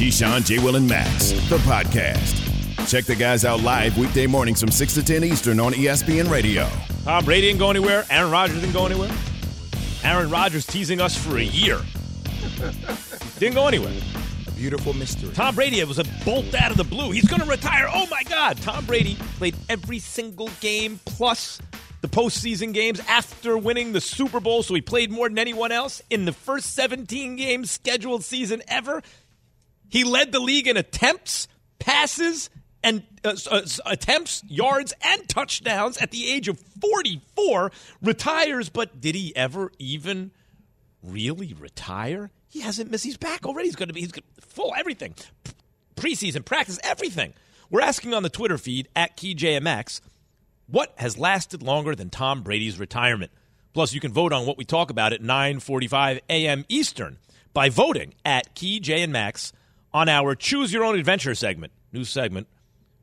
Keyshawn, 0.00 0.46
J. 0.46 0.58
Will, 0.60 0.76
and 0.76 0.88
Max, 0.88 1.32
the 1.50 1.58
podcast. 1.58 2.88
Check 2.88 3.04
the 3.04 3.14
guys 3.14 3.44
out 3.44 3.60
live 3.60 3.98
weekday 3.98 4.26
mornings 4.26 4.58
from 4.58 4.70
6 4.70 4.94
to 4.94 5.04
10 5.04 5.24
Eastern 5.24 5.60
on 5.60 5.74
ESPN 5.74 6.30
Radio. 6.30 6.66
Tom 7.04 7.22
Brady 7.22 7.48
didn't 7.48 7.58
go 7.58 7.68
anywhere. 7.68 8.06
Aaron 8.08 8.30
Rodgers 8.30 8.60
didn't 8.60 8.72
go 8.72 8.86
anywhere. 8.86 9.10
Aaron 10.02 10.30
Rodgers 10.30 10.64
teasing 10.64 11.02
us 11.02 11.14
for 11.14 11.36
a 11.36 11.42
year. 11.42 11.82
didn't 13.38 13.54
go 13.54 13.68
anywhere. 13.68 13.92
A 14.46 14.50
beautiful 14.52 14.94
mystery. 14.94 15.34
Tom 15.34 15.54
Brady 15.54 15.84
was 15.84 15.98
a 15.98 16.04
bolt 16.24 16.54
out 16.54 16.70
of 16.70 16.78
the 16.78 16.84
blue. 16.84 17.10
He's 17.10 17.28
going 17.28 17.42
to 17.42 17.46
retire. 17.46 17.86
Oh 17.92 18.06
my 18.10 18.22
God. 18.22 18.56
Tom 18.62 18.86
Brady 18.86 19.18
played 19.36 19.54
every 19.68 19.98
single 19.98 20.48
game 20.62 20.98
plus 21.04 21.60
the 22.00 22.08
postseason 22.08 22.72
games 22.72 23.00
after 23.06 23.58
winning 23.58 23.92
the 23.92 24.00
Super 24.00 24.40
Bowl, 24.40 24.62
so 24.62 24.72
he 24.72 24.80
played 24.80 25.10
more 25.10 25.28
than 25.28 25.38
anyone 25.38 25.70
else 25.70 26.00
in 26.08 26.24
the 26.24 26.32
first 26.32 26.74
17 26.74 27.36
games 27.36 27.70
scheduled 27.70 28.24
season 28.24 28.62
ever. 28.66 29.02
He 29.90 30.04
led 30.04 30.32
the 30.32 30.40
league 30.40 30.68
in 30.68 30.76
attempts, 30.76 31.48
passes, 31.78 32.48
and 32.82 33.02
uh, 33.24 33.36
uh, 33.50 33.62
attempts, 33.84 34.42
yards, 34.48 34.94
and 35.02 35.28
touchdowns 35.28 35.98
at 35.98 36.10
the 36.10 36.30
age 36.30 36.48
of 36.48 36.58
44. 36.80 37.70
Retires, 38.00 38.68
but 38.70 39.00
did 39.00 39.14
he 39.14 39.34
ever 39.36 39.70
even 39.78 40.30
really 41.02 41.52
retire? 41.52 42.30
He 42.48 42.60
hasn't 42.60 42.90
missed. 42.90 43.04
He's 43.04 43.16
back 43.16 43.44
already. 43.44 43.68
He's 43.68 43.76
going 43.76 43.88
to 43.88 43.94
be 43.94 44.00
he's 44.00 44.12
full 44.40 44.74
everything, 44.76 45.14
preseason 45.96 46.44
practice, 46.44 46.78
everything. 46.82 47.34
We're 47.68 47.82
asking 47.82 48.14
on 48.14 48.22
the 48.22 48.30
Twitter 48.30 48.58
feed 48.58 48.88
at 48.96 49.16
KeyJMX, 49.16 50.00
what 50.66 50.92
has 50.98 51.18
lasted 51.18 51.62
longer 51.62 51.94
than 51.94 52.10
Tom 52.10 52.42
Brady's 52.42 52.78
retirement? 52.78 53.30
Plus, 53.72 53.92
you 53.92 54.00
can 54.00 54.12
vote 54.12 54.32
on 54.32 54.46
what 54.46 54.58
we 54.58 54.64
talk 54.64 54.90
about 54.90 55.12
at 55.12 55.22
9:45 55.22 56.20
a.m. 56.28 56.64
Eastern 56.68 57.18
by 57.52 57.68
voting 57.68 58.14
at 58.24 58.54
Key 58.54 58.80
J 58.80 59.02
and 59.02 59.12
Max 59.12 59.52
on 59.92 60.08
our 60.08 60.34
Choose 60.34 60.72
Your 60.72 60.84
Own 60.84 60.98
Adventure 60.98 61.34
segment, 61.34 61.72
new 61.92 62.04
segment 62.04 62.46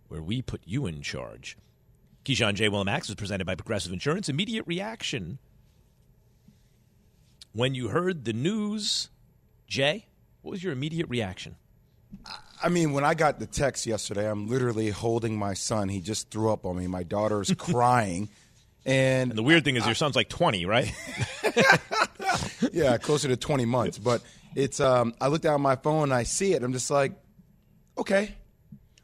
where 0.07 0.21
we 0.21 0.41
put 0.41 0.61
you 0.65 0.85
in 0.85 1.01
charge. 1.01 1.57
Keyshawn 2.25 2.55
J. 2.55 2.69
Max 2.69 3.09
is 3.09 3.15
presented 3.15 3.45
by 3.45 3.55
Progressive 3.55 3.91
Insurance. 3.93 4.29
Immediate 4.29 4.65
reaction 4.67 5.39
when 7.53 7.73
you 7.73 7.87
heard 7.89 8.25
the 8.25 8.33
news, 8.33 9.09
Jay. 9.67 10.07
What 10.41 10.51
was 10.51 10.63
your 10.63 10.73
immediate 10.73 11.09
reaction? 11.09 11.55
I 12.61 12.69
mean, 12.69 12.93
when 12.93 13.03
I 13.03 13.13
got 13.13 13.39
the 13.39 13.45
text 13.45 13.85
yesterday, 13.85 14.29
I'm 14.29 14.47
literally 14.47 14.89
holding 14.89 15.37
my 15.37 15.53
son. 15.53 15.89
He 15.89 15.99
just 15.99 16.29
threw 16.29 16.51
up 16.51 16.65
on 16.65 16.77
me. 16.77 16.87
My 16.87 17.03
daughter's 17.03 17.53
crying. 17.57 18.29
And, 18.87 19.31
and, 19.31 19.37
the 19.37 19.43
weird 19.43 19.65
thing 19.65 19.75
is, 19.75 19.85
your 19.85 19.95
son's 19.95 20.15
like 20.15 20.29
20, 20.29 20.65
right? 20.65 20.91
yeah, 22.71 22.97
closer 22.97 23.27
to 23.27 23.35
20 23.35 23.65
months. 23.65 23.97
But 23.97 24.21
it's 24.55 24.79
um, 24.79 25.13
I 25.19 25.27
look 25.27 25.41
down 25.41 25.55
at 25.55 25.59
my 25.59 25.75
phone 25.75 26.03
and 26.03 26.13
I 26.13 26.23
see 26.23 26.53
it. 26.53 26.63
I'm 26.63 26.71
just 26.71 26.89
like, 26.89 27.11
okay, 27.97 28.33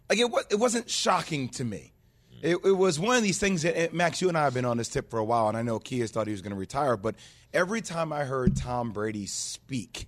like 0.09 0.19
it, 0.19 0.31
it 0.51 0.55
wasn't 0.55 0.89
shocking 0.89 1.49
to 1.49 1.65
me. 1.65 1.91
It, 2.41 2.57
it 2.63 2.71
was 2.71 2.99
one 2.99 3.17
of 3.17 3.23
these 3.23 3.39
things 3.39 3.61
that 3.61 3.93
Max, 3.93 4.21
you 4.21 4.29
and 4.29 4.37
I 4.37 4.45
have 4.45 4.53
been 4.53 4.65
on 4.65 4.77
this 4.77 4.89
tip 4.89 5.09
for 5.09 5.19
a 5.19 5.23
while, 5.23 5.47
and 5.47 5.57
I 5.57 5.61
know 5.61 5.79
Kia 5.79 6.07
thought 6.07 6.27
he 6.27 6.31
was 6.31 6.41
going 6.41 6.51
to 6.51 6.59
retire, 6.59 6.97
but 6.97 7.15
every 7.53 7.81
time 7.81 8.11
I 8.11 8.25
heard 8.25 8.57
Tom 8.57 8.91
Brady 8.91 9.25
speak, 9.25 10.07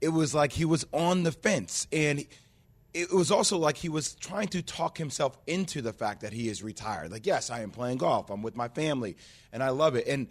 it 0.00 0.08
was 0.08 0.34
like 0.34 0.52
he 0.52 0.64
was 0.64 0.86
on 0.92 1.22
the 1.22 1.32
fence, 1.32 1.86
and 1.92 2.24
it 2.96 3.12
was 3.12 3.30
also 3.30 3.58
like 3.58 3.76
he 3.76 3.90
was 3.90 4.14
trying 4.14 4.48
to 4.48 4.62
talk 4.62 4.96
himself 4.96 5.36
into 5.46 5.82
the 5.82 5.92
fact 5.92 6.22
that 6.22 6.32
he 6.32 6.48
is 6.48 6.62
retired. 6.62 7.12
Like, 7.12 7.26
yes, 7.26 7.50
I 7.50 7.60
am 7.60 7.70
playing 7.70 7.98
golf, 7.98 8.30
I'm 8.30 8.42
with 8.42 8.56
my 8.56 8.68
family, 8.68 9.16
and 9.52 9.62
I 9.62 9.68
love 9.68 9.96
it. 9.96 10.06
And 10.06 10.28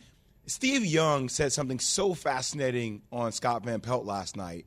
Steve 0.47 0.83
Young 0.83 1.29
said 1.29 1.53
something 1.53 1.79
so 1.79 2.15
fascinating 2.15 3.03
on 3.11 3.31
Scott 3.31 3.63
Van 3.63 3.81
Pelt 3.81 4.05
last 4.05 4.35
night. 4.35 4.65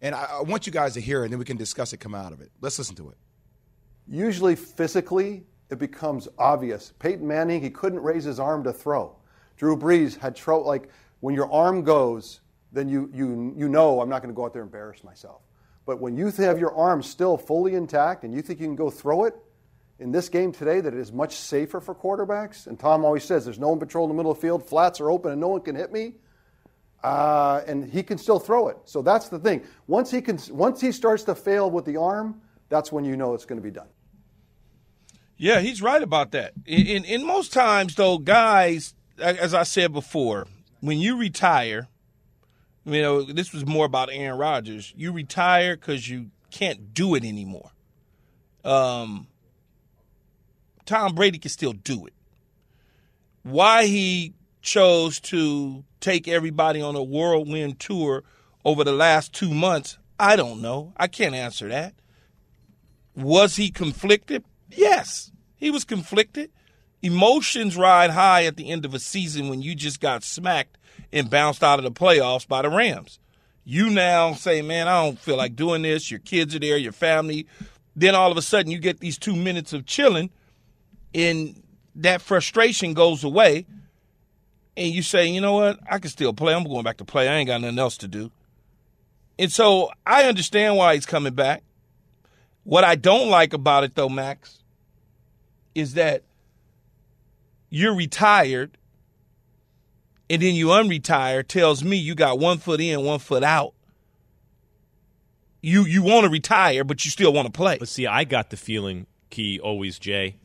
And 0.00 0.14
I, 0.14 0.28
I, 0.38 0.42
want 0.42 0.66
you 0.66 0.72
guys 0.72 0.94
to 0.94 1.00
hear 1.00 1.22
it, 1.22 1.24
and 1.24 1.32
then 1.32 1.38
we 1.38 1.44
can 1.44 1.56
discuss 1.56 1.92
it, 1.92 1.98
come 1.98 2.14
out 2.14 2.32
of 2.32 2.40
it. 2.40 2.50
Let's 2.60 2.78
listen 2.78 2.94
to 2.96 3.10
it. 3.10 3.16
Usually, 4.08 4.54
physically, 4.54 5.44
it 5.70 5.78
becomes 5.78 6.28
obvious. 6.38 6.92
Peyton 7.00 7.26
Manning, 7.26 7.60
he 7.60 7.70
couldn't 7.70 8.00
raise 8.00 8.24
his 8.24 8.40
arm 8.40 8.62
to 8.64 8.72
throw. 8.72 9.16
Drew 9.56 9.76
Brees 9.76 10.16
had 10.16 10.36
trouble, 10.36 10.66
like, 10.66 10.88
when 11.18 11.34
your 11.34 11.52
arm 11.52 11.82
goes, 11.82 12.40
then 12.72 12.88
you, 12.88 13.10
you, 13.12 13.54
you 13.56 13.68
know 13.68 14.00
I'm 14.00 14.08
not 14.08 14.22
going 14.22 14.32
to 14.32 14.36
go 14.36 14.44
out 14.44 14.52
there 14.52 14.62
and 14.62 14.68
embarrass 14.68 15.02
myself. 15.04 15.42
But 15.86 16.00
when 16.00 16.16
you 16.16 16.30
have 16.30 16.58
your 16.58 16.74
arm 16.74 17.02
still 17.02 17.36
fully 17.36 17.74
intact 17.74 18.24
and 18.24 18.32
you 18.34 18.42
think 18.42 18.60
you 18.60 18.66
can 18.66 18.76
go 18.76 18.90
throw 18.90 19.24
it, 19.24 19.34
in 20.00 20.10
this 20.10 20.28
game 20.30 20.50
today 20.50 20.80
that 20.80 20.94
it 20.94 20.98
is 20.98 21.12
much 21.12 21.36
safer 21.36 21.80
for 21.80 21.94
quarterbacks. 21.94 22.66
And 22.66 22.78
Tom 22.78 23.04
always 23.04 23.22
says 23.22 23.44
there's 23.44 23.58
no 23.58 23.68
one 23.68 23.78
patrol 23.78 24.04
in 24.06 24.08
the 24.08 24.14
middle 24.14 24.32
of 24.32 24.38
the 24.38 24.40
field, 24.40 24.66
flats 24.66 25.00
are 25.00 25.10
open, 25.10 25.30
and 25.30 25.40
no 25.40 25.48
one 25.48 25.60
can 25.60 25.76
hit 25.76 25.92
me. 25.92 26.14
Uh, 27.04 27.62
and 27.66 27.90
he 27.90 28.02
can 28.02 28.18
still 28.18 28.38
throw 28.38 28.68
it. 28.68 28.76
So 28.84 29.00
that's 29.02 29.28
the 29.28 29.38
thing. 29.38 29.62
Once 29.86 30.10
he 30.10 30.20
can, 30.20 30.38
once 30.50 30.80
he 30.80 30.92
starts 30.92 31.24
to 31.24 31.34
fail 31.34 31.70
with 31.70 31.84
the 31.84 31.96
arm, 31.96 32.40
that's 32.68 32.90
when 32.90 33.04
you 33.04 33.16
know 33.16 33.34
it's 33.34 33.44
going 33.44 33.60
to 33.60 33.62
be 33.62 33.70
done. 33.70 33.88
Yeah, 35.36 35.60
he's 35.60 35.80
right 35.80 36.02
about 36.02 36.32
that. 36.32 36.52
In, 36.66 36.86
in, 36.86 37.04
in 37.04 37.26
most 37.26 37.52
times, 37.52 37.94
though, 37.94 38.18
guys, 38.18 38.94
as 39.18 39.54
I 39.54 39.62
said 39.62 39.92
before, 39.92 40.46
when 40.80 40.98
you 40.98 41.16
retire, 41.16 41.88
you 42.92 43.02
know, 43.02 43.22
this 43.22 43.52
was 43.52 43.66
more 43.66 43.86
about 43.86 44.08
Aaron 44.12 44.38
Rodgers. 44.38 44.92
You 44.96 45.12
retire 45.12 45.76
because 45.76 46.08
you 46.08 46.30
can't 46.50 46.92
do 46.94 47.14
it 47.14 47.24
anymore. 47.24 47.70
Um, 48.64 49.26
Tom 50.84 51.14
Brady 51.14 51.38
can 51.38 51.50
still 51.50 51.72
do 51.72 52.06
it. 52.06 52.12
Why 53.42 53.86
he 53.86 54.34
chose 54.60 55.20
to 55.20 55.84
take 56.00 56.28
everybody 56.28 56.82
on 56.82 56.96
a 56.96 57.02
whirlwind 57.02 57.78
tour 57.78 58.24
over 58.64 58.84
the 58.84 58.92
last 58.92 59.32
two 59.32 59.52
months, 59.52 59.98
I 60.18 60.36
don't 60.36 60.60
know. 60.60 60.92
I 60.96 61.06
can't 61.06 61.34
answer 61.34 61.68
that. 61.68 61.94
Was 63.16 63.56
he 63.56 63.70
conflicted? 63.70 64.44
Yes, 64.70 65.32
he 65.56 65.70
was 65.70 65.84
conflicted. 65.84 66.50
Emotions 67.02 67.76
ride 67.76 68.10
high 68.10 68.44
at 68.44 68.56
the 68.56 68.70
end 68.70 68.84
of 68.84 68.94
a 68.94 68.98
season 68.98 69.48
when 69.48 69.62
you 69.62 69.74
just 69.74 70.00
got 70.00 70.22
smacked 70.22 70.76
and 71.12 71.30
bounced 71.30 71.62
out 71.64 71.78
of 71.78 71.84
the 71.84 71.90
playoffs 71.90 72.46
by 72.46 72.62
the 72.62 72.68
Rams. 72.68 73.18
You 73.64 73.90
now 73.90 74.34
say, 74.34 74.62
man, 74.62 74.88
I 74.88 75.04
don't 75.04 75.18
feel 75.18 75.36
like 75.36 75.56
doing 75.56 75.82
this. 75.82 76.10
Your 76.10 76.20
kids 76.20 76.54
are 76.54 76.58
there, 76.58 76.76
your 76.76 76.92
family. 76.92 77.46
Then 77.96 78.14
all 78.14 78.30
of 78.30 78.36
a 78.36 78.42
sudden, 78.42 78.70
you 78.70 78.78
get 78.78 79.00
these 79.00 79.18
two 79.18 79.36
minutes 79.36 79.72
of 79.72 79.86
chilling 79.86 80.30
and 81.14 81.62
that 81.96 82.22
frustration 82.22 82.94
goes 82.94 83.24
away, 83.24 83.66
and 84.76 84.92
you 84.92 85.02
say, 85.02 85.26
you 85.26 85.40
know 85.40 85.54
what, 85.54 85.78
I 85.90 85.98
can 85.98 86.10
still 86.10 86.32
play. 86.32 86.54
I'm 86.54 86.64
going 86.64 86.84
back 86.84 86.98
to 86.98 87.04
play. 87.04 87.28
I 87.28 87.36
ain't 87.36 87.48
got 87.48 87.60
nothing 87.60 87.78
else 87.78 87.96
to 87.98 88.08
do. 88.08 88.30
And 89.38 89.50
so 89.50 89.90
I 90.06 90.24
understand 90.24 90.76
why 90.76 90.94
he's 90.94 91.06
coming 91.06 91.34
back. 91.34 91.62
What 92.64 92.84
I 92.84 92.94
don't 92.94 93.28
like 93.28 93.52
about 93.52 93.84
it, 93.84 93.94
though, 93.94 94.08
Max, 94.08 94.62
is 95.74 95.94
that 95.94 96.22
you're 97.70 97.94
retired 97.94 98.76
and 100.30 100.40
then 100.40 100.54
you 100.54 100.68
unretire 100.68 101.46
tells 101.46 101.82
me 101.82 101.96
you 101.96 102.14
got 102.14 102.38
one 102.38 102.58
foot 102.58 102.80
in, 102.80 103.02
one 103.02 103.18
foot 103.18 103.42
out. 103.42 103.74
You 105.60 105.84
you 105.84 106.02
want 106.02 106.24
to 106.24 106.30
retire, 106.30 106.84
but 106.84 107.04
you 107.04 107.10
still 107.10 107.32
want 107.32 107.46
to 107.46 107.52
play. 107.52 107.78
But 107.78 107.88
see, 107.88 108.06
I 108.06 108.24
got 108.24 108.50
the 108.50 108.56
feeling, 108.56 109.06
Key, 109.28 109.58
always 109.60 109.98
Jay, 109.98 110.36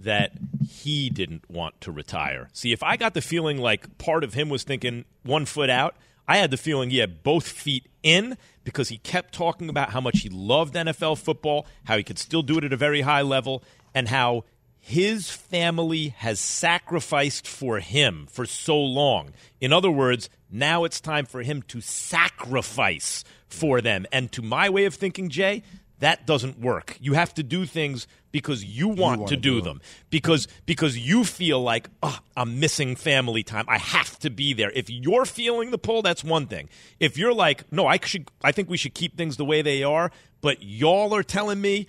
that 0.00 0.32
he 0.66 1.10
didn't 1.10 1.48
want 1.48 1.80
to 1.82 1.92
retire. 1.92 2.48
See, 2.52 2.72
if 2.72 2.82
I 2.82 2.96
got 2.96 3.14
the 3.14 3.20
feeling 3.20 3.58
like 3.58 3.98
part 3.98 4.24
of 4.24 4.34
him 4.34 4.48
was 4.48 4.64
thinking 4.64 5.04
one 5.22 5.44
foot 5.44 5.70
out, 5.70 5.94
I 6.26 6.38
had 6.38 6.50
the 6.50 6.56
feeling 6.56 6.90
he 6.90 6.98
had 6.98 7.22
both 7.22 7.46
feet 7.46 7.86
in 8.02 8.36
because 8.64 8.88
he 8.88 8.98
kept 8.98 9.34
talking 9.34 9.68
about 9.68 9.90
how 9.90 10.00
much 10.00 10.20
he 10.20 10.28
loved 10.30 10.74
NFL 10.74 11.18
football, 11.18 11.66
how 11.84 11.96
he 11.96 12.02
could 12.02 12.18
still 12.18 12.42
do 12.42 12.58
it 12.58 12.64
at 12.64 12.72
a 12.72 12.78
very 12.78 13.02
high 13.02 13.22
level, 13.22 13.62
and 13.94 14.08
how 14.08 14.44
his 14.86 15.30
family 15.30 16.08
has 16.18 16.38
sacrificed 16.38 17.48
for 17.48 17.80
him 17.80 18.26
for 18.30 18.44
so 18.44 18.78
long. 18.78 19.32
In 19.58 19.72
other 19.72 19.90
words, 19.90 20.28
now 20.50 20.84
it's 20.84 21.00
time 21.00 21.24
for 21.24 21.40
him 21.40 21.62
to 21.68 21.80
sacrifice 21.80 23.24
for 23.46 23.80
them. 23.80 24.04
And 24.12 24.30
to 24.32 24.42
my 24.42 24.68
way 24.68 24.84
of 24.84 24.92
thinking, 24.92 25.30
Jay, 25.30 25.62
that 26.00 26.26
doesn't 26.26 26.60
work. 26.60 26.98
You 27.00 27.14
have 27.14 27.32
to 27.34 27.42
do 27.42 27.64
things 27.64 28.06
because 28.30 28.62
you 28.62 28.88
want 28.88 29.20
want 29.20 29.28
to 29.30 29.36
to 29.36 29.40
do 29.40 29.60
do 29.60 29.62
them. 29.62 29.80
Because 30.10 30.48
because 30.66 30.98
you 30.98 31.24
feel 31.24 31.62
like, 31.62 31.88
oh, 32.02 32.18
I'm 32.36 32.60
missing 32.60 32.94
family 32.94 33.42
time. 33.42 33.64
I 33.68 33.78
have 33.78 34.18
to 34.18 34.28
be 34.28 34.52
there. 34.52 34.70
If 34.70 34.90
you're 34.90 35.24
feeling 35.24 35.70
the 35.70 35.78
pull, 35.78 36.02
that's 36.02 36.22
one 36.22 36.46
thing. 36.46 36.68
If 37.00 37.16
you're 37.16 37.32
like, 37.32 37.72
no, 37.72 37.86
I 37.86 37.98
should 38.04 38.28
I 38.42 38.52
think 38.52 38.68
we 38.68 38.76
should 38.76 38.92
keep 38.92 39.16
things 39.16 39.38
the 39.38 39.46
way 39.46 39.62
they 39.62 39.82
are, 39.82 40.10
but 40.42 40.62
y'all 40.62 41.14
are 41.14 41.22
telling 41.22 41.62
me, 41.62 41.86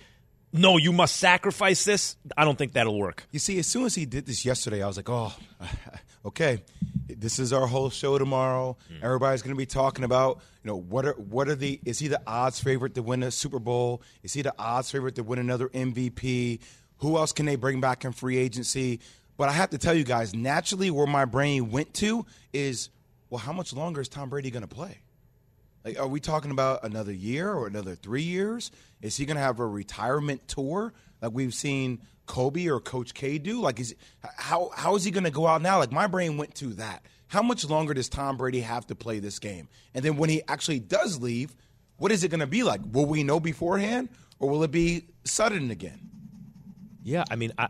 no, 0.56 0.76
you 0.76 0.92
must 0.92 1.16
sacrifice 1.16 1.84
this, 1.84 2.16
I 2.36 2.44
don't 2.44 2.56
think 2.56 2.72
that'll 2.72 2.98
work. 2.98 3.26
You 3.30 3.38
see, 3.38 3.58
as 3.58 3.66
soon 3.66 3.84
as 3.84 3.94
he 3.94 4.06
did 4.06 4.26
this 4.26 4.44
yesterday, 4.44 4.82
I 4.82 4.86
was 4.86 4.96
like, 4.96 5.08
oh, 5.08 5.34
okay, 6.26 6.62
this 7.08 7.38
is 7.38 7.52
our 7.52 7.66
whole 7.66 7.90
show 7.90 8.18
tomorrow. 8.18 8.76
Hmm. 8.88 9.04
Everybody's 9.04 9.42
going 9.42 9.54
to 9.54 9.58
be 9.58 9.66
talking 9.66 10.04
about, 10.04 10.40
you 10.62 10.70
know, 10.70 10.76
what 10.76 11.06
are 11.06 11.12
what 11.14 11.48
are 11.48 11.54
the 11.54 11.80
is 11.84 11.98
he 11.98 12.08
the 12.08 12.20
odds 12.26 12.60
favorite 12.60 12.94
to 12.94 13.02
win 13.02 13.22
a 13.22 13.30
Super 13.30 13.58
Bowl? 13.58 14.02
Is 14.22 14.32
he 14.32 14.42
the 14.42 14.54
odds 14.58 14.90
favorite 14.90 15.14
to 15.16 15.22
win 15.22 15.38
another 15.38 15.68
MVP? 15.68 16.60
Who 16.98 17.16
else 17.16 17.32
can 17.32 17.46
they 17.46 17.56
bring 17.56 17.80
back 17.80 18.04
in 18.04 18.12
free 18.12 18.38
agency? 18.38 19.00
But 19.36 19.48
I 19.48 19.52
have 19.52 19.70
to 19.70 19.78
tell 19.78 19.94
you 19.94 20.04
guys, 20.04 20.34
naturally, 20.34 20.90
where 20.90 21.06
my 21.06 21.26
brain 21.26 21.70
went 21.70 21.92
to 21.94 22.24
is, 22.52 22.88
well, 23.28 23.38
how 23.38 23.52
much 23.52 23.72
longer 23.74 24.00
is 24.00 24.08
Tom 24.08 24.30
Brady 24.30 24.50
going 24.50 24.66
to 24.66 24.74
play? 24.74 24.98
Like, 25.86 26.00
are 26.00 26.08
we 26.08 26.18
talking 26.18 26.50
about 26.50 26.82
another 26.82 27.12
year 27.12 27.52
or 27.52 27.68
another 27.68 27.94
three 27.94 28.24
years? 28.24 28.72
Is 29.02 29.16
he 29.16 29.24
going 29.24 29.36
to 29.36 29.42
have 29.42 29.60
a 29.60 29.66
retirement 29.66 30.48
tour 30.48 30.92
like 31.22 31.30
we've 31.30 31.54
seen 31.54 32.00
Kobe 32.26 32.66
or 32.66 32.80
Coach 32.80 33.14
K 33.14 33.38
do? 33.38 33.60
Like, 33.60 33.78
is 33.78 33.94
how 34.36 34.72
how 34.74 34.96
is 34.96 35.04
he 35.04 35.12
going 35.12 35.22
to 35.22 35.30
go 35.30 35.46
out 35.46 35.62
now? 35.62 35.78
Like, 35.78 35.92
my 35.92 36.08
brain 36.08 36.38
went 36.38 36.56
to 36.56 36.74
that. 36.74 37.04
How 37.28 37.40
much 37.40 37.64
longer 37.64 37.94
does 37.94 38.08
Tom 38.08 38.36
Brady 38.36 38.62
have 38.62 38.84
to 38.88 38.96
play 38.96 39.20
this 39.20 39.38
game? 39.38 39.68
And 39.94 40.04
then 40.04 40.16
when 40.16 40.28
he 40.28 40.42
actually 40.48 40.80
does 40.80 41.20
leave, 41.20 41.54
what 41.98 42.10
is 42.10 42.24
it 42.24 42.32
going 42.32 42.40
to 42.40 42.48
be 42.48 42.64
like? 42.64 42.80
Will 42.90 43.06
we 43.06 43.22
know 43.22 43.38
beforehand, 43.38 44.08
or 44.40 44.50
will 44.50 44.64
it 44.64 44.72
be 44.72 45.06
sudden 45.22 45.70
again? 45.70 46.00
Yeah, 47.04 47.22
I 47.30 47.36
mean, 47.36 47.52
I, 47.58 47.68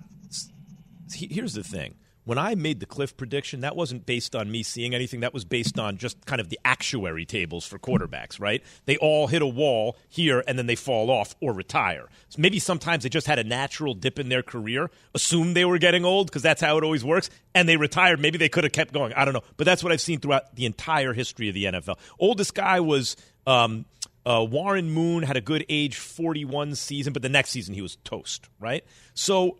here's 1.13 1.53
the 1.53 1.63
thing. 1.63 1.97
When 2.27 2.39
I 2.39 2.57
made 2.57 2.81
the 2.81 2.87
Cliff 2.87 3.17
prediction, 3.17 3.61
that 3.61 3.77
wasn't 3.77 4.05
based 4.05 4.35
on 4.35 4.51
me 4.51 4.65
seeing 4.65 4.97
anything. 4.97 5.21
That 5.21 5.33
was 5.33 5.45
based 5.45 5.79
on 5.79 5.97
just 5.97 6.27
kind 6.27 6.41
of 6.41 6.49
the 6.49 6.59
actuary 6.65 7.25
tables 7.25 7.65
for 7.65 7.79
quarterbacks, 7.79 8.41
right? 8.41 8.65
They 8.85 8.97
all 8.97 9.29
hit 9.29 9.43
a 9.43 9.47
wall 9.47 9.97
here 10.09 10.43
and 10.49 10.59
then 10.59 10.67
they 10.67 10.75
fall 10.75 11.09
off 11.09 11.37
or 11.41 11.53
retire. 11.53 12.09
So 12.29 12.43
maybe 12.43 12.59
sometimes 12.59 13.05
they 13.05 13.09
just 13.09 13.29
had 13.29 13.39
a 13.39 13.45
natural 13.45 13.95
dip 13.95 14.19
in 14.19 14.29
their 14.29 14.43
career, 14.43 14.91
assumed 15.15 15.55
they 15.55 15.65
were 15.65 15.79
getting 15.79 16.05
old 16.05 16.27
because 16.27 16.43
that's 16.43 16.61
how 16.61 16.77
it 16.77 16.83
always 16.83 17.05
works, 17.05 17.31
and 17.55 17.69
they 17.69 17.77
retired. 17.77 18.19
Maybe 18.19 18.39
they 18.39 18.49
could 18.49 18.65
have 18.65 18.73
kept 18.73 18.93
going. 18.93 19.13
I 19.13 19.25
don't 19.25 19.33
know. 19.33 19.45
But 19.57 19.65
that's 19.65 19.85
what 19.85 19.93
I've 19.93 20.01
seen 20.01 20.19
throughout 20.19 20.57
the 20.57 20.67
entire 20.67 21.13
history 21.13 21.49
of 21.49 21.55
the 21.55 21.65
NFL. 21.65 21.97
Oldest 22.19 22.55
guy 22.55 22.81
was. 22.81 23.17
Um, 23.47 23.85
uh, 24.27 24.45
Warren 24.45 24.91
Moon 24.91 25.23
had 25.23 25.37
a 25.37 25.41
good 25.41 25.65
age 25.69 25.97
41 25.99 26.75
season, 26.75 27.13
but 27.13 27.23
the 27.23 27.29
next 27.29 27.51
season 27.51 27.75
he 27.75 27.81
was 27.81 27.95
toast, 28.03 28.49
right? 28.59 28.85
So, 29.15 29.57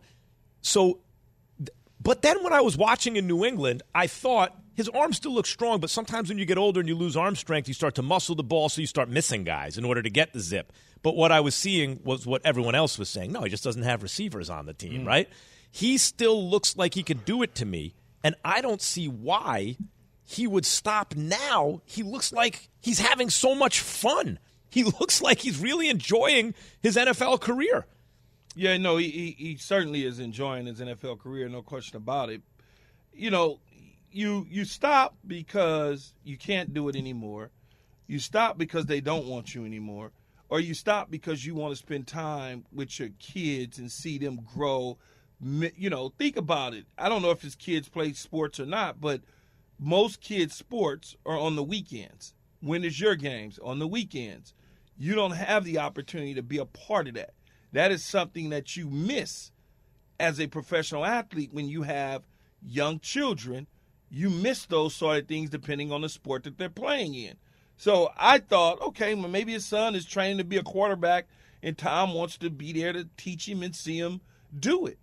so, 0.61 0.99
but 2.07 2.23
then 2.23 2.45
when 2.45 2.53
I 2.53 2.61
was 2.61 2.77
watching 2.77 3.17
in 3.17 3.27
New 3.27 3.45
England, 3.45 3.83
I 3.93 4.07
thought 4.07 4.57
his 4.75 4.89
arm 4.89 5.13
still 5.13 5.35
looks 5.35 5.51
strong, 5.51 5.81
but 5.81 5.91
sometimes 5.91 6.29
when 6.29 6.39
you 6.39 6.45
get 6.45 6.57
older 6.57 6.79
and 6.79 6.89
you 6.89 6.95
lose 6.95 7.17
arm 7.17 7.35
strength, 7.35 7.67
you 7.67 7.75
start 7.75 7.97
to 7.97 8.03
muscle 8.03 8.37
the 8.37 8.45
ball, 8.45 8.69
so 8.69 8.81
you 8.81 8.87
start 8.87 9.09
missing 9.09 9.43
guys 9.43 9.77
in 9.77 9.85
order 9.85 10.03
to 10.03 10.09
get 10.09 10.33
the 10.33 10.39
zip. 10.39 10.73
But 11.03 11.17
what 11.17 11.33
I 11.33 11.41
was 11.41 11.57
seeing 11.57 11.99
was 12.05 12.25
what 12.25 12.43
everyone 12.45 12.77
else 12.77 12.97
was 12.97 13.09
saying. 13.09 13.33
No, 13.33 13.41
he 13.43 13.51
just 13.51 13.65
doesn't 13.65 13.83
have 13.83 14.05
receivers 14.05 14.49
on 14.49 14.67
the 14.67 14.73
team, 14.73 15.03
mm. 15.03 15.07
right? 15.09 15.29
He 15.73 15.99
still 15.99 16.49
looks 16.49 16.77
like 16.77 16.95
he 16.95 17.03
could 17.03 17.25
do 17.25 17.43
it 17.43 17.57
to 17.57 17.67
me, 17.67 17.97
and 18.23 18.37
I 18.45 18.61
don't 18.61 18.81
see 18.81 19.09
why 19.09 19.77
he 20.23 20.47
would 20.47 20.65
stop 20.65 21.17
now. 21.17 21.83
He 21.87 22.05
looks 22.05 22.33
like 22.33 22.69
he's 22.79 23.01
having 23.01 23.31
so 23.31 23.53
much 23.53 23.81
fun. 23.81 24.39
He 24.71 24.85
looks 25.01 25.21
like 25.21 25.41
he's 25.41 25.59
really 25.59 25.89
enjoying 25.89 26.55
his 26.81 26.97
NFL 26.97 27.41
career. 27.41 27.85
Yeah, 28.59 28.79
no, 28.79 28.97
he, 28.97 29.11
he 29.11 29.37
he 29.39 29.57
certainly 29.59 30.05
is 30.07 30.19
enjoying 30.19 30.65
his 30.65 30.81
NFL 30.81 31.19
career, 31.19 31.47
no 31.47 31.61
question 31.61 31.99
about 31.99 32.31
it. 32.31 32.41
You 33.13 33.31
know, 33.31 33.61
you 34.11 34.47
you 34.51 34.65
stop 34.65 35.15
because 35.27 36.15
you 36.25 36.39
can't 36.39 36.73
do 36.73 36.89
it 36.89 36.97
anymore. 36.97 37.51
You 38.07 38.19
stop 38.19 38.57
because 38.57 38.87
they 38.87 39.03
don't 39.03 39.27
want 39.27 39.55
you 39.55 39.67
anymore, 39.67 40.13
or 40.49 40.59
you 40.59 40.73
stop 40.73 41.11
because 41.11 41.45
you 41.45 41.55
want 41.55 41.73
to 41.73 41.77
spend 41.77 42.07
time 42.07 42.65
with 42.73 42.99
your 42.99 43.11
kids 43.19 43.79
and 43.79 43.93
see 43.93 44.17
them 44.17 44.41
grow. 44.55 44.97
You 45.39 45.91
know, 45.91 46.15
think 46.17 46.39
about 46.39 46.73
it. 46.73 46.87
I 46.97 47.11
don't 47.11 47.21
know 47.21 47.33
if 47.33 47.43
his 47.43 47.57
kids 47.57 47.91
play 47.91 48.15
sports 48.15 48.59
or 48.59 48.65
not, 48.65 49.03
but 49.03 49.21
most 49.79 50.23
kids' 50.23 50.57
sports 50.57 51.15
are 51.27 51.39
on 51.39 51.57
the 51.57 51.63
weekends. 51.63 52.33
When 52.63 52.85
is 52.85 52.99
your 52.99 53.17
games? 53.17 53.59
On 53.63 53.79
the 53.81 53.87
weekends. 53.87 54.55
You 54.97 55.15
don't 55.15 55.33
have 55.33 55.65
the 55.65 55.79
opportunity 55.79 56.33
to 56.33 56.43
be 56.43 56.57
a 56.57 56.65
part 56.65 57.07
of 57.07 57.15
that. 57.15 57.35
That 57.73 57.91
is 57.93 58.03
something 58.05 58.51
that 58.51 58.77
you 58.77 58.89
miss 58.89 59.51
as 60.19 60.41
a 60.41 60.47
professional 60.47 61.05
athlete 61.05 61.51
when 61.53 61.69
you 61.69 61.83
have 61.83 62.23
young 62.63 63.01
children. 63.01 63.67
You 64.11 64.31
miss 64.31 64.67
those 64.67 64.95
sort 64.95 65.19
of 65.19 65.29
things 65.29 65.51
depending 65.51 65.93
on 65.93 66.01
the 66.03 66.09
sport 66.09 66.45
that 66.45 66.59
they're 66.59 66.69
playing 66.69 67.15
in. 67.15 67.37
So 67.77 68.11
I 68.17 68.39
thought, 68.39 68.81
okay, 68.81 69.15
well, 69.15 69.29
maybe 69.29 69.53
his 69.53 69.67
son 69.67 69.95
is 69.95 70.07
training 70.07 70.39
to 70.39 70.45
be 70.45 70.57
a 70.57 70.63
quarterback, 70.63 71.27
and 71.63 71.77
Tom 71.77 72.15
wants 72.15 72.39
to 72.39 72.49
be 72.49 72.73
there 72.73 72.93
to 72.93 73.09
teach 73.17 73.47
him 73.49 73.63
and 73.63 73.75
see 73.77 73.99
him 73.99 74.21
do 74.59 74.87
it. 74.87 74.99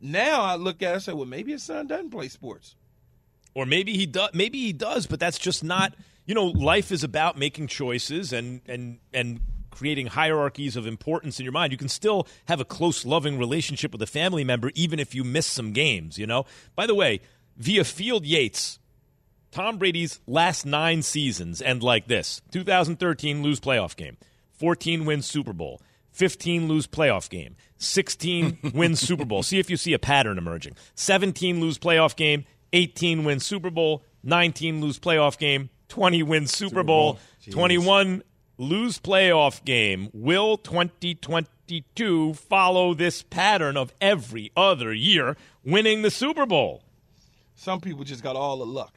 Now 0.00 0.42
I 0.42 0.56
look 0.56 0.82
at 0.82 0.90
it 0.90 0.94
and 0.94 1.02
say, 1.02 1.12
well, 1.14 1.24
maybe 1.26 1.52
his 1.52 1.62
son 1.62 1.86
doesn't 1.86 2.10
play 2.10 2.28
sports. 2.28 2.74
or 3.54 3.64
maybe 3.66 3.96
he 3.96 4.06
does 4.06 4.30
maybe 4.32 4.58
he 4.58 4.72
does 4.72 5.06
but 5.08 5.18
that's 5.18 5.38
just 5.38 5.64
not 5.64 5.94
you 6.26 6.34
know 6.34 6.46
life 6.46 6.92
is 6.92 7.02
about 7.02 7.36
making 7.36 7.66
choices 7.66 8.32
and 8.32 8.60
and 8.66 8.98
and 9.12 9.40
creating 9.70 10.08
hierarchies 10.08 10.76
of 10.76 10.86
importance 10.86 11.38
in 11.38 11.44
your 11.44 11.52
mind 11.52 11.72
you 11.72 11.78
can 11.78 11.88
still 11.88 12.26
have 12.46 12.60
a 12.60 12.64
close 12.64 13.04
loving 13.04 13.38
relationship 13.38 13.92
with 13.92 14.02
a 14.02 14.06
family 14.06 14.44
member 14.44 14.70
even 14.74 14.98
if 14.98 15.14
you 15.14 15.24
miss 15.24 15.46
some 15.46 15.72
games 15.72 16.18
you 16.18 16.26
know? 16.26 16.44
By 16.74 16.86
the 16.86 16.94
way 16.94 17.20
via 17.56 17.84
field 17.84 18.24
yates 18.24 18.78
tom 19.50 19.78
brady's 19.78 20.20
last 20.26 20.64
nine 20.64 21.02
seasons 21.02 21.60
end 21.62 21.82
like 21.82 22.06
this. 22.06 22.40
2013 22.52 23.42
lose 23.42 23.60
playoff 23.60 23.96
game. 23.96 24.16
14 24.58 25.06
wins 25.06 25.26
super 25.26 25.52
bowl. 25.52 25.80
15 26.12 26.68
lose 26.68 26.86
playoff 26.86 27.30
game. 27.30 27.56
16 27.78 28.58
wins 28.74 29.00
super 29.00 29.24
bowl. 29.24 29.42
See 29.42 29.58
if 29.58 29.70
you 29.70 29.76
see 29.76 29.92
a 29.92 29.98
pattern 29.98 30.38
emerging. 30.38 30.76
17 30.94 31.60
lose 31.60 31.78
playoff 31.78 32.14
game. 32.16 32.44
18 32.72 33.24
wins 33.24 33.44
super 33.44 33.70
bowl. 33.70 34.04
19 34.22 34.80
lose 34.80 34.98
playoff 34.98 35.38
game. 35.38 35.70
20 35.88 36.22
wins 36.22 36.56
super, 36.56 36.84
bowl, 36.84 37.14
Bowl. 37.14 37.20
21 37.50 38.22
lose 38.60 38.98
playoff 38.98 39.64
game 39.64 40.10
will 40.12 40.58
2022 40.58 42.34
follow 42.34 42.92
this 42.94 43.22
pattern 43.22 43.76
of 43.76 43.92
every 44.00 44.52
other 44.56 44.92
year 44.92 45.34
winning 45.64 46.02
the 46.02 46.10
super 46.10 46.44
bowl 46.44 46.82
Some 47.54 47.80
people 47.80 48.04
just 48.04 48.22
got 48.22 48.36
all 48.36 48.58
the 48.58 48.66
luck. 48.66 48.94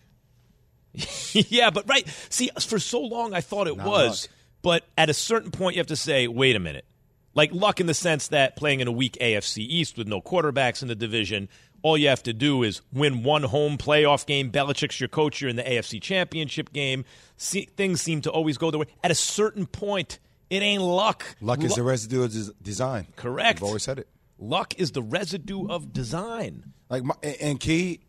yeah, 1.33 1.69
but 1.69 1.88
right. 1.88 2.07
See, 2.30 2.50
for 2.60 2.77
so 2.77 3.00
long 3.00 3.33
I 3.33 3.42
thought 3.42 3.68
it 3.68 3.77
Not 3.77 3.88
was, 3.88 4.27
luck. 4.27 4.36
but 4.62 4.83
at 4.98 5.10
a 5.10 5.13
certain 5.13 5.50
point 5.51 5.75
you 5.75 5.80
have 5.80 5.88
to 5.88 5.95
say, 5.95 6.27
wait 6.27 6.56
a 6.56 6.60
minute. 6.60 6.86
Like 7.33 7.51
luck 7.54 7.80
in 7.80 7.88
the 7.88 7.94
sense 7.95 8.27
that 8.27 8.56
playing 8.56 8.79
in 8.82 8.88
a 8.88 8.91
weak 8.91 9.17
AFC 9.20 9.60
East 9.60 9.98
with 9.98 10.08
no 10.08 10.22
quarterbacks 10.22 10.82
in 10.82 10.88
the 10.88 10.96
division, 10.96 11.50
all 11.84 11.98
you 11.98 12.08
have 12.08 12.24
to 12.24 12.34
do 12.34 12.63
is 12.63 12.82
win 12.92 13.24
one 13.24 13.44
home 13.44 13.78
playoff 13.78 14.25
game. 14.25 14.50
Belichick's 14.52 15.00
your 15.00 15.10
coach. 15.10 15.42
You're 15.42 15.50
in 15.50 15.58
the 15.58 15.63
AFC 15.63 16.02
Championship 16.02 16.74
game. 16.74 17.06
See, 17.38 17.66
things 17.78 18.02
seem 18.02 18.22
to 18.22 18.32
always 18.32 18.58
go 18.58 18.72
the 18.72 18.80
way. 18.80 18.86
At 19.04 19.12
a 19.12 19.16
certain 19.16 19.68
point, 19.68 20.18
it 20.50 20.63
ain't 20.63 20.82
luck. 20.82 21.24
Luck 21.42 21.62
is 21.63 21.75
the 21.75 21.84
residue 21.84 22.24
of 22.24 22.32
des- 22.32 22.54
design. 22.62 23.08
Correct. 23.18 23.60
I've 23.60 23.63
always 23.63 23.84
said 23.84 24.00
it. 24.00 24.08
Luck 24.40 24.80
is 24.80 24.92
the 24.94 25.02
residue 25.02 25.68
of 25.68 25.94
design. 25.94 26.74
Like 26.90 27.04
my, 27.04 27.16
and 27.22 27.36
and 27.40 27.60
Key, 27.60 28.00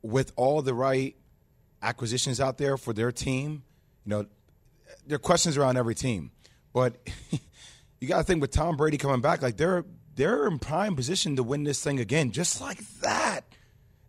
with 0.00 0.32
all 0.36 0.62
the 0.62 0.74
right 0.74 1.14
acquisitions 1.82 2.40
out 2.40 2.56
there 2.58 2.76
for 2.76 2.92
their 2.92 3.12
team, 3.12 3.62
you 4.04 4.10
know, 4.10 4.26
there 5.06 5.16
are 5.16 5.18
questions 5.18 5.56
around 5.56 5.76
every 5.76 5.94
team, 5.94 6.30
but 6.72 6.96
you 8.00 8.08
got 8.08 8.18
to 8.18 8.24
think 8.24 8.40
with 8.40 8.50
Tom 8.50 8.76
Brady 8.76 8.96
coming 8.96 9.20
back, 9.20 9.42
like 9.42 9.56
they're 9.56 9.84
they're 10.14 10.46
in 10.46 10.58
prime 10.58 10.94
position 10.96 11.36
to 11.36 11.42
win 11.42 11.64
this 11.64 11.82
thing 11.82 11.98
again, 12.00 12.30
just 12.30 12.60
like 12.60 12.78
that. 13.00 13.40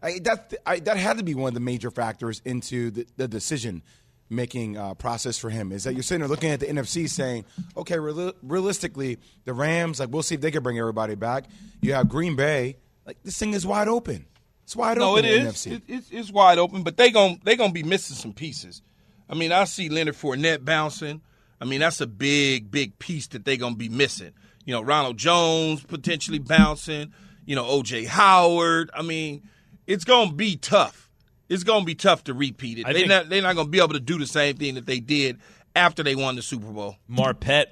I, 0.02 0.20
that 0.24 0.54
I, 0.66 0.80
that 0.80 0.98
had 0.98 1.18
to 1.18 1.24
be 1.24 1.34
one 1.34 1.50
of 1.50 1.54
the 1.54 1.60
major 1.62 1.90
factors 1.92 2.42
into 2.44 2.92
the, 2.92 3.08
the 3.16 3.28
decision 3.28 3.84
making 4.30 4.78
uh, 4.78 4.96
process 4.96 5.38
for 5.38 5.50
him. 5.50 5.72
Is 5.72 5.84
that 5.86 5.94
you're 5.94 6.04
sitting 6.04 6.20
there 6.20 6.28
looking 6.28 6.50
at 6.52 6.60
the 6.60 6.66
NFC, 6.66 7.08
saying, 7.10 7.46
okay, 7.78 7.98
real, 8.00 8.34
realistically, 8.42 9.18
the 9.46 9.54
Rams, 9.54 10.00
like 10.00 10.10
we'll 10.10 10.24
see 10.24 10.36
if 10.36 10.42
they 10.42 10.52
can 10.52 10.64
bring 10.64 10.78
everybody 10.78 11.16
back. 11.16 11.46
You 11.82 11.94
have 11.94 12.10
Green 12.10 12.36
Bay, 12.36 12.78
like 13.06 13.18
this 13.24 13.38
thing 13.38 13.54
is 13.54 13.66
wide 13.66 13.88
open. 13.88 14.26
It's 14.64 14.76
wide 14.76 14.98
No, 14.98 15.12
open. 15.14 15.26
it 15.26 15.36
in 15.36 15.44
the 15.44 15.50
is. 15.50 15.56
NFC. 15.56 15.72
It, 15.74 15.84
it's, 15.88 16.08
it's 16.12 16.32
wide 16.32 16.58
open, 16.58 16.84
but 16.84 16.98
they 16.98 17.12
gon' 17.12 17.40
they 17.44 17.56
gonna 17.56 17.74
be 17.74 17.84
missing 17.84 18.16
some 18.16 18.34
pieces. 18.34 18.82
I 19.30 19.36
mean, 19.36 19.52
I 19.54 19.64
see 19.66 19.88
Leonard 19.90 20.16
Fournette 20.16 20.66
bouncing. 20.66 21.22
I 21.62 21.66
mean, 21.66 21.80
that's 21.80 22.02
a 22.02 22.08
big, 22.08 22.72
big 22.72 23.00
piece 23.00 23.28
that 23.28 23.46
they're 23.46 23.56
gonna 23.58 23.76
be 23.76 23.90
missing. 23.90 24.32
You 24.66 24.74
know, 24.74 24.82
Ronald 24.82 25.18
Jones 25.18 25.84
potentially 25.84 26.40
bouncing. 26.40 27.14
You 27.46 27.56
know, 27.56 27.66
OJ 27.66 28.08
Howard. 28.08 28.90
I 28.94 29.02
mean, 29.02 29.44
it's 29.86 30.06
gonna 30.06 30.32
be 30.32 30.56
tough. 30.56 31.10
It's 31.50 31.64
gonna 31.64 31.86
be 31.86 31.96
tough 31.96 32.24
to 32.26 32.34
repeat 32.34 32.80
it. 32.80 32.86
I 32.86 32.94
They're 32.94 33.08
not 33.08 33.30
they're 33.30 33.42
not 33.42 33.56
gonna 33.56 33.70
be 33.70 33.80
able 33.80 33.94
to 33.94 34.00
do 34.00 34.18
the 34.18 34.28
same 34.28 34.56
thing 34.56 34.76
that 34.76 34.86
they 34.86 35.00
did 35.00 35.40
after 35.76 36.04
they 36.04 36.16
won 36.16 36.36
the 36.36 36.42
Super 36.42 36.68
Bowl. 36.68 36.98
Marpet 37.10 37.66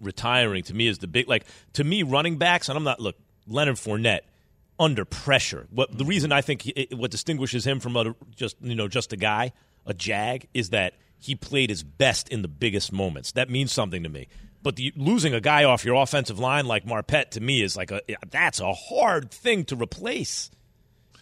retiring 0.00 0.62
to 0.64 0.74
me 0.74 0.86
is 0.86 0.98
the 0.98 1.06
big 1.06 1.28
like 1.28 1.44
to 1.74 1.84
me 1.84 2.02
running 2.02 2.38
backs, 2.38 2.68
and 2.68 2.76
I'm 2.76 2.84
not 2.84 3.00
look 3.00 3.16
Leonard 3.46 3.76
Fournette 3.76 4.20
under 4.78 5.04
pressure. 5.04 5.66
What 5.70 5.96
the 5.96 6.04
reason 6.04 6.32
I 6.32 6.40
think 6.40 6.62
he, 6.62 6.88
what 6.92 7.10
distinguishes 7.10 7.66
him 7.66 7.80
from 7.80 7.96
a, 7.96 8.14
just 8.34 8.56
you 8.60 8.74
know 8.74 8.88
just 8.88 9.12
a 9.12 9.16
guy, 9.16 9.52
a 9.86 9.94
jag, 9.94 10.48
is 10.54 10.70
that 10.70 10.94
he 11.18 11.34
played 11.34 11.70
his 11.70 11.82
best 11.82 12.28
in 12.28 12.42
the 12.42 12.48
biggest 12.48 12.92
moments. 12.92 13.32
That 13.32 13.48
means 13.48 13.72
something 13.72 14.02
to 14.02 14.08
me. 14.08 14.28
But 14.64 14.76
the, 14.76 14.92
losing 14.96 15.34
a 15.34 15.40
guy 15.40 15.62
off 15.62 15.84
your 15.84 15.94
offensive 16.02 16.40
line 16.40 16.66
like 16.66 16.86
Marpet 16.86 17.30
to 17.32 17.40
me 17.40 17.62
is 17.62 17.76
like 17.76 17.90
a 17.92 18.00
that's 18.30 18.58
a 18.58 18.72
hard 18.72 19.30
thing 19.30 19.64
to 19.66 19.76
replace. 19.76 20.50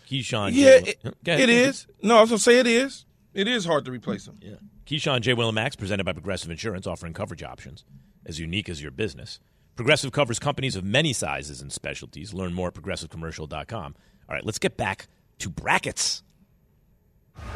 Keyshawn, 0.08 0.52
yeah, 0.54 0.78
J- 0.80 0.96
it, 1.02 1.40
it 1.40 1.50
is. 1.50 1.86
No, 2.02 2.18
I 2.18 2.20
was 2.20 2.30
gonna 2.30 2.38
say 2.38 2.58
it 2.60 2.66
is. 2.68 3.04
It 3.34 3.48
is 3.48 3.64
hard 3.64 3.84
to 3.86 3.90
replace 3.90 4.26
him. 4.28 4.38
Yeah, 4.40 4.54
Keyshawn 4.86 5.22
J. 5.22 5.34
Will 5.34 5.48
and 5.48 5.56
Max 5.56 5.74
presented 5.74 6.04
by 6.04 6.12
Progressive 6.12 6.50
Insurance, 6.50 6.86
offering 6.86 7.12
coverage 7.14 7.42
options 7.42 7.84
as 8.24 8.38
unique 8.38 8.68
as 8.68 8.80
your 8.80 8.92
business. 8.92 9.40
Progressive 9.74 10.12
covers 10.12 10.38
companies 10.38 10.76
of 10.76 10.84
many 10.84 11.12
sizes 11.12 11.60
and 11.60 11.72
specialties. 11.72 12.32
Learn 12.32 12.54
more 12.54 12.68
at 12.68 12.74
progressivecommercial.com. 12.74 13.96
All 14.28 14.34
right, 14.36 14.44
let's 14.44 14.60
get 14.60 14.76
back 14.76 15.08
to 15.40 15.50
brackets. 15.50 16.22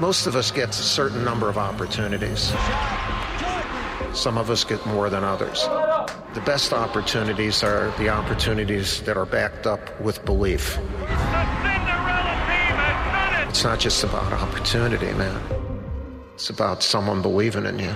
Most 0.00 0.26
of 0.26 0.34
us 0.34 0.50
get 0.50 0.70
a 0.70 0.72
certain 0.72 1.24
number 1.24 1.48
of 1.48 1.58
opportunities. 1.58 2.52
Some 4.16 4.38
of 4.38 4.48
us 4.48 4.64
get 4.64 4.84
more 4.86 5.10
than 5.10 5.24
others. 5.24 5.64
The 6.32 6.40
best 6.46 6.72
opportunities 6.72 7.62
are 7.62 7.90
the 7.98 8.08
opportunities 8.08 9.02
that 9.02 9.18
are 9.18 9.26
backed 9.26 9.66
up 9.66 10.00
with 10.00 10.24
belief. 10.24 10.78
It's 13.46 13.62
not 13.62 13.78
just 13.78 14.04
about 14.04 14.32
opportunity, 14.32 15.12
man. 15.12 15.38
It's 16.32 16.48
about 16.48 16.82
someone 16.82 17.20
believing 17.20 17.66
in 17.66 17.78
you. 17.78 17.94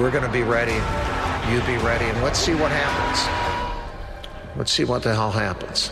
We're 0.00 0.10
going 0.10 0.24
to 0.24 0.32
be 0.32 0.42
ready. 0.42 0.72
You 1.52 1.60
be 1.66 1.76
ready. 1.84 2.06
And 2.06 2.22
let's 2.22 2.38
see 2.38 2.54
what 2.54 2.72
happens. 2.72 4.56
Let's 4.56 4.72
see 4.72 4.84
what 4.84 5.02
the 5.02 5.14
hell 5.14 5.32
happens. 5.32 5.90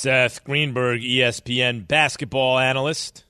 Seth 0.00 0.38
uh, 0.38 0.44
Greenberg, 0.46 1.02
ESPN 1.02 1.86
basketball 1.86 2.58
analyst, 2.58 3.24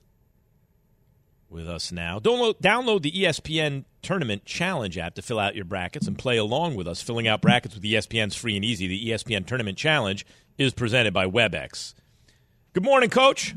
with 1.48 1.68
us 1.68 1.90
now. 1.90 2.20
Download, 2.20 2.54
download 2.60 3.02
the 3.02 3.10
ESPN 3.10 3.86
Tournament 4.02 4.44
Challenge 4.44 4.96
app 4.96 5.16
to 5.16 5.22
fill 5.22 5.40
out 5.40 5.56
your 5.56 5.64
brackets 5.64 6.06
and 6.06 6.16
play 6.16 6.36
along 6.36 6.76
with 6.76 6.86
us. 6.86 7.02
Filling 7.02 7.26
out 7.26 7.42
brackets 7.42 7.74
with 7.74 7.82
ESPN's 7.82 8.36
free 8.36 8.54
and 8.54 8.64
easy. 8.64 8.86
The 8.86 9.10
ESPN 9.10 9.46
Tournament 9.46 9.78
Challenge 9.78 10.24
is 10.58 10.72
presented 10.72 11.12
by 11.12 11.26
WebEx. 11.26 11.94
Good 12.72 12.84
morning, 12.84 13.10
Coach. 13.10 13.56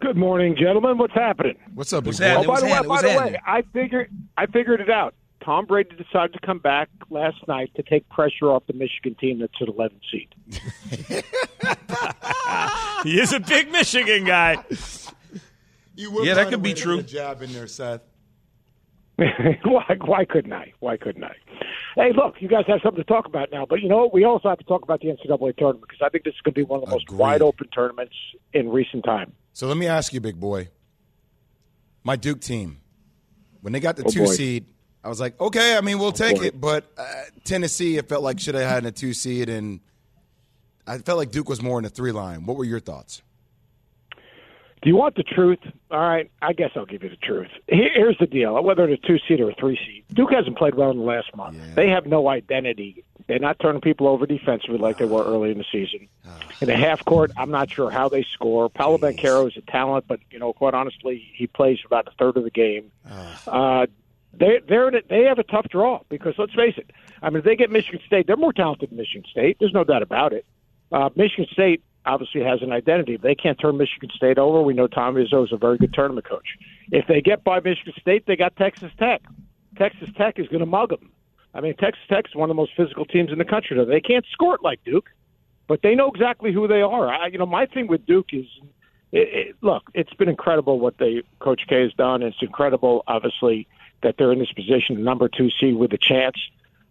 Good 0.00 0.16
morning, 0.16 0.56
gentlemen. 0.58 0.96
What's 0.96 1.12
happening? 1.12 1.58
What's 1.74 1.92
up, 1.92 2.04
What's 2.04 2.18
big 2.18 2.28
boy? 2.28 2.28
happening? 2.30 2.50
Oh, 2.50 2.54
by 2.54 2.60
the 2.60 2.64
way, 2.64 2.72
happening? 2.72 2.88
by 2.88 2.94
What's 2.94 3.02
the 3.02 3.18
way. 3.18 3.40
I 3.44 3.62
figured 3.74 4.10
I 4.38 4.46
figured 4.46 4.80
it 4.80 4.88
out. 4.88 5.14
Tom 5.44 5.64
Brady 5.66 5.96
decided 5.96 6.32
to 6.34 6.40
come 6.46 6.58
back 6.58 6.88
last 7.08 7.36
night 7.48 7.70
to 7.76 7.82
take 7.82 8.08
pressure 8.10 8.46
off 8.46 8.62
the 8.66 8.72
Michigan 8.74 9.14
team 9.20 9.38
that's 9.40 9.52
at 9.60 9.68
11 9.68 10.00
seed. 10.10 10.34
He 13.02 13.18
is 13.18 13.32
a 13.32 13.40
big 13.40 13.70
Michigan 13.72 14.24
guy. 14.24 14.62
You 15.96 16.10
will 16.10 16.26
Yeah, 16.26 16.34
that 16.34 16.48
could 16.48 16.62
be 16.62 16.74
true. 16.74 16.96
put 16.96 17.06
a 17.06 17.08
jab 17.08 17.40
in 17.42 17.50
there, 17.52 17.66
Seth. 17.66 18.02
why, 19.16 19.96
why 20.04 20.24
couldn't 20.26 20.52
I? 20.52 20.72
Why 20.80 20.96
couldn't 20.98 21.24
I? 21.24 21.34
Hey, 21.96 22.12
look, 22.14 22.34
you 22.40 22.48
guys 22.48 22.64
have 22.68 22.80
something 22.82 23.02
to 23.02 23.08
talk 23.08 23.24
about 23.26 23.50
now, 23.50 23.64
but 23.68 23.80
you 23.80 23.88
know 23.88 23.98
what? 23.98 24.12
We 24.14 24.24
also 24.24 24.48
have 24.50 24.58
to 24.58 24.64
talk 24.64 24.82
about 24.82 25.00
the 25.00 25.08
NCAA 25.08 25.56
tournament 25.56 25.82
because 25.88 26.00
I 26.04 26.08
think 26.10 26.24
this 26.24 26.34
is 26.34 26.40
going 26.42 26.52
to 26.54 26.60
be 26.60 26.62
one 26.64 26.82
of 26.82 26.86
the 26.88 26.90
most 26.94 27.04
Agreed. 27.04 27.18
wide 27.18 27.42
open 27.42 27.68
tournaments 27.68 28.14
in 28.52 28.68
recent 28.68 29.04
time. 29.04 29.32
So 29.54 29.66
let 29.66 29.76
me 29.78 29.86
ask 29.86 30.12
you, 30.12 30.20
big 30.20 30.38
boy. 30.38 30.68
My 32.04 32.16
Duke 32.16 32.40
team, 32.40 32.80
when 33.62 33.72
they 33.72 33.80
got 33.80 33.96
the 33.96 34.04
Oh, 34.06 34.10
two 34.10 34.24
boy. 34.24 34.32
seed, 34.34 34.66
I 35.02 35.08
was 35.08 35.20
like, 35.20 35.40
okay, 35.40 35.76
I 35.76 35.80
mean, 35.80 35.98
we'll 35.98 36.12
take 36.12 36.42
it. 36.42 36.60
But 36.60 36.84
uh, 36.98 37.04
Tennessee, 37.44 37.96
it 37.96 38.08
felt 38.08 38.22
like 38.22 38.38
should 38.38 38.54
have 38.54 38.68
had 38.68 38.84
a 38.84 38.92
two 38.92 39.14
seed, 39.14 39.48
and 39.48 39.80
I 40.86 40.98
felt 40.98 41.18
like 41.18 41.30
Duke 41.30 41.48
was 41.48 41.62
more 41.62 41.78
in 41.78 41.84
the 41.84 41.90
three 41.90 42.12
line. 42.12 42.44
What 42.44 42.56
were 42.56 42.64
your 42.64 42.80
thoughts? 42.80 43.22
Do 44.82 44.88
you 44.88 44.96
want 44.96 45.14
the 45.14 45.22
truth? 45.22 45.58
All 45.90 46.00
right, 46.00 46.30
I 46.40 46.54
guess 46.54 46.70
I'll 46.74 46.86
give 46.86 47.02
you 47.02 47.10
the 47.10 47.16
truth. 47.16 47.50
Here's 47.66 48.16
the 48.18 48.26
deal: 48.26 48.62
whether 48.62 48.88
it's 48.88 49.02
a 49.04 49.06
two 49.06 49.18
seed 49.28 49.40
or 49.40 49.50
a 49.50 49.54
three 49.54 49.76
seed, 49.76 50.04
Duke 50.14 50.32
hasn't 50.32 50.56
played 50.56 50.74
well 50.74 50.90
in 50.90 50.98
the 50.98 51.04
last 51.04 51.34
month. 51.36 51.58
They 51.74 51.88
have 51.88 52.06
no 52.06 52.28
identity. 52.28 53.04
They're 53.26 53.38
not 53.38 53.58
turning 53.60 53.80
people 53.82 54.08
over 54.08 54.26
defensively 54.26 54.78
like 54.78 54.96
they 54.98 55.04
were 55.04 55.22
early 55.22 55.50
in 55.50 55.58
the 55.58 55.66
season. 55.70 56.08
In 56.60 56.68
the 56.68 56.76
half 56.76 57.04
court, 57.04 57.30
I'm 57.36 57.50
not 57.50 57.70
sure 57.70 57.90
how 57.90 58.08
they 58.08 58.22
score. 58.22 58.68
Paolo 58.68 58.98
Banchero 58.98 59.46
is 59.48 59.56
a 59.56 59.60
talent, 59.60 60.06
but 60.08 60.20
you 60.30 60.38
know, 60.38 60.52
quite 60.52 60.74
honestly, 60.74 61.30
he 61.34 61.46
plays 61.46 61.78
about 61.84 62.08
a 62.08 62.12
third 62.12 62.36
of 62.38 62.44
the 62.44 62.50
game. 62.50 62.90
Uh, 63.46 63.86
they 64.32 64.60
they're 64.68 64.90
they 65.08 65.24
have 65.24 65.38
a 65.38 65.44
tough 65.44 65.66
draw 65.68 66.00
because 66.08 66.34
let's 66.38 66.54
face 66.54 66.74
it. 66.76 66.90
I 67.22 67.30
mean, 67.30 67.38
if 67.38 67.44
they 67.44 67.56
get 67.56 67.70
Michigan 67.70 68.00
State, 68.06 68.26
they're 68.26 68.36
more 68.36 68.52
talented 68.52 68.90
than 68.90 68.96
Michigan 68.96 69.24
State. 69.30 69.56
There's 69.60 69.74
no 69.74 69.84
doubt 69.84 70.02
about 70.02 70.32
it. 70.32 70.46
Uh, 70.92 71.10
Michigan 71.16 71.46
State 71.52 71.82
obviously 72.06 72.42
has 72.42 72.62
an 72.62 72.72
identity. 72.72 73.14
If 73.14 73.22
they 73.22 73.34
can't 73.34 73.58
turn 73.58 73.76
Michigan 73.76 74.10
State 74.14 74.38
over, 74.38 74.62
we 74.62 74.74
know 74.74 74.86
Tom 74.86 75.14
Izzo 75.16 75.44
is 75.44 75.52
a 75.52 75.56
very 75.56 75.78
good 75.78 75.92
tournament 75.92 76.26
coach. 76.26 76.56
If 76.90 77.06
they 77.06 77.20
get 77.20 77.44
by 77.44 77.60
Michigan 77.60 77.92
State, 78.00 78.24
they 78.26 78.36
got 78.36 78.56
Texas 78.56 78.90
Tech. 78.98 79.22
Texas 79.76 80.08
Tech 80.16 80.38
is 80.38 80.48
going 80.48 80.60
to 80.60 80.66
mug 80.66 80.90
them. 80.90 81.10
I 81.54 81.60
mean, 81.60 81.74
Texas 81.76 82.02
Tech 82.08 82.26
is 82.28 82.34
one 82.34 82.48
of 82.48 82.56
the 82.56 82.60
most 82.60 82.72
physical 82.76 83.04
teams 83.04 83.30
in 83.32 83.38
the 83.38 83.44
country. 83.44 83.76
Now, 83.76 83.84
They 83.84 84.00
can't 84.00 84.24
score 84.32 84.54
it 84.54 84.62
like 84.62 84.82
Duke, 84.84 85.10
but 85.68 85.80
they 85.82 85.94
know 85.94 86.08
exactly 86.08 86.52
who 86.52 86.66
they 86.68 86.80
are. 86.80 87.08
I, 87.08 87.26
you 87.26 87.38
know, 87.38 87.46
my 87.46 87.66
thing 87.66 87.86
with 87.86 88.06
Duke 88.06 88.28
is, 88.32 88.46
it, 89.12 89.28
it, 89.48 89.56
look, 89.60 89.84
it's 89.94 90.12
been 90.14 90.28
incredible 90.28 90.78
what 90.78 90.98
they 90.98 91.22
Coach 91.40 91.62
K 91.68 91.82
has 91.82 91.92
done. 91.94 92.22
It's 92.22 92.36
incredible, 92.40 93.02
obviously, 93.06 93.66
that 94.02 94.16
they're 94.18 94.32
in 94.32 94.38
this 94.38 94.52
position, 94.52 95.02
number 95.04 95.28
two 95.28 95.50
seed 95.50 95.76
with 95.76 95.92
a 95.92 95.98
chance. 95.98 96.36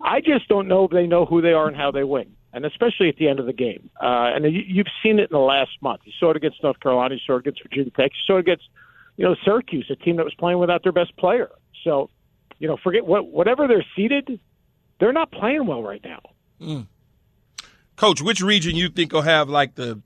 I 0.02 0.22
just 0.22 0.48
don't 0.48 0.68
know 0.68 0.86
if 0.86 0.92
they 0.92 1.08
know 1.08 1.26
who 1.26 1.42
they 1.42 1.54
are 1.54 1.68
and 1.68 1.76
how 1.76 1.92
they 1.92 2.04
win, 2.04 2.36
and 2.54 2.66
especially 2.66 3.10
at 3.10 3.18
the 3.18 3.28
end 3.28 3.40
of 3.40 3.46
the 3.46 3.54
game. 3.54 3.90
Uh, 4.02 4.32
and 4.34 4.46
you, 4.46 4.64
you've 4.66 4.88
seen 5.04 5.20
it 5.20 5.30
in 5.30 5.32
the 5.32 5.40
last 5.40 5.72
month. 5.82 6.02
You 6.06 6.14
saw 6.20 6.32
it 6.32 6.38
against 6.38 6.64
North 6.64 6.80
Carolina. 6.80 7.16
You 7.16 7.22
saw 7.26 7.36
it 7.36 7.40
against 7.40 7.62
Virginia 7.64 7.92
Tech. 7.92 8.12
You 8.12 8.22
saw 8.26 8.38
it 8.38 8.42
against, 8.42 8.70
you 9.18 9.26
know, 9.26 9.36
Syracuse, 9.44 9.88
a 9.90 9.96
team 9.96 10.16
that 10.16 10.24
was 10.24 10.36
playing 10.36 10.60
without 10.60 10.84
their 10.84 10.94
best 10.94 11.16
player. 11.18 11.50
So, 11.84 12.10
you 12.60 12.68
know, 12.68 12.78
forget 12.78 13.06
what 13.06 13.28
whatever 13.28 13.68
they're 13.68 13.86
seated, 13.96 14.40
they're 15.00 15.14
not 15.14 15.32
playing 15.32 15.66
well 15.66 15.84
right 15.84 16.04
now. 16.04 16.22
Coach, 17.96 18.22
which 18.22 18.42
region 18.42 18.76
you 18.76 18.88
think 18.90 19.12
will 19.12 19.24
have 19.24 19.50
like 19.50 19.76
the, 19.76 20.02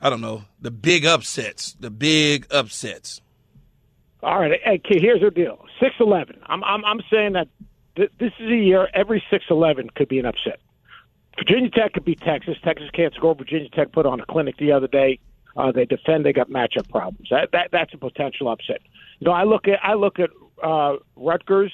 I 0.00 0.08
don't 0.08 0.22
know, 0.22 0.44
the 0.60 0.70
big 0.70 1.04
upsets, 1.04 1.76
the 1.78 1.90
big 1.90 2.46
upsets? 2.50 3.20
All 4.24 4.40
right, 4.40 4.58
hey, 4.64 4.80
here's 4.86 5.20
the 5.20 5.30
deal: 5.30 5.64
six 5.80 5.94
eleven. 6.00 6.38
I'm 6.46 6.64
I'm 6.64 6.84
I'm 6.84 7.00
saying 7.12 7.34
that 7.34 7.48
th- 7.96 8.10
this 8.18 8.32
is 8.38 8.50
a 8.50 8.56
year 8.56 8.88
every 8.94 9.22
six 9.30 9.44
eleven 9.50 9.90
could 9.90 10.08
be 10.08 10.18
an 10.18 10.24
upset. 10.24 10.60
Virginia 11.36 11.68
Tech 11.70 11.92
could 11.92 12.04
beat 12.04 12.20
Texas. 12.20 12.56
Texas 12.64 12.88
can't 12.94 13.12
score. 13.14 13.34
Virginia 13.34 13.68
Tech 13.68 13.92
put 13.92 14.06
on 14.06 14.20
a 14.20 14.26
clinic 14.26 14.56
the 14.56 14.72
other 14.72 14.86
day. 14.86 15.18
Uh, 15.56 15.72
they 15.72 15.84
defend. 15.84 16.24
They 16.24 16.32
got 16.32 16.48
matchup 16.48 16.88
problems. 16.88 17.28
That, 17.30 17.50
that 17.52 17.68
that's 17.70 17.92
a 17.92 17.98
potential 17.98 18.48
upset. 18.48 18.80
You 19.20 19.26
know, 19.26 19.32
I 19.32 19.44
look 19.44 19.68
at 19.68 19.78
I 19.82 19.94
look 19.94 20.18
at 20.18 20.30
uh, 20.62 20.96
Rutgers. 21.16 21.72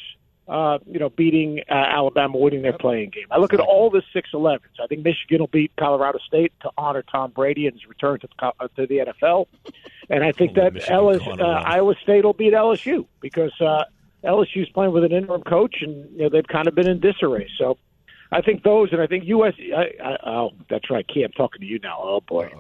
Uh, 0.51 0.81
you 0.85 0.99
know, 0.99 1.09
beating 1.11 1.61
uh, 1.71 1.75
Alabama, 1.75 2.37
winning 2.37 2.63
their 2.63 2.77
playing 2.77 3.11
game. 3.11 3.27
I 3.31 3.39
look 3.39 3.55
at 3.55 3.61
all 3.61 3.89
the 3.89 4.03
six 4.13 4.31
elevens. 4.35 4.75
I 4.83 4.89
think 4.89 5.05
Michigan 5.05 5.39
will 5.39 5.47
beat 5.47 5.71
Colorado 5.79 6.19
State 6.27 6.53
to 6.63 6.71
honor 6.77 7.05
Tom 7.05 7.31
Brady 7.31 7.69
and 7.69 7.75
his 7.77 7.89
return 7.89 8.19
to 8.19 8.27
the, 8.27 8.47
uh, 8.47 8.67
to 8.75 8.85
the 8.85 8.97
NFL. 8.97 9.47
And 10.09 10.25
I 10.25 10.33
think 10.33 10.57
that 10.57 10.91
LS, 10.91 11.21
uh. 11.25 11.45
Iowa 11.45 11.95
State 12.03 12.25
will 12.25 12.33
beat 12.33 12.53
LSU 12.53 13.07
because 13.21 13.53
uh, 13.61 13.85
LSU's 14.25 14.69
playing 14.71 14.93
with 14.93 15.05
an 15.05 15.13
interim 15.13 15.43
coach, 15.43 15.77
and 15.83 16.11
you 16.17 16.25
know, 16.25 16.29
they've 16.29 16.49
kind 16.49 16.67
of 16.67 16.75
been 16.75 16.89
in 16.89 16.99
disarray. 16.99 17.49
So 17.57 17.79
I 18.33 18.41
think 18.41 18.65
those, 18.65 18.89
and 18.91 19.01
I 19.01 19.07
think 19.07 19.27
US. 19.27 19.55
I, 19.57 19.93
I, 20.03 20.17
oh, 20.29 20.51
that's 20.69 20.91
right, 20.91 21.07
Key. 21.07 21.23
I'm 21.23 21.31
talking 21.31 21.61
to 21.61 21.67
you 21.67 21.79
now. 21.79 21.97
Oh 22.03 22.23
boy, 22.23 22.53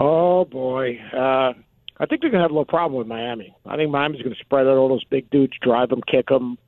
oh 0.00 0.46
boy. 0.46 0.98
Uh, 1.12 1.52
I 2.00 2.06
think 2.06 2.22
they're 2.22 2.30
going 2.30 2.40
to 2.40 2.44
have 2.44 2.50
a 2.50 2.54
little 2.54 2.64
problem 2.64 2.98
with 2.98 3.06
Miami. 3.06 3.54
I 3.64 3.76
think 3.76 3.92
Miami's 3.92 4.22
going 4.22 4.34
to 4.34 4.40
spread 4.40 4.66
out 4.66 4.76
all 4.76 4.88
those 4.88 5.04
big 5.04 5.30
dudes, 5.30 5.52
drive 5.62 5.90
them, 5.90 6.02
kick 6.02 6.26
them, 6.26 6.58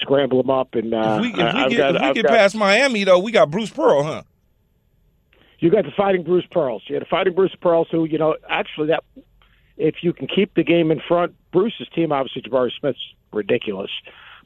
scramble 0.00 0.42
them 0.42 0.50
up, 0.50 0.74
and 0.74 0.92
uh, 0.94 1.16
If 1.16 1.22
we, 1.22 1.28
if 1.30 1.36
we 1.36 1.42
I- 1.42 1.64
I've 1.64 1.70
get, 1.70 1.76
got, 1.78 1.94
if 1.96 2.00
we 2.02 2.08
I've 2.08 2.14
get 2.14 2.22
got- 2.24 2.32
past 2.32 2.56
Miami, 2.56 3.04
though, 3.04 3.18
we 3.18 3.32
got 3.32 3.50
Bruce 3.50 3.70
Pearl, 3.70 4.02
huh? 4.02 4.22
You 5.58 5.70
got 5.70 5.84
the 5.84 5.92
fighting 5.96 6.24
Bruce 6.24 6.46
Pearls. 6.50 6.82
You 6.86 6.94
had 6.96 7.02
the 7.02 7.08
fighting 7.08 7.34
Bruce 7.34 7.54
Pearls, 7.60 7.86
who 7.90 8.04
you 8.04 8.18
know 8.18 8.36
actually 8.48 8.88
that 8.88 9.04
if 9.76 9.96
you 10.02 10.12
can 10.12 10.26
keep 10.26 10.54
the 10.54 10.64
game 10.64 10.90
in 10.90 11.00
front, 11.06 11.34
Bruce's 11.52 11.88
team 11.94 12.10
obviously 12.10 12.42
Jabari 12.42 12.72
Smith's 12.80 12.98
ridiculous, 13.32 13.90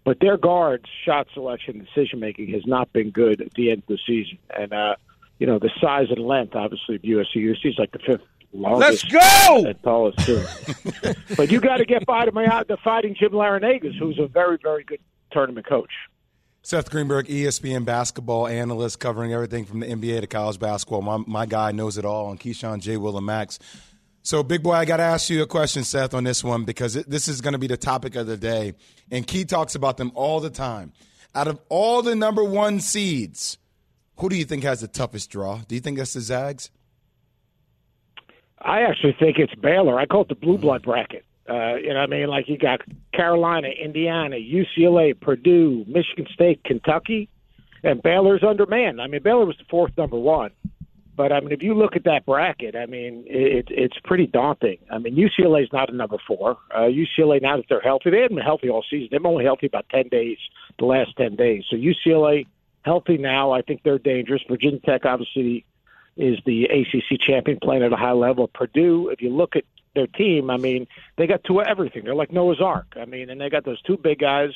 but 0.04 0.20
their 0.20 0.36
guards 0.36 0.84
shot 1.04 1.26
selection, 1.32 1.78
decision 1.82 2.20
making 2.20 2.52
has 2.52 2.66
not 2.66 2.92
been 2.92 3.10
good 3.10 3.40
at 3.40 3.54
the 3.54 3.70
end 3.70 3.82
of 3.82 3.88
the 3.88 3.98
season, 4.06 4.36
and 4.54 4.72
uh, 4.74 4.96
you 5.38 5.46
know 5.46 5.58
the 5.58 5.70
size 5.80 6.08
and 6.10 6.18
length 6.20 6.54
obviously 6.54 6.96
of 6.96 7.02
USC. 7.02 7.36
USC 7.36 7.64
is 7.70 7.78
like 7.78 7.92
the 7.92 7.98
fifth 7.98 8.20
longest. 8.52 9.10
Let's 9.10 9.46
go! 9.48 9.64
and 9.64 9.82
tallest 9.82 10.18
too. 10.18 10.44
but 11.36 11.50
you 11.50 11.60
got 11.60 11.78
to 11.78 11.86
get 11.86 12.04
by 12.04 12.26
to 12.26 12.32
my 12.32 12.62
the 12.68 12.76
fighting 12.84 13.14
Jim 13.18 13.30
Larrañagas, 13.32 13.98
who's 13.98 14.18
a 14.18 14.26
very 14.26 14.58
very 14.62 14.84
good 14.84 15.00
tournament 15.36 15.66
coach. 15.66 15.90
Seth 16.62 16.90
Greenberg, 16.90 17.26
ESPN 17.26 17.84
basketball 17.84 18.48
analyst, 18.48 18.98
covering 18.98 19.32
everything 19.32 19.66
from 19.66 19.80
the 19.80 19.86
NBA 19.86 20.22
to 20.22 20.26
college 20.26 20.58
basketball. 20.58 21.02
My, 21.02 21.18
my 21.18 21.46
guy 21.46 21.72
knows 21.72 21.98
it 21.98 22.04
all 22.04 22.26
on 22.26 22.38
Keyshawn 22.38 22.80
J. 22.80 22.96
Will 22.96 23.16
and 23.16 23.26
Max. 23.26 23.58
So, 24.22 24.42
big 24.42 24.62
boy, 24.62 24.72
I 24.72 24.84
got 24.84 24.96
to 24.96 25.04
ask 25.04 25.30
you 25.30 25.42
a 25.42 25.46
question, 25.46 25.84
Seth, 25.84 26.14
on 26.14 26.24
this 26.24 26.42
one 26.42 26.64
because 26.64 26.96
it, 26.96 27.08
this 27.08 27.28
is 27.28 27.40
going 27.40 27.52
to 27.52 27.58
be 27.58 27.68
the 27.68 27.76
topic 27.76 28.16
of 28.16 28.26
the 28.26 28.36
day. 28.36 28.72
And 29.12 29.26
Key 29.26 29.44
talks 29.44 29.74
about 29.74 29.98
them 29.98 30.10
all 30.14 30.40
the 30.40 30.50
time. 30.50 30.92
Out 31.34 31.46
of 31.46 31.60
all 31.68 32.02
the 32.02 32.16
number 32.16 32.42
one 32.42 32.80
seeds, 32.80 33.58
who 34.18 34.30
do 34.30 34.36
you 34.36 34.44
think 34.44 34.64
has 34.64 34.80
the 34.80 34.88
toughest 34.88 35.30
draw? 35.30 35.60
Do 35.68 35.74
you 35.74 35.80
think 35.80 35.98
that's 35.98 36.14
the 36.14 36.20
Zags? 36.22 36.70
I 38.58 38.80
actually 38.80 39.14
think 39.20 39.38
it's 39.38 39.54
Baylor. 39.54 40.00
I 40.00 40.06
call 40.06 40.22
it 40.22 40.28
the 40.28 40.34
blue 40.34 40.56
blood 40.56 40.82
bracket. 40.82 41.25
Uh, 41.48 41.76
you 41.76 41.94
know, 41.94 42.00
I 42.00 42.06
mean, 42.06 42.28
like 42.28 42.48
you 42.48 42.58
got 42.58 42.80
Carolina, 43.12 43.68
Indiana, 43.68 44.36
UCLA, 44.36 45.18
Purdue, 45.18 45.84
Michigan 45.86 46.26
State, 46.32 46.64
Kentucky, 46.64 47.28
and 47.82 48.02
Baylor's 48.02 48.42
undermanned. 48.42 49.00
I 49.00 49.06
mean, 49.06 49.22
Baylor 49.22 49.46
was 49.46 49.56
the 49.56 49.64
fourth 49.70 49.92
number 49.96 50.18
one, 50.18 50.50
but 51.16 51.32
I 51.32 51.40
mean, 51.40 51.52
if 51.52 51.62
you 51.62 51.74
look 51.74 51.94
at 51.94 52.04
that 52.04 52.26
bracket, 52.26 52.74
I 52.74 52.86
mean, 52.86 53.24
it, 53.26 53.68
it's 53.70 53.96
pretty 54.04 54.26
daunting. 54.26 54.78
I 54.90 54.98
mean, 54.98 55.16
UCLA 55.16 55.62
is 55.62 55.72
not 55.72 55.88
a 55.88 55.96
number 55.96 56.16
four. 56.26 56.58
Uh, 56.74 56.88
UCLA 56.88 57.40
now 57.40 57.56
that 57.56 57.66
they're 57.68 57.80
healthy, 57.80 58.10
they 58.10 58.22
haven't 58.22 58.36
been 58.36 58.44
healthy 58.44 58.68
all 58.68 58.84
season. 58.88 59.08
They've 59.10 59.22
been 59.22 59.30
only 59.30 59.44
healthy 59.44 59.66
about 59.66 59.88
ten 59.88 60.08
days, 60.08 60.38
the 60.78 60.84
last 60.84 61.16
ten 61.16 61.36
days. 61.36 61.64
So 61.70 61.76
UCLA 61.76 62.46
healthy 62.82 63.18
now. 63.18 63.52
I 63.52 63.62
think 63.62 63.82
they're 63.82 63.98
dangerous. 63.98 64.42
Virginia 64.48 64.80
Tech 64.80 65.04
obviously 65.04 65.64
is 66.16 66.38
the 66.46 66.64
ACC 66.64 67.20
champion 67.20 67.58
playing 67.60 67.82
at 67.82 67.92
a 67.92 67.96
high 67.96 68.12
level. 68.12 68.48
Purdue, 68.48 69.10
if 69.10 69.20
you 69.20 69.30
look 69.30 69.56
at 69.56 69.64
their 69.96 70.06
team, 70.06 70.50
I 70.50 70.56
mean, 70.56 70.86
they 71.18 71.26
got 71.26 71.42
two 71.42 71.58
of 71.60 71.66
everything. 71.66 72.04
They're 72.04 72.14
like 72.14 72.32
Noah's 72.32 72.60
Ark. 72.60 72.94
I 72.96 73.04
mean, 73.04 73.30
and 73.30 73.40
they 73.40 73.50
got 73.50 73.64
those 73.64 73.82
two 73.82 73.96
big 73.96 74.20
guys. 74.20 74.50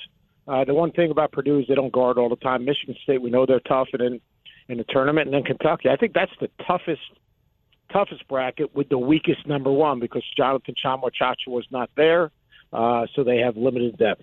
Uh, 0.46 0.64
the 0.64 0.74
one 0.74 0.92
thing 0.92 1.10
about 1.10 1.32
Purdue 1.32 1.58
is 1.58 1.66
they 1.68 1.74
don't 1.74 1.92
guard 1.92 2.18
all 2.18 2.28
the 2.28 2.36
time. 2.36 2.64
Michigan 2.64 2.94
State, 3.02 3.20
we 3.20 3.30
know 3.30 3.46
they're 3.46 3.60
tough, 3.60 3.88
and 3.92 4.02
in 4.02 4.20
in 4.68 4.78
the 4.78 4.84
tournament, 4.84 5.26
and 5.26 5.34
then 5.34 5.42
Kentucky. 5.42 5.88
I 5.88 5.96
think 5.96 6.12
that's 6.14 6.32
the 6.40 6.48
toughest 6.66 7.02
toughest 7.92 8.26
bracket 8.28 8.74
with 8.74 8.88
the 8.88 8.98
weakest 8.98 9.46
number 9.46 9.70
one 9.72 9.98
because 9.98 10.22
Jonathan 10.36 10.74
Tchamwa 10.74 11.10
Tchatchoua 11.10 11.48
was 11.48 11.66
not 11.72 11.90
there, 11.96 12.30
uh, 12.72 13.06
so 13.14 13.24
they 13.24 13.38
have 13.38 13.56
limited 13.56 13.98
depth. 13.98 14.22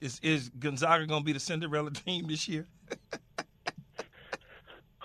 Is 0.00 0.20
is 0.22 0.50
Gonzaga 0.50 1.06
going 1.06 1.22
to 1.22 1.24
be 1.24 1.32
the 1.32 1.40
Cinderella 1.40 1.90
team 1.92 2.26
this 2.26 2.48
year? 2.48 2.66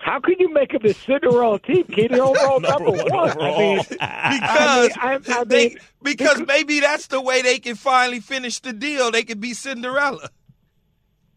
How 0.01 0.19
could 0.19 0.39
you 0.39 0.51
make 0.51 0.73
him 0.73 0.81
a 0.83 0.93
Cinderella 0.93 1.59
team? 1.59 1.83
Kid 1.83 2.11
overall 2.13 2.59
number, 2.59 2.85
number 2.85 3.15
one. 3.15 3.29
Overall. 3.29 3.55
I 3.55 3.59
mean, 3.59 3.77
because 3.89 3.99
I 3.99 4.81
mean, 4.81 5.21
I, 5.27 5.39
I 5.39 5.43
they, 5.43 5.67
mean, 5.69 5.77
because, 6.01 6.43
maybe 6.47 6.79
that's 6.79 7.07
the 7.07 7.21
way 7.21 7.41
they 7.41 7.59
can 7.59 7.75
finally 7.75 8.19
finish 8.19 8.59
the 8.59 8.73
deal. 8.73 9.11
They 9.11 9.23
can 9.23 9.39
be 9.39 9.53
Cinderella. 9.53 10.29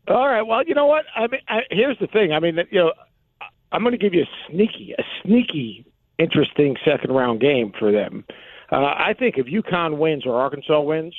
All 0.09 0.27
right. 0.27 0.43
Well, 0.43 0.65
you 0.67 0.75
know 0.75 0.87
what? 0.87 1.05
I 1.15 1.27
mean, 1.27 1.41
I, 1.47 1.61
here's 1.71 1.99
the 1.99 2.07
thing. 2.07 2.33
I 2.33 2.41
mean, 2.41 2.59
you 2.71 2.79
know, 2.79 2.93
I'm 3.71 3.83
going 3.83 3.93
to 3.93 3.99
give 3.99 4.15
you 4.15 4.23
a 4.23 4.51
sneaky, 4.51 4.95
a 4.99 5.03
sneaky, 5.23 5.85
interesting 6.19 6.77
second 6.85 7.13
round 7.13 7.41
game 7.41 7.73
for 7.79 7.93
them. 7.93 8.25
Uh, 8.73 8.77
I 8.77 9.15
think 9.19 9.37
if 9.37 9.47
UConn 9.47 9.99
wins 9.99 10.25
or 10.25 10.41
Arkansas 10.41 10.81
wins, 10.81 11.15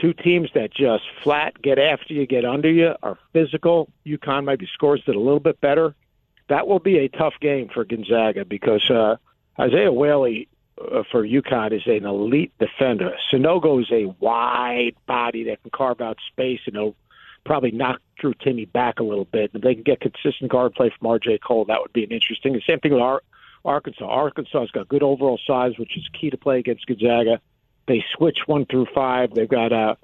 two 0.00 0.14
teams 0.14 0.48
that 0.54 0.72
just 0.72 1.04
flat 1.22 1.60
get 1.60 1.78
after 1.78 2.14
you, 2.14 2.26
get 2.26 2.46
under 2.46 2.70
you, 2.70 2.94
are 3.02 3.18
physical. 3.34 3.90
UConn 4.06 4.44
maybe 4.44 4.66
scores 4.72 5.02
it 5.06 5.14
a 5.14 5.20
little 5.20 5.40
bit 5.40 5.60
better 5.60 5.94
that 6.48 6.66
will 6.66 6.78
be 6.78 6.98
a 6.98 7.08
tough 7.08 7.34
game 7.40 7.68
for 7.72 7.84
Gonzaga 7.84 8.44
because 8.44 8.88
uh, 8.90 9.16
Isaiah 9.58 9.92
Whaley 9.92 10.48
uh, 10.78 11.02
for 11.10 11.26
UConn 11.26 11.72
is 11.72 11.86
an 11.86 12.04
elite 12.04 12.52
defender. 12.58 13.14
Sanogo 13.32 13.80
is 13.80 13.90
a 13.90 14.06
wide 14.20 14.94
body 15.06 15.44
that 15.44 15.62
can 15.62 15.70
carve 15.70 16.00
out 16.00 16.18
space 16.32 16.60
and 16.66 16.76
he'll 16.76 16.96
probably 17.44 17.70
knock 17.70 18.00
Drew 18.18 18.34
Timme 18.34 18.70
back 18.72 19.00
a 19.00 19.04
little 19.04 19.26
bit. 19.26 19.50
If 19.54 19.62
they 19.62 19.74
can 19.74 19.82
get 19.82 20.00
consistent 20.00 20.50
guard 20.50 20.74
play 20.74 20.92
from 20.98 21.08
R.J. 21.08 21.38
Cole, 21.38 21.66
that 21.66 21.80
would 21.80 21.92
be 21.92 22.04
an 22.04 22.10
interesting. 22.10 22.54
The 22.54 22.62
same 22.66 22.80
thing 22.80 22.92
with 22.92 23.02
Ar- 23.02 23.22
Arkansas. 23.64 24.06
Arkansas's 24.06 24.70
got 24.70 24.88
good 24.88 25.02
overall 25.02 25.38
size, 25.46 25.78
which 25.78 25.96
is 25.96 26.08
key 26.18 26.30
to 26.30 26.36
play 26.36 26.58
against 26.58 26.86
Gonzaga. 26.86 27.40
They 27.86 28.04
switch 28.16 28.38
one 28.46 28.66
through 28.66 28.86
five. 28.94 29.34
They've 29.34 29.48
got 29.48 29.72
uh, 29.72 29.94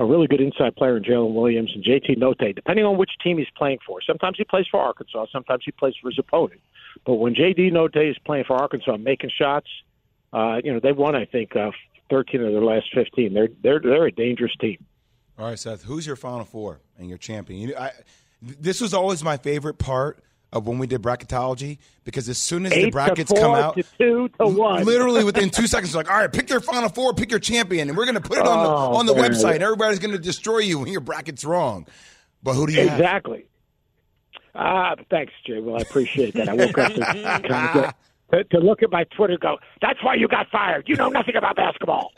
a 0.00 0.04
really 0.04 0.26
good 0.26 0.40
inside 0.40 0.74
player 0.76 0.96
in 0.96 1.02
Jaylin 1.02 1.34
Williams 1.34 1.70
and 1.74 1.84
JD 1.84 2.16
Notae, 2.16 2.54
depending 2.54 2.86
on 2.86 2.96
which 2.96 3.10
team 3.22 3.36
he's 3.36 3.50
playing 3.54 3.78
for. 3.86 4.00
Sometimes 4.00 4.38
he 4.38 4.44
plays 4.44 4.64
for 4.70 4.80
Arkansas, 4.80 5.26
sometimes 5.30 5.62
he 5.62 5.72
plays 5.72 5.92
for 6.00 6.08
his 6.08 6.18
opponent. 6.18 6.62
But 7.04 7.14
when 7.14 7.34
JD 7.34 7.70
Notae 7.70 8.10
is 8.10 8.16
playing 8.24 8.44
for 8.46 8.56
Arkansas, 8.56 8.96
making 8.96 9.30
shots, 9.38 9.66
uh, 10.32 10.56
you 10.64 10.72
know 10.72 10.80
they've 10.82 10.96
won, 10.96 11.14
I 11.14 11.26
think, 11.26 11.54
uh, 11.54 11.70
13 12.08 12.40
of 12.42 12.52
their 12.52 12.64
last 12.64 12.86
15. 12.94 13.34
They're 13.34 13.48
they're 13.62 13.80
they're 13.80 14.06
a 14.06 14.12
dangerous 14.12 14.56
team. 14.58 14.78
All 15.38 15.46
right, 15.46 15.58
Seth, 15.58 15.82
who's 15.82 16.06
your 16.06 16.16
Final 16.16 16.46
Four 16.46 16.80
and 16.98 17.08
your 17.08 17.18
champion? 17.18 17.60
You, 17.60 17.76
I, 17.76 17.92
this 18.40 18.80
was 18.80 18.94
always 18.94 19.22
my 19.22 19.36
favorite 19.36 19.78
part 19.78 20.24
of 20.52 20.66
when 20.66 20.78
we 20.78 20.86
did 20.86 21.00
bracketology 21.02 21.78
because 22.04 22.28
as 22.28 22.38
soon 22.38 22.66
as 22.66 22.72
Eight 22.72 22.86
the 22.86 22.90
brackets 22.90 23.32
come 23.32 23.54
out, 23.54 23.76
to 23.76 23.84
two 23.98 24.28
to 24.40 24.46
one, 24.46 24.84
literally 24.84 25.24
within 25.24 25.50
two 25.50 25.66
seconds, 25.68 25.94
like, 25.94 26.10
all 26.10 26.18
right, 26.18 26.32
pick 26.32 26.50
your 26.50 26.60
final 26.60 26.88
four, 26.88 27.14
pick 27.14 27.30
your 27.30 27.40
champion, 27.40 27.88
and 27.88 27.96
we're 27.96 28.04
going 28.04 28.16
to 28.16 28.20
put 28.20 28.38
it 28.38 28.46
on 28.46 28.64
the 28.64 28.70
oh, 28.70 28.96
on 28.96 29.06
the 29.06 29.14
man. 29.14 29.30
website. 29.30 29.60
Everybody's 29.60 29.98
going 29.98 30.12
to 30.12 30.18
destroy 30.18 30.58
you 30.58 30.78
when 30.78 30.88
your 30.88 31.00
bracket's 31.00 31.44
wrong. 31.44 31.86
But 32.42 32.54
who 32.54 32.66
do 32.66 32.72
you 32.72 32.82
exactly? 32.82 33.46
Ah, 34.54 34.96
thanks, 35.10 35.32
Jay. 35.46 35.60
Well, 35.60 35.76
I 35.76 35.80
appreciate 35.80 36.34
that. 36.34 36.48
I 36.48 36.54
woke 36.54 36.76
up 36.78 36.92
to, 36.92 37.00
kind 37.00 37.46
of 37.46 37.72
get, 37.72 37.94
to, 38.32 38.44
to 38.44 38.58
look 38.58 38.82
at 38.82 38.90
my 38.90 39.04
Twitter. 39.04 39.34
and 39.34 39.40
Go, 39.40 39.58
that's 39.80 40.02
why 40.02 40.14
you 40.14 40.26
got 40.26 40.48
fired. 40.50 40.88
You 40.88 40.96
know 40.96 41.08
nothing 41.08 41.36
about 41.36 41.56
basketball 41.56 42.12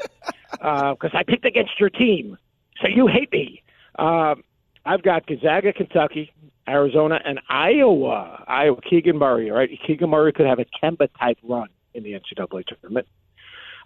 because 0.51 1.11
uh, 1.15 1.19
I 1.19 1.23
picked 1.25 1.45
against 1.45 1.79
your 1.79 1.91
team, 1.91 2.39
so 2.81 2.89
you 2.89 3.07
hate 3.07 3.31
me. 3.33 3.63
Uh, 3.99 4.37
I've 4.85 5.03
got 5.03 5.27
Gonzaga, 5.27 5.73
Kentucky, 5.73 6.33
Arizona, 6.69 7.21
and 7.25 7.41
Iowa. 7.49 8.45
Iowa, 8.47 8.81
Keegan 8.89 9.19
Murray, 9.19 9.51
right? 9.51 9.71
Keegan 9.87 10.11
Murray 10.11 10.33
could 10.33 10.47
have 10.47 10.59
a 10.59 10.67
Kemba 10.83 11.09
type 11.19 11.39
run 11.43 11.69
in 11.95 12.03
the 12.03 12.13
NCAA 12.13 12.65
tournament. 12.67 13.07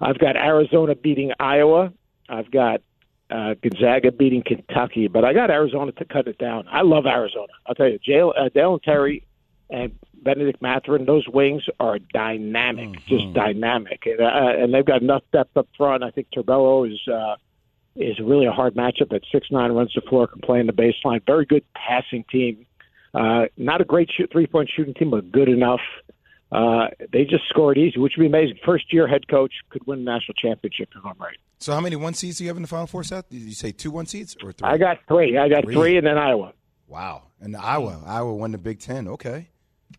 I've 0.01 0.19
got 0.19 0.37
Arizona 0.37 0.95
beating 0.95 1.33
Iowa. 1.41 1.93
I've 2.29 2.51
got 2.51 2.83
uh, 3.31 3.55
Gonzaga 3.63 4.13
beating 4.13 4.43
Kentucky, 4.45 5.09
but 5.09 5.25
I 5.25 5.33
got 5.33 5.51
Arizona 5.51 5.93
to 5.93 6.05
cut 6.05 6.29
it 6.29 6.39
down. 6.39 6.67
I 6.71 6.83
love 6.83 7.07
Arizona. 7.07 7.53
I'll 7.67 7.75
tell 7.75 7.89
you, 7.89 7.99
Jay, 7.99 8.21
uh, 8.21 8.49
Dalen 8.55 8.81
Terry 8.81 9.27
and 9.71 9.93
Bennedict 10.23 10.61
Mathurin, 10.63 11.07
those 11.07 11.27
wings 11.29 11.63
are 11.81 11.99
dynamic, 11.99 12.89
mm-hmm. 12.89 13.09
just 13.09 13.33
dynamic, 13.35 14.03
and, 14.07 14.21
uh, 14.21 14.63
and 14.63 14.75
they've 14.75 14.85
got 14.85 15.03
enough 15.03 15.23
depth 15.33 15.57
up 15.57 15.69
front. 15.77 16.03
I 16.03 16.11
think 16.11 16.29
Tubelis 16.35 16.93
is. 16.93 17.01
Uh, 17.09 17.37
is 17.97 18.19
really 18.21 18.47
a 18.47 18.53
hard 18.53 18.75
matchup. 18.75 19.13
At 19.15 19.23
six 19.33 19.49
nine, 19.51 19.73
runs 19.73 19.93
the 19.95 20.03
floor, 20.03 20.27
can 20.27 20.41
play 20.41 20.61
in 20.61 20.67
the 20.67 20.73
baseline. 20.73 21.25
Very 21.27 21.45
good 21.47 21.65
passing 21.75 22.25
team. 22.31 22.67
Uh, 23.15 23.47
not 23.57 23.81
a 23.81 23.85
great 23.85 24.11
shoot, 24.15 24.31
three 24.31 24.47
point 24.47 24.71
shooting 24.75 24.95
team, 24.95 25.11
but 25.11 25.33
good 25.33 25.49
enough. 25.49 25.81
Uh, 26.53 26.87
they 27.13 27.25
just 27.25 27.43
scored 27.49 27.77
easy, 27.77 27.99
which 27.99 28.13
would 28.17 28.23
be 28.23 28.27
amazing. 28.27 28.57
First 28.65 28.93
year 28.93 29.09
head 29.09 29.27
coach 29.29 29.53
could 29.71 29.85
win 29.87 30.01
a 30.01 30.03
national 30.03 30.35
championship 30.35 30.91
if 30.97 31.05
I'm 31.05 31.19
right. 31.19 31.37
So, 31.59 31.73
how 31.73 31.81
many 31.81 31.97
one 31.97 32.15
seeds 32.15 32.39
do 32.39 32.45
you 32.45 32.49
have 32.49 32.57
in 32.57 32.63
the 32.63 32.69
Final 32.69 32.87
Four, 32.87 33.03
Seth? 33.03 33.29
Did 33.31 33.41
you 33.41 33.53
say 33.53 33.73
two 33.73 33.91
one 33.91 34.07
seeds 34.07 34.37
or 34.43 34.53
three? 34.53 34.69
I 34.69 34.77
got 34.77 34.99
three. 35.09 35.37
I 35.37 35.49
got 35.49 35.65
three, 35.65 35.75
three 35.75 35.97
and 35.97 36.07
then 36.07 36.19
Iowa. 36.19 36.53
Wow. 36.87 37.25
And 37.41 37.57
Iowa. 37.57 38.03
Iowa 38.07 38.35
won 38.35 38.53
the 38.53 38.59
Big 38.59 38.79
Ten. 38.79 39.09
Okay. 39.09 39.49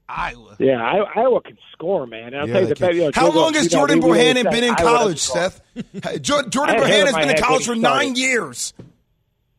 Iowa. 0.10 0.56
Yeah, 0.60 0.82
Iowa 1.16 1.42
can 1.42 1.58
score, 1.74 2.08
man. 2.08 2.34
I'll 2.34 2.48
Yeah, 2.48 2.54
tell 2.54 2.62
you 2.64 2.68
the 2.70 2.76
can. 2.76 2.96
you 2.96 3.02
know, 3.06 3.12
How 3.14 3.32
Joe- 3.32 3.40
long 3.40 3.54
has 3.56 3.68
Jordan 3.68 4.00
we 4.02 4.12
really 4.12 4.34
Bohannon 4.44 4.52
been 4.52 4.64
in 4.64 4.70
Iowa 4.78 4.78
college. 4.78 5.20
Seth? 5.20 5.62
Jordan 6.22 6.52
I 6.60 6.72
had 6.72 6.80
hair 6.80 6.80
Bohannon 6.80 7.00
in 7.02 7.06
has 7.08 7.16
been 7.16 7.30
in 7.30 7.42
college 7.44 7.66
for 7.66 7.76
started. 7.76 7.82
nine 7.82 8.16
years. 8.16 8.74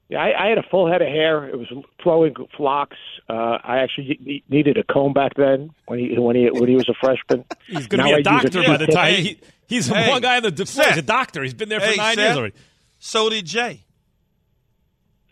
Yeah, 0.08 0.20
I, 0.22 0.46
I 0.46 0.48
had 0.48 0.56
a 0.56 0.62
full 0.70 0.90
head 0.90 1.02
of 1.02 1.08
hair. 1.08 1.46
It 1.48 1.58
was 1.58 1.68
flowing 2.02 2.34
flocks. 2.56 2.96
Uh, 3.28 3.58
I 3.62 3.78
actually 3.80 4.42
needed 4.48 4.78
a 4.78 4.84
comb 4.84 5.12
back 5.12 5.34
then 5.36 5.70
when 5.86 5.98
he 5.98 6.18
when 6.18 6.34
he 6.34 6.48
when 6.50 6.66
he 6.66 6.76
was 6.76 6.88
a 6.88 6.94
freshman. 6.98 7.44
He's 7.66 7.86
going 7.88 7.98
to 8.02 8.10
Now 8.10 8.16
be 8.16 8.28
I 8.28 8.32
a 8.32 8.40
use 8.42 8.42
doctor 8.44 8.60
a 8.60 8.66
by 8.66 8.76
the 8.78 8.86
time 8.86 9.14
he, 9.16 9.38
he's 9.66 9.86
Hey, 9.88 10.08
one 10.08 10.22
guy 10.22 10.36
on 10.38 10.44
the 10.44 10.64
floor. 10.66 10.86
He's 10.88 10.96
a 10.96 11.02
doctor. 11.02 11.42
He's 11.42 11.52
been 11.52 11.68
there 11.68 11.80
for 11.80 11.86
Hey, 11.86 11.96
nine 11.96 12.14
Seth. 12.14 12.24
years 12.24 12.36
already. 12.38 12.54
So 12.98 13.28
did 13.28 13.44
Jay. 13.44 13.84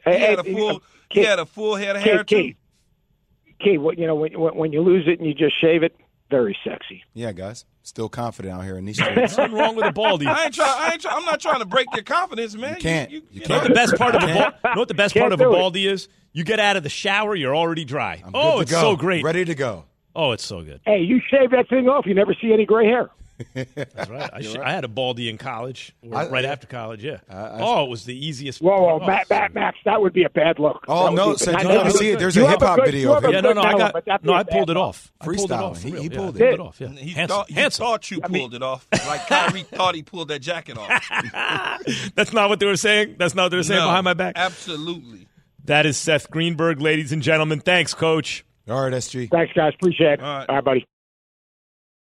Hey, 0.05 0.19
He 0.19 0.25
had 0.25 0.39
a 0.41 0.45
full. 0.45 0.69
uh, 0.77 0.79
He 1.11 1.21
Kate, 1.21 1.27
had 1.27 1.39
a 1.39 1.47
full 1.47 1.75
head 1.77 1.97
of 1.97 2.03
hair 2.03 2.23
Kate, 2.25 2.27
too. 2.29 2.37
Kate, 2.43 2.57
Kate, 3.61 3.79
what 3.81 3.99
you 3.99 4.07
know 4.07 4.15
when 4.15 4.39
when 4.39 4.55
when 4.55 4.73
you 4.73 4.83
lose 4.83 5.05
it 5.07 5.19
and 5.19 5.27
you 5.27 5.35
just 5.35 5.59
shave 5.61 5.83
it, 5.83 5.97
very 6.31 6.57
sexy. 6.65 7.03
Yeah, 7.15 7.33
guys. 7.33 7.65
Still 7.83 8.09
confident 8.09 8.53
out 8.55 8.65
here 8.65 8.77
in 8.79 8.85
these 8.85 8.97
streets. 9.03 9.37
Nothing 9.37 9.55
wrong 9.57 9.77
with 9.77 9.87
a 9.87 9.93
baldy. 9.93 10.27
I 10.27 10.47
ain't 10.47 10.55
try. 10.55 10.67
I 10.67 10.93
ain't 10.93 11.01
try, 11.03 11.13
I'm 11.13 11.25
not 11.25 11.41
trying 11.41 11.61
to 11.61 11.67
break 11.67 11.87
your 11.95 12.03
confidence, 12.03 12.55
man. 12.57 12.75
You 12.77 12.81
can't. 12.83 13.11
You, 13.11 13.23
You 13.31 13.41
You 13.43 13.49
know 13.49 13.55
what 13.57 13.63
can't. 13.63 13.69
the 13.69 13.75
best 13.75 13.97
part 13.97 14.15
of 14.17 14.23
a 14.23 14.27
ball, 14.27 14.35
you 14.35 14.75
know 14.75 14.81
what 14.81 14.89
the 14.89 14.95
best 14.95 15.15
part 15.17 15.33
of 15.33 15.41
a 15.41 15.45
baldy 15.45 15.87
is? 15.87 16.09
You 16.33 16.45
get 16.45 16.59
out 16.61 16.77
of 16.77 16.83
the 16.83 16.89
shower, 16.89 17.35
you're 17.35 17.57
already 17.57 17.85
dry. 17.85 18.23
I'm 18.25 18.33
oh, 18.35 18.51
good 18.51 18.57
to 18.57 18.63
it's 18.63 18.71
go. 18.73 18.81
so 18.81 18.97
great. 18.97 19.25
Ready 19.25 19.45
to 19.45 19.55
go. 19.55 19.85
Oh, 20.15 20.33
it's 20.33 20.45
so 20.45 20.63
good. 20.63 20.81
Hey, 20.85 21.01
you 21.03 21.21
shave 21.31 21.51
that 21.53 21.69
thing 21.69 21.89
off, 21.89 22.07
you 22.07 22.15
never 22.15 22.35
see 22.35 22.53
any 22.53 22.67
gray 22.67 22.87
hair. 22.87 23.09
That's 23.55 24.11
right. 24.11 24.31
I, 24.33 24.41
sh- 24.41 24.57
I 24.57 24.71
had 24.73 24.85
a 24.85 24.89
baldy 24.89 25.29
in 25.29 25.37
college, 25.39 25.95
I- 26.13 26.29
right 26.29 26.45
yeah. 26.45 26.53
after 26.53 26.67
college. 26.67 27.05
Yeah. 27.05 27.19
I- 27.29 27.59
oh, 27.61 27.85
it 27.85 27.91
was 27.91 28.05
the 28.05 28.15
easiest. 28.17 28.61
Whoa, 28.63 28.81
whoa, 28.81 28.99
oh, 29.03 29.07
Matt, 29.07 29.29
Matt, 29.29 29.55
Max, 29.55 29.79
that 29.85 30.01
would 30.01 30.13
be 30.13 30.25
a 30.25 30.31
bad 30.31 30.59
look. 30.59 30.85
Oh, 30.89 31.07
That 31.07 31.13
no, 31.15 31.33
be- 31.33 31.39
Seth, 31.39 31.55
I 31.55 31.63
you 31.63 31.69
know 31.69 31.75
gotta 31.75 31.91
see 31.93 32.11
it. 32.11 32.19
There's 32.19 32.35
you 32.37 32.47
a 32.47 32.49
hip-hop 32.49 32.81
video 32.85 33.01
you 33.01 33.13
of 33.15 33.25
it. 33.25 33.33
Yeah, 33.33 33.41
no, 33.41 33.51
good 33.51 33.57
no, 33.57 33.63
I 33.63 33.79
got 33.79 33.93
but 33.93 34.05
that'd 34.07 34.23
be 34.23 34.27
no, 34.29 34.33
a 34.35 34.37
I 34.39 34.43
bad 34.43 34.53
pulled 34.53 34.71
it 34.71 34.77
off. 34.77 35.13
I 35.21 35.25
pulled 35.25 35.37
it 35.39 35.41
Freestyle. 35.49 35.63
off. 35.63 35.81
for 35.83 35.89
He- 35.89 35.95
he 35.97 36.03
Yeah, 36.09 36.17
pulled 36.17 36.41
it. 36.41 36.61
off. 36.61 36.81
Yeah, 36.81 36.89
He 36.89 37.11
handsome, 37.11 37.37
thought, 37.37 37.51
he 37.51 37.71
thought 37.71 38.11
you 38.11 38.21
pulled 38.21 38.55
it 38.55 38.63
off. 38.63 38.87
Like 39.07 39.27
Kyrie 39.27 39.63
thought 39.71 39.95
he 39.95 40.03
pulled 40.03 40.29
that 40.29 40.41
jacket 40.41 40.79
off. 40.79 41.09
That's 42.15 42.33
not 42.33 42.49
what 42.49 42.61
they 42.61 42.67
were 42.67 42.77
saying. 42.77 43.17
That's 43.19 43.35
not 43.35 43.45
what 43.45 43.49
they 43.51 43.57
were 43.59 43.63
saying 43.63 43.81
behind 43.81 44.05
my 44.05 44.15
back. 44.15 44.35
Absolutely. 44.37 45.27
That 45.65 45.85
is 45.85 45.97
Seth 45.97 46.31
Greenberg, 46.31 46.81
ladies 46.81 47.13
and 47.13 47.23
gentlemen. 47.23 47.61
Thanks, 47.61 47.93
Coach. 47.93 48.45
All 48.69 48.83
right, 48.83 48.93
SG. 48.93 49.29
Thanks, 49.31 49.53
guys. 49.53 49.73
Appreciate 49.75 50.15
it. 50.15 50.21
All 50.23 50.39
right. 50.39 50.49
All 50.49 50.55
right, 50.57 50.65
buddy. 50.65 50.87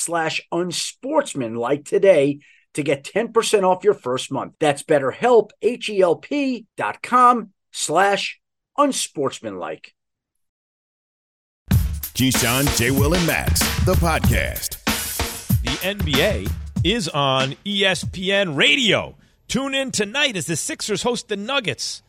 slash 0.00 0.40
unsportsmanlike 0.50 1.84
today 1.84 2.40
to 2.74 2.82
get 2.82 3.04
10% 3.04 3.62
off 3.62 3.84
your 3.84 3.94
first 3.94 4.32
month. 4.32 4.54
That's 4.60 4.82
betterhelp, 4.82 5.50
H-E-L-P 5.62 6.66
dot 6.76 7.02
com 7.02 7.52
slash 7.72 8.40
unsportsmanlike. 8.78 9.94
Keyshawn, 11.70 12.76
J. 12.76 12.90
Will, 12.90 13.14
and 13.14 13.26
Max, 13.26 13.60
the 13.84 13.94
podcast. 13.94 14.76
The 15.62 15.70
NBA 15.86 16.50
is 16.84 17.08
on 17.08 17.52
ESPN 17.64 18.56
Radio. 18.56 19.16
Tune 19.48 19.74
in 19.74 19.90
tonight 19.90 20.36
as 20.36 20.46
the 20.46 20.56
Sixers 20.56 21.02
host 21.02 21.28
the 21.28 21.36
Nuggets. 21.36 22.02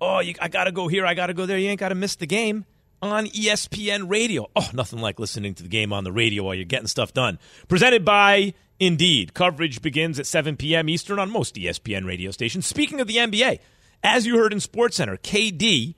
Oh, 0.00 0.20
you, 0.20 0.34
I 0.40 0.48
got 0.48 0.64
to 0.64 0.72
go 0.72 0.88
here. 0.88 1.04
I 1.04 1.14
got 1.14 1.26
to 1.26 1.34
go 1.34 1.46
there. 1.46 1.58
You 1.58 1.68
ain't 1.68 1.80
got 1.80 1.88
to 1.88 1.94
miss 1.94 2.16
the 2.16 2.26
game 2.26 2.64
on 3.02 3.26
ESPN 3.26 4.10
Radio. 4.10 4.46
Oh, 4.56 4.68
nothing 4.72 5.00
like 5.00 5.18
listening 5.18 5.54
to 5.54 5.62
the 5.62 5.68
game 5.68 5.92
on 5.92 6.04
the 6.04 6.12
radio 6.12 6.44
while 6.44 6.54
you're 6.54 6.64
getting 6.64 6.86
stuff 6.86 7.12
done. 7.12 7.38
Presented 7.68 8.04
by 8.04 8.54
Indeed. 8.78 9.34
Coverage 9.34 9.82
begins 9.82 10.18
at 10.18 10.26
7 10.26 10.56
p.m. 10.56 10.88
Eastern 10.88 11.18
on 11.18 11.30
most 11.30 11.54
ESPN 11.54 12.06
radio 12.06 12.30
stations. 12.30 12.66
Speaking 12.66 13.00
of 13.00 13.06
the 13.06 13.16
NBA, 13.16 13.60
as 14.02 14.26
you 14.26 14.36
heard 14.36 14.52
in 14.52 14.58
SportsCenter, 14.58 15.18
KD 15.18 15.94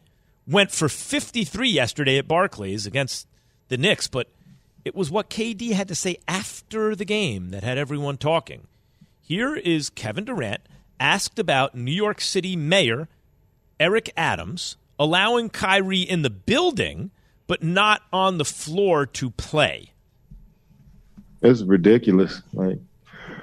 went 0.46 0.70
for 0.70 0.88
53 0.88 1.68
yesterday 1.68 2.18
at 2.18 2.28
Barclays 2.28 2.86
against 2.86 3.26
the 3.68 3.76
Knicks, 3.76 4.08
but 4.08 4.28
it 4.84 4.94
was 4.94 5.10
what 5.10 5.28
KD 5.28 5.72
had 5.72 5.88
to 5.88 5.94
say 5.94 6.16
after 6.26 6.94
the 6.94 7.04
game 7.04 7.50
that 7.50 7.62
had 7.62 7.78
everyone 7.78 8.16
talking. 8.16 8.66
Here 9.20 9.56
is 9.56 9.90
Kevin 9.90 10.24
Durant 10.24 10.62
asked 10.98 11.38
about 11.38 11.74
New 11.74 11.92
York 11.92 12.20
City 12.20 12.56
Mayor 12.56 13.08
Eric 13.78 14.10
Adams 14.16 14.76
allowing 14.98 15.48
Kyrie 15.48 16.02
in 16.02 16.22
the 16.22 16.30
building, 16.30 17.10
but 17.46 17.62
not 17.62 18.02
on 18.12 18.38
the 18.38 18.44
floor 18.44 19.06
to 19.06 19.30
play. 19.30 19.92
It's 21.42 21.62
ridiculous. 21.62 22.42
Like 22.52 22.78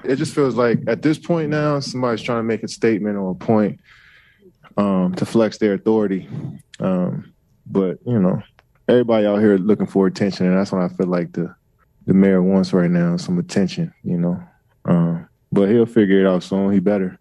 it 0.04 0.16
just 0.16 0.34
feels 0.34 0.54
like 0.54 0.80
at 0.86 1.02
this 1.02 1.18
point 1.18 1.50
now, 1.50 1.80
somebody's 1.80 2.22
trying 2.22 2.38
to 2.38 2.44
make 2.44 2.62
a 2.62 2.68
statement 2.68 3.16
or 3.16 3.32
a 3.32 3.34
point 3.34 3.80
um, 4.76 5.14
to 5.14 5.26
flex 5.26 5.58
their 5.58 5.74
authority. 5.74 6.28
Um, 6.78 7.32
but 7.66 7.98
you 8.06 8.18
know, 8.18 8.42
everybody 8.88 9.26
out 9.26 9.40
here 9.40 9.56
looking 9.56 9.86
for 9.86 10.06
attention, 10.06 10.46
and 10.46 10.56
that's 10.56 10.72
what 10.72 10.82
I 10.82 10.88
feel 10.88 11.06
like 11.06 11.32
the 11.32 11.54
the 12.06 12.14
mayor 12.14 12.42
wants 12.42 12.72
right 12.72 12.90
now, 12.90 13.16
some 13.16 13.38
attention. 13.38 13.92
You 14.04 14.18
know, 14.18 14.42
um, 14.84 15.28
but 15.52 15.68
he'll 15.68 15.86
figure 15.86 16.20
it 16.20 16.26
out 16.26 16.42
soon. 16.42 16.72
He 16.72 16.78
better. 16.78 17.18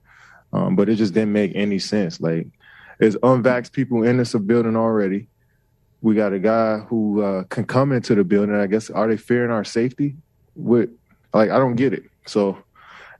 Um, 0.53 0.75
but 0.75 0.87
it 0.87 0.95
just 0.95 1.13
didn't 1.13 1.33
make 1.33 1.51
any 1.55 1.79
sense. 1.79 2.21
Like 2.21 2.47
there's 2.99 3.15
unvaxxed 3.17 3.71
people 3.71 4.03
in 4.03 4.17
this 4.17 4.33
building 4.33 4.75
already. 4.75 5.27
We 6.01 6.15
got 6.15 6.33
a 6.33 6.39
guy 6.39 6.79
who 6.79 7.23
uh, 7.23 7.43
can 7.45 7.65
come 7.65 7.91
into 7.91 8.15
the 8.15 8.23
building. 8.23 8.55
I 8.55 8.67
guess 8.67 8.89
are 8.89 9.07
they 9.07 9.17
fearing 9.17 9.51
our 9.51 9.63
safety? 9.63 10.15
With 10.55 10.89
like 11.33 11.49
I 11.49 11.57
don't 11.57 11.75
get 11.75 11.93
it. 11.93 12.03
So 12.25 12.57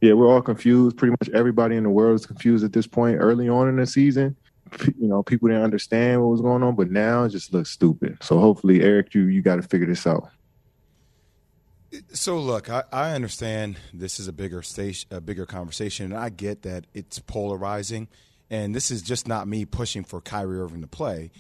yeah, 0.02 0.14
we're 0.14 0.28
all 0.28 0.42
confused. 0.42 0.98
Pretty 0.98 1.12
much 1.12 1.30
everybody 1.34 1.76
in 1.76 1.84
the 1.84 1.90
world 1.90 2.16
is 2.16 2.26
confused 2.26 2.64
at 2.64 2.74
this 2.74 2.88
point. 2.88 3.18
Early 3.20 3.50
on 3.50 3.68
in 3.68 3.78
the 3.78 3.86
season, 3.86 4.36
you 4.98 5.08
know, 5.08 5.24
people 5.24 5.48
didn't 5.48 5.64
understand 5.64 6.22
what 6.22 6.30
was 6.30 6.42
going 6.42 6.64
on, 6.64 6.76
but 6.76 6.92
now 6.92 7.24
it 7.24 7.30
just 7.30 7.54
looks 7.54 7.72
stupid. 7.72 8.18
So 8.22 8.40
hopefully, 8.40 8.82
Eric, 8.82 9.14
you 9.14 9.24
you 9.24 9.42
got 9.42 9.58
to 9.58 9.62
figure 9.62 9.88
this 9.88 10.06
out. 10.06 10.30
So 12.14 12.40
look, 12.40 12.70
I, 12.70 12.84
I 12.92 13.12
understand 13.12 13.78
this 13.94 14.20
is 14.20 14.28
a 14.28 14.34
bigger 14.34 14.62
stage, 14.62 15.08
a 15.10 15.22
bigger 15.22 15.46
conversation, 15.46 16.08
and 16.12 16.18
I 16.18 16.30
get 16.30 16.64
that 16.64 16.86
it's 16.94 17.20
polarizing. 17.20 18.10
And 18.50 18.76
this 18.76 18.92
is 18.92 19.02
just 19.02 19.28
not 19.28 19.48
me 19.48 19.66
pushing 19.66 20.04
for 20.04 20.22
Kyrie 20.22 20.60
Irving 20.60 20.82
to 20.82 20.88
play, 20.88 21.32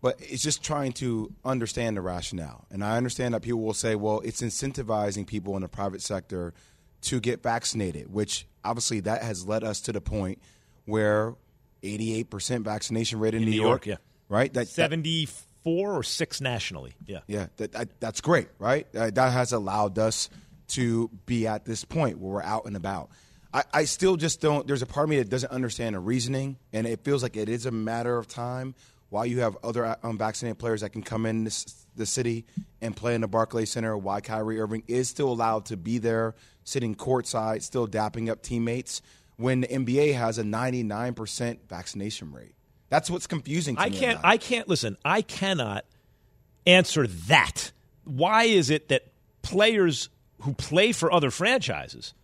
but 0.00 0.16
it's 0.20 0.42
just 0.42 0.62
trying 0.62 0.92
to 0.94 1.32
understand 1.44 1.96
the 1.96 2.00
rationale. 2.00 2.66
And 2.70 2.84
I 2.84 2.96
understand 2.96 3.34
that 3.34 3.42
people 3.42 3.60
will 3.60 3.74
say, 3.74 3.94
well, 3.94 4.20
it's 4.20 4.42
incentivizing 4.42 5.26
people 5.26 5.56
in 5.56 5.62
the 5.62 5.68
private 5.68 6.02
sector 6.02 6.54
to 7.02 7.20
get 7.20 7.42
vaccinated, 7.42 8.12
which 8.12 8.46
obviously 8.64 9.00
that 9.00 9.22
has 9.22 9.46
led 9.46 9.64
us 9.64 9.80
to 9.82 9.92
the 9.92 10.00
point 10.00 10.40
where 10.84 11.34
88% 11.82 12.62
vaccination 12.62 13.18
rate 13.18 13.34
in, 13.34 13.42
in 13.42 13.48
New, 13.48 13.56
New 13.56 13.62
York, 13.62 13.86
York, 13.86 14.00
yeah. 14.00 14.04
Right? 14.28 14.52
That, 14.52 14.68
74 14.68 15.92
or 15.92 16.02
6 16.02 16.40
nationally. 16.40 16.94
Yeah. 17.06 17.20
Yeah, 17.26 17.46
that, 17.56 17.72
that, 17.72 18.00
that's 18.00 18.20
great, 18.20 18.48
right? 18.58 18.90
That 18.92 19.18
has 19.18 19.52
allowed 19.52 19.98
us 19.98 20.30
to 20.68 21.10
be 21.26 21.46
at 21.46 21.64
this 21.64 21.84
point 21.84 22.18
where 22.18 22.34
we're 22.34 22.42
out 22.42 22.66
and 22.66 22.76
about. 22.76 23.10
I, 23.52 23.64
I 23.72 23.84
still 23.84 24.16
just 24.16 24.40
don't. 24.40 24.66
There's 24.66 24.82
a 24.82 24.86
part 24.86 25.04
of 25.04 25.10
me 25.10 25.18
that 25.18 25.28
doesn't 25.28 25.50
understand 25.50 25.94
the 25.94 26.00
reasoning, 26.00 26.56
and 26.72 26.86
it 26.86 27.04
feels 27.04 27.22
like 27.22 27.36
it 27.36 27.48
is 27.48 27.66
a 27.66 27.70
matter 27.70 28.16
of 28.16 28.28
time 28.28 28.74
while 29.10 29.26
you 29.26 29.40
have 29.40 29.56
other 29.62 29.84
uh, 29.84 29.96
unvaccinated 30.02 30.58
players 30.58 30.80
that 30.80 30.90
can 30.90 31.02
come 31.02 31.26
in 31.26 31.44
this, 31.44 31.86
the 31.96 32.06
city 32.06 32.46
and 32.80 32.96
play 32.96 33.14
in 33.14 33.20
the 33.20 33.28
Barclays 33.28 33.70
Center. 33.70 33.96
Why 33.96 34.20
Kyrie 34.20 34.58
Irving 34.58 34.82
is 34.88 35.08
still 35.08 35.30
allowed 35.30 35.66
to 35.66 35.76
be 35.76 35.98
there, 35.98 36.34
sitting 36.64 36.94
courtside, 36.94 37.62
still 37.62 37.86
dapping 37.86 38.30
up 38.30 38.42
teammates 38.42 39.02
when 39.36 39.60
the 39.60 39.68
NBA 39.68 40.14
has 40.14 40.38
a 40.38 40.42
99% 40.42 41.58
vaccination 41.68 42.32
rate. 42.32 42.54
That's 42.88 43.10
what's 43.10 43.26
confusing. 43.26 43.76
I 43.78 43.90
can't. 43.90 44.20
I 44.22 44.36
can't 44.36 44.68
listen. 44.68 44.96
I 45.04 45.22
cannot 45.22 45.84
answer 46.66 47.06
that. 47.06 47.72
Why 48.04 48.44
is 48.44 48.70
it 48.70 48.88
that 48.88 49.12
players 49.42 50.08
who 50.40 50.54
play 50.54 50.92
for 50.92 51.12
other 51.12 51.30
franchises? 51.30 52.14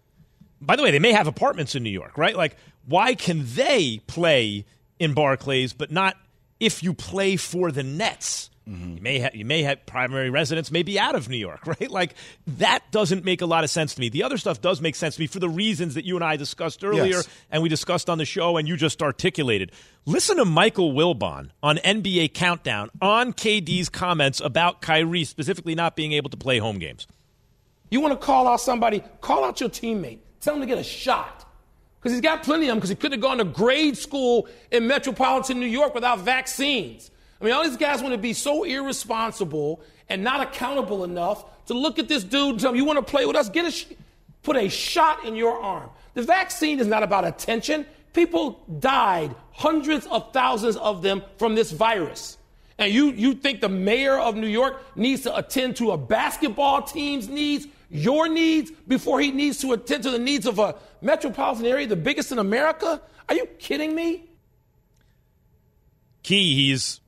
By 0.61 0.77
the 0.77 0.83
way, 0.83 0.91
they 0.91 0.99
may 0.99 1.13
have 1.13 1.27
apartments 1.27 1.75
in 1.75 1.83
New 1.83 1.91
York, 1.91 2.19
right? 2.19 2.37
Like, 2.37 2.57
why 2.87 3.15
can 3.15 3.43
they 3.55 4.01
play 4.07 4.65
in 4.99 5.15
Barclays, 5.15 5.73
but 5.73 5.91
not 5.91 6.17
if 6.59 6.83
you 6.83 6.93
play 6.95 7.37
for 7.37 7.71
the 7.71 7.83
Nets? 7.83 8.51
Mm-hmm. 8.69 8.97
You 8.97 9.01
may 9.01 9.19
have 9.21 9.35
you 9.35 9.45
may 9.47 9.63
have 9.63 9.87
primary 9.87 10.29
residence 10.29 10.71
may 10.71 10.83
be 10.83 10.99
out 10.99 11.15
of 11.15 11.31
New 11.31 11.39
York, 11.39 11.67
right? 11.81 11.91
Like 11.91 12.15
that 12.59 12.83
doesn't 12.91 13.25
make 13.25 13.41
a 13.41 13.47
lot 13.47 13.65
of 13.65 13.71
sense 13.71 13.95
to 13.95 14.01
me. 14.01 14.11
The 14.11 14.23
other 14.25 14.37
stuff 14.37 14.61
does 14.61 14.83
make 14.83 14.95
sense 14.95 15.15
to 15.15 15.23
me 15.23 15.27
for 15.27 15.39
the 15.39 15.49
reasons 15.49 15.95
that 15.95 16.05
you 16.05 16.17
and 16.17 16.25
I 16.25 16.37
discussed 16.37 16.85
earlier 16.85 17.07
Yes. 17.17 17.29
and 17.51 17.63
we 17.63 17.71
discussed 17.71 18.11
on 18.11 18.19
the 18.19 18.27
show 18.27 18.59
and 18.59 18.69
you 18.69 18.77
just 18.77 19.01
articulated. 19.01 19.73
Listen 20.05 20.37
to 20.37 20.45
Michael 20.45 20.93
Wilbon 20.93 21.49
on 21.63 21.79
NBA 21.79 22.35
Countdown 22.35 22.91
on 23.01 23.33
KD's 23.33 23.89
comments 23.89 24.39
about 24.39 24.83
Kyrie 24.83 25.25
specifically 25.25 25.75
not 25.75 25.97
being 25.97 26.13
able 26.13 26.29
to 26.29 26.37
play 26.37 26.59
home 26.59 26.79
games. 26.79 27.07
You 27.91 28.03
want 28.03 28.21
to 28.21 28.27
call 28.27 28.47
out 28.47 28.61
somebody, 28.61 29.03
call 29.23 29.45
out 29.47 29.61
your 29.61 29.71
teammate. 29.71 30.19
Tell 30.41 30.55
him 30.55 30.61
to 30.61 30.67
get 30.67 30.79
a 30.79 30.85
shot. 30.85 31.45
Because 31.99 32.13
he's 32.13 32.21
got 32.21 32.43
plenty 32.43 32.67
of 32.67 32.69
them 32.69 32.79
because 32.79 32.91
he 32.91 32.97
couldn't 32.97 33.21
have 33.21 33.23
gone 33.23 33.39
to 33.39 33.45
grade 33.45 33.97
school 33.97 34.49
in 34.71 34.87
metropolitan 34.87 35.59
New 35.59 35.67
York 35.67 35.95
without 35.95 36.21
vaccines. 36.21 37.11
I 37.41 37.45
mean, 37.45 37.55
all 37.55 37.65
these 37.65 37.77
guys 37.77 38.03
want 38.03 38.13
to 38.13 38.19
be 38.19 38.33
so 38.33 38.65
irresponsible 38.65 39.81
and 40.09 40.23
not 40.23 40.41
accountable 40.41 41.05
enough 41.05 41.45
to 41.67 41.75
look 41.75 41.99
at 41.99 42.09
this 42.09 42.25
dude 42.25 42.51
and 42.51 42.61
tell 42.61 42.71
him, 42.71 42.77
you 42.77 42.85
want 42.85 42.99
to 42.99 43.11
play 43.11 43.27
with 43.27 43.37
us? 43.37 43.49
Get 43.49 43.67
a 43.67 43.71
sh- 43.71 43.87
put 44.43 44.57
a 44.57 44.69
shot 44.69 45.25
in 45.25 45.35
your 45.35 45.61
arm. 45.61 45.91
The 46.15 46.23
vaccine 46.23 46.81
is 46.81 46.87
not 46.87 47.03
about 47.03 47.25
attention. 47.25 47.85
People 48.13 48.65
died, 48.81 49.35
hundreds 49.53 50.07
of 50.07 50.33
thousands 50.33 50.77
of 50.77 51.03
them 51.03 51.23
from 51.37 51.55
this 51.55 51.71
virus. 51.71 52.39
And 52.79 52.93
you, 52.93 53.11
you 53.11 53.35
think 53.35 53.61
the 53.61 53.69
mayor 53.69 54.19
of 54.19 54.37
New 54.37 54.47
York 54.47 54.81
needs 54.97 55.23
to 55.23 55.37
attend 55.37 55.77
to 55.77 55.91
a 55.91 55.99
basketball 55.99 56.83
team's 56.83 57.29
needs, 57.29 57.67
your 57.91 58.29
needs, 58.29 58.71
before 58.87 59.21
he 59.21 59.31
needs 59.31 59.59
to 59.63 59.73
attend 59.73 60.03
to 60.03 60.11
the 60.11 60.19
needs 60.19 60.47
of 60.47 60.59
a 60.59 60.77
metropolitan 61.01 61.67
area, 61.67 61.87
the 61.87 61.97
biggest 61.97 62.33
in 62.33 62.39
America? 62.39 63.01
Are 63.29 63.35
you 63.35 63.47
kidding 63.59 63.95
me? 63.95 64.25
Key, 66.23 66.55
he's 66.55 67.01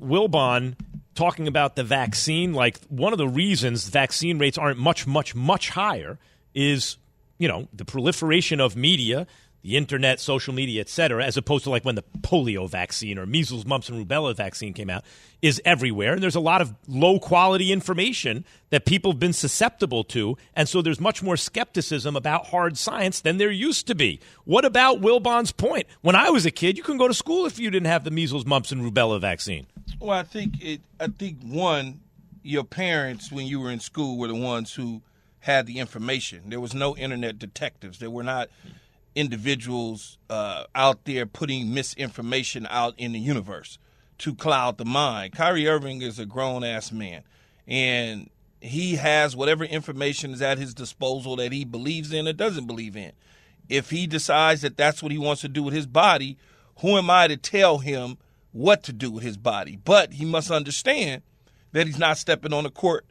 Wilbon 0.00 0.76
talking 1.14 1.48
about 1.48 1.76
the 1.76 1.84
vaccine. 1.84 2.52
Like 2.54 2.78
one 2.88 3.12
of 3.12 3.18
the 3.18 3.28
reasons 3.28 3.88
vaccine 3.88 4.38
rates 4.38 4.58
aren't 4.58 4.78
much, 4.78 5.06
much, 5.06 5.34
much 5.34 5.70
higher 5.70 6.18
is, 6.54 6.96
you 7.38 7.48
know, 7.48 7.68
the 7.72 7.84
proliferation 7.84 8.60
of 8.60 8.76
media 8.76 9.26
the 9.66 9.76
internet, 9.76 10.20
social 10.20 10.54
media, 10.54 10.80
et 10.80 10.88
cetera, 10.88 11.24
as 11.24 11.36
opposed 11.36 11.64
to 11.64 11.70
like 11.70 11.84
when 11.84 11.96
the 11.96 12.04
polio 12.20 12.70
vaccine 12.70 13.18
or 13.18 13.26
measles, 13.26 13.66
mumps, 13.66 13.88
and 13.88 14.06
rubella 14.06 14.34
vaccine 14.34 14.72
came 14.72 14.88
out, 14.88 15.04
is 15.42 15.60
everywhere. 15.64 16.12
And 16.12 16.22
there's 16.22 16.36
a 16.36 16.40
lot 16.40 16.62
of 16.62 16.72
low 16.86 17.18
quality 17.18 17.72
information 17.72 18.44
that 18.70 18.84
people 18.84 19.10
have 19.10 19.18
been 19.18 19.32
susceptible 19.32 20.04
to. 20.04 20.38
And 20.54 20.68
so 20.68 20.82
there's 20.82 21.00
much 21.00 21.20
more 21.20 21.36
skepticism 21.36 22.14
about 22.14 22.46
hard 22.46 22.78
science 22.78 23.20
than 23.20 23.38
there 23.38 23.50
used 23.50 23.88
to 23.88 23.96
be. 23.96 24.20
What 24.44 24.64
about 24.64 25.00
Wilbon's 25.00 25.50
point? 25.50 25.88
When 26.00 26.14
I 26.14 26.30
was 26.30 26.46
a 26.46 26.52
kid, 26.52 26.76
you 26.76 26.84
couldn't 26.84 26.98
go 26.98 27.08
to 27.08 27.14
school 27.14 27.44
if 27.44 27.58
you 27.58 27.68
didn't 27.68 27.88
have 27.88 28.04
the 28.04 28.12
measles, 28.12 28.46
mumps, 28.46 28.70
and 28.70 28.80
rubella 28.80 29.20
vaccine. 29.20 29.66
Well, 29.98 30.16
I 30.16 30.22
think 30.22 30.62
it. 30.62 30.80
I 31.00 31.08
think 31.08 31.38
one, 31.42 32.00
your 32.44 32.64
parents 32.64 33.32
when 33.32 33.46
you 33.46 33.58
were 33.58 33.72
in 33.72 33.80
school 33.80 34.16
were 34.16 34.28
the 34.28 34.36
ones 34.36 34.74
who 34.74 35.02
had 35.40 35.66
the 35.66 35.80
information. 35.80 36.50
There 36.50 36.60
was 36.60 36.72
no 36.72 36.96
internet 36.96 37.40
detectives. 37.40 37.98
There 37.98 38.10
were 38.10 38.22
not 38.22 38.48
individuals 39.16 40.18
uh, 40.30 40.64
out 40.74 41.04
there 41.04 41.26
putting 41.26 41.74
misinformation 41.74 42.66
out 42.70 42.94
in 42.98 43.12
the 43.12 43.18
universe 43.18 43.78
to 44.18 44.34
cloud 44.34 44.76
the 44.76 44.84
mind. 44.84 45.32
Kyrie 45.32 45.66
Irving 45.66 46.02
is 46.02 46.18
a 46.18 46.26
grown 46.26 46.62
ass 46.62 46.92
man, 46.92 47.22
and 47.66 48.30
he 48.60 48.96
has 48.96 49.34
whatever 49.34 49.64
information 49.64 50.32
is 50.32 50.42
at 50.42 50.58
his 50.58 50.74
disposal 50.74 51.36
that 51.36 51.50
he 51.50 51.64
believes 51.64 52.12
in 52.12 52.28
or 52.28 52.32
doesn't 52.32 52.66
believe 52.66 52.96
in. 52.96 53.12
If 53.68 53.90
he 53.90 54.06
decides 54.06 54.60
that 54.60 54.76
that's 54.76 55.02
what 55.02 55.12
he 55.12 55.18
wants 55.18 55.40
to 55.40 55.48
do 55.48 55.62
with 55.62 55.74
his 55.74 55.86
body, 55.86 56.36
who 56.80 56.96
am 56.96 57.10
I 57.10 57.26
to 57.26 57.36
tell 57.36 57.78
him 57.78 58.18
what 58.52 58.82
to 58.84 58.92
do 58.92 59.10
with 59.10 59.24
his 59.24 59.36
body? 59.36 59.78
But 59.82 60.12
he 60.12 60.24
must 60.24 60.50
understand 60.50 61.22
that 61.72 61.86
he's 61.86 61.98
not 61.98 62.18
stepping 62.18 62.52
on 62.52 62.64
the 62.64 62.70
court 62.70 63.06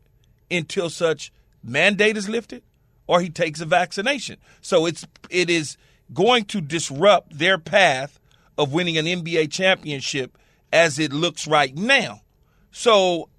until 0.49 0.89
such 0.89 1.31
mandate 1.63 2.15
is 2.15 2.29
lifted 2.29 2.63
or 3.07 3.21
he 3.21 3.29
takes 3.29 3.59
a 3.59 3.65
vaccination. 3.65 4.37
So 4.61 4.85
it's 4.85 5.05
it 5.29 5.49
is 5.49 5.77
going 6.13 6.45
to 6.45 6.61
disrupt 6.61 7.37
their 7.37 7.57
path 7.57 8.19
of 8.57 8.73
winning 8.73 8.97
an 8.97 9.05
NBA 9.05 9.51
championship 9.51 10.37
as 10.71 10.99
it 10.99 11.11
looks 11.11 11.47
right 11.47 11.75
now. 11.75 12.21
So 12.71 13.29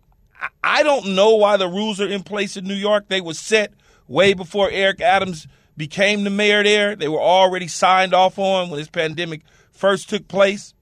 I 0.62 0.82
don't 0.82 1.14
know 1.14 1.34
why 1.34 1.56
the 1.56 1.68
rules 1.68 2.00
are 2.00 2.08
in 2.08 2.22
place 2.22 2.56
in 2.56 2.64
New 2.64 2.74
York. 2.74 3.08
They 3.08 3.20
were 3.20 3.34
set 3.34 3.72
way 4.08 4.34
before 4.34 4.70
Eric 4.70 5.00
Adams 5.00 5.46
became 5.76 6.24
the 6.24 6.30
mayor 6.30 6.62
there. 6.62 6.96
They 6.96 7.08
were 7.08 7.20
already 7.20 7.68
signed 7.68 8.14
off 8.14 8.38
on 8.38 8.70
when 8.70 8.78
this 8.78 8.88
pandemic 8.88 9.42
first 9.70 10.08
took 10.08 10.26
place. 10.28 10.74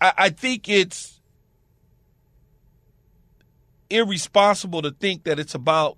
I, 0.00 0.12
I 0.16 0.28
think 0.30 0.68
it's 0.68 1.20
irresponsible 3.90 4.82
to 4.82 4.90
think 4.90 5.24
that 5.24 5.38
it's 5.38 5.54
about 5.54 5.96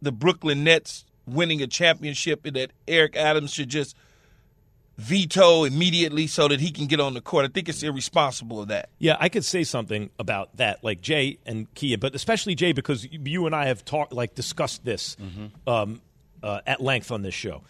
the 0.00 0.12
Brooklyn 0.12 0.64
Nets 0.64 1.04
winning 1.26 1.62
a 1.62 1.66
championship 1.66 2.44
and 2.46 2.56
that 2.56 2.72
Eric 2.86 3.16
Adams 3.16 3.52
should 3.52 3.68
just 3.68 3.96
veto 4.98 5.64
immediately 5.64 6.26
so 6.26 6.48
that 6.48 6.60
he 6.60 6.70
can 6.70 6.86
get 6.86 7.00
on 7.00 7.14
the 7.14 7.20
court. 7.20 7.44
I 7.44 7.48
think 7.48 7.68
it's 7.68 7.82
irresponsible 7.82 8.60
of 8.60 8.68
that. 8.68 8.90
Yeah, 8.98 9.16
I 9.18 9.28
could 9.28 9.44
say 9.44 9.64
something 9.64 10.10
about 10.18 10.56
that, 10.58 10.84
like 10.84 11.00
Jay 11.00 11.38
and 11.46 11.72
Kia, 11.74 11.98
but 11.98 12.14
especially 12.14 12.54
Jay 12.54 12.72
because 12.72 13.06
you 13.10 13.46
and 13.46 13.54
I 13.54 13.66
have 13.66 13.84
talked, 13.84 14.12
like 14.12 14.34
discussed 14.34 14.84
this 14.84 15.16
mm-hmm. 15.16 15.68
um, 15.68 16.00
uh, 16.42 16.60
at 16.66 16.80
length 16.80 17.10
on 17.10 17.22
this 17.22 17.34
show. 17.34 17.62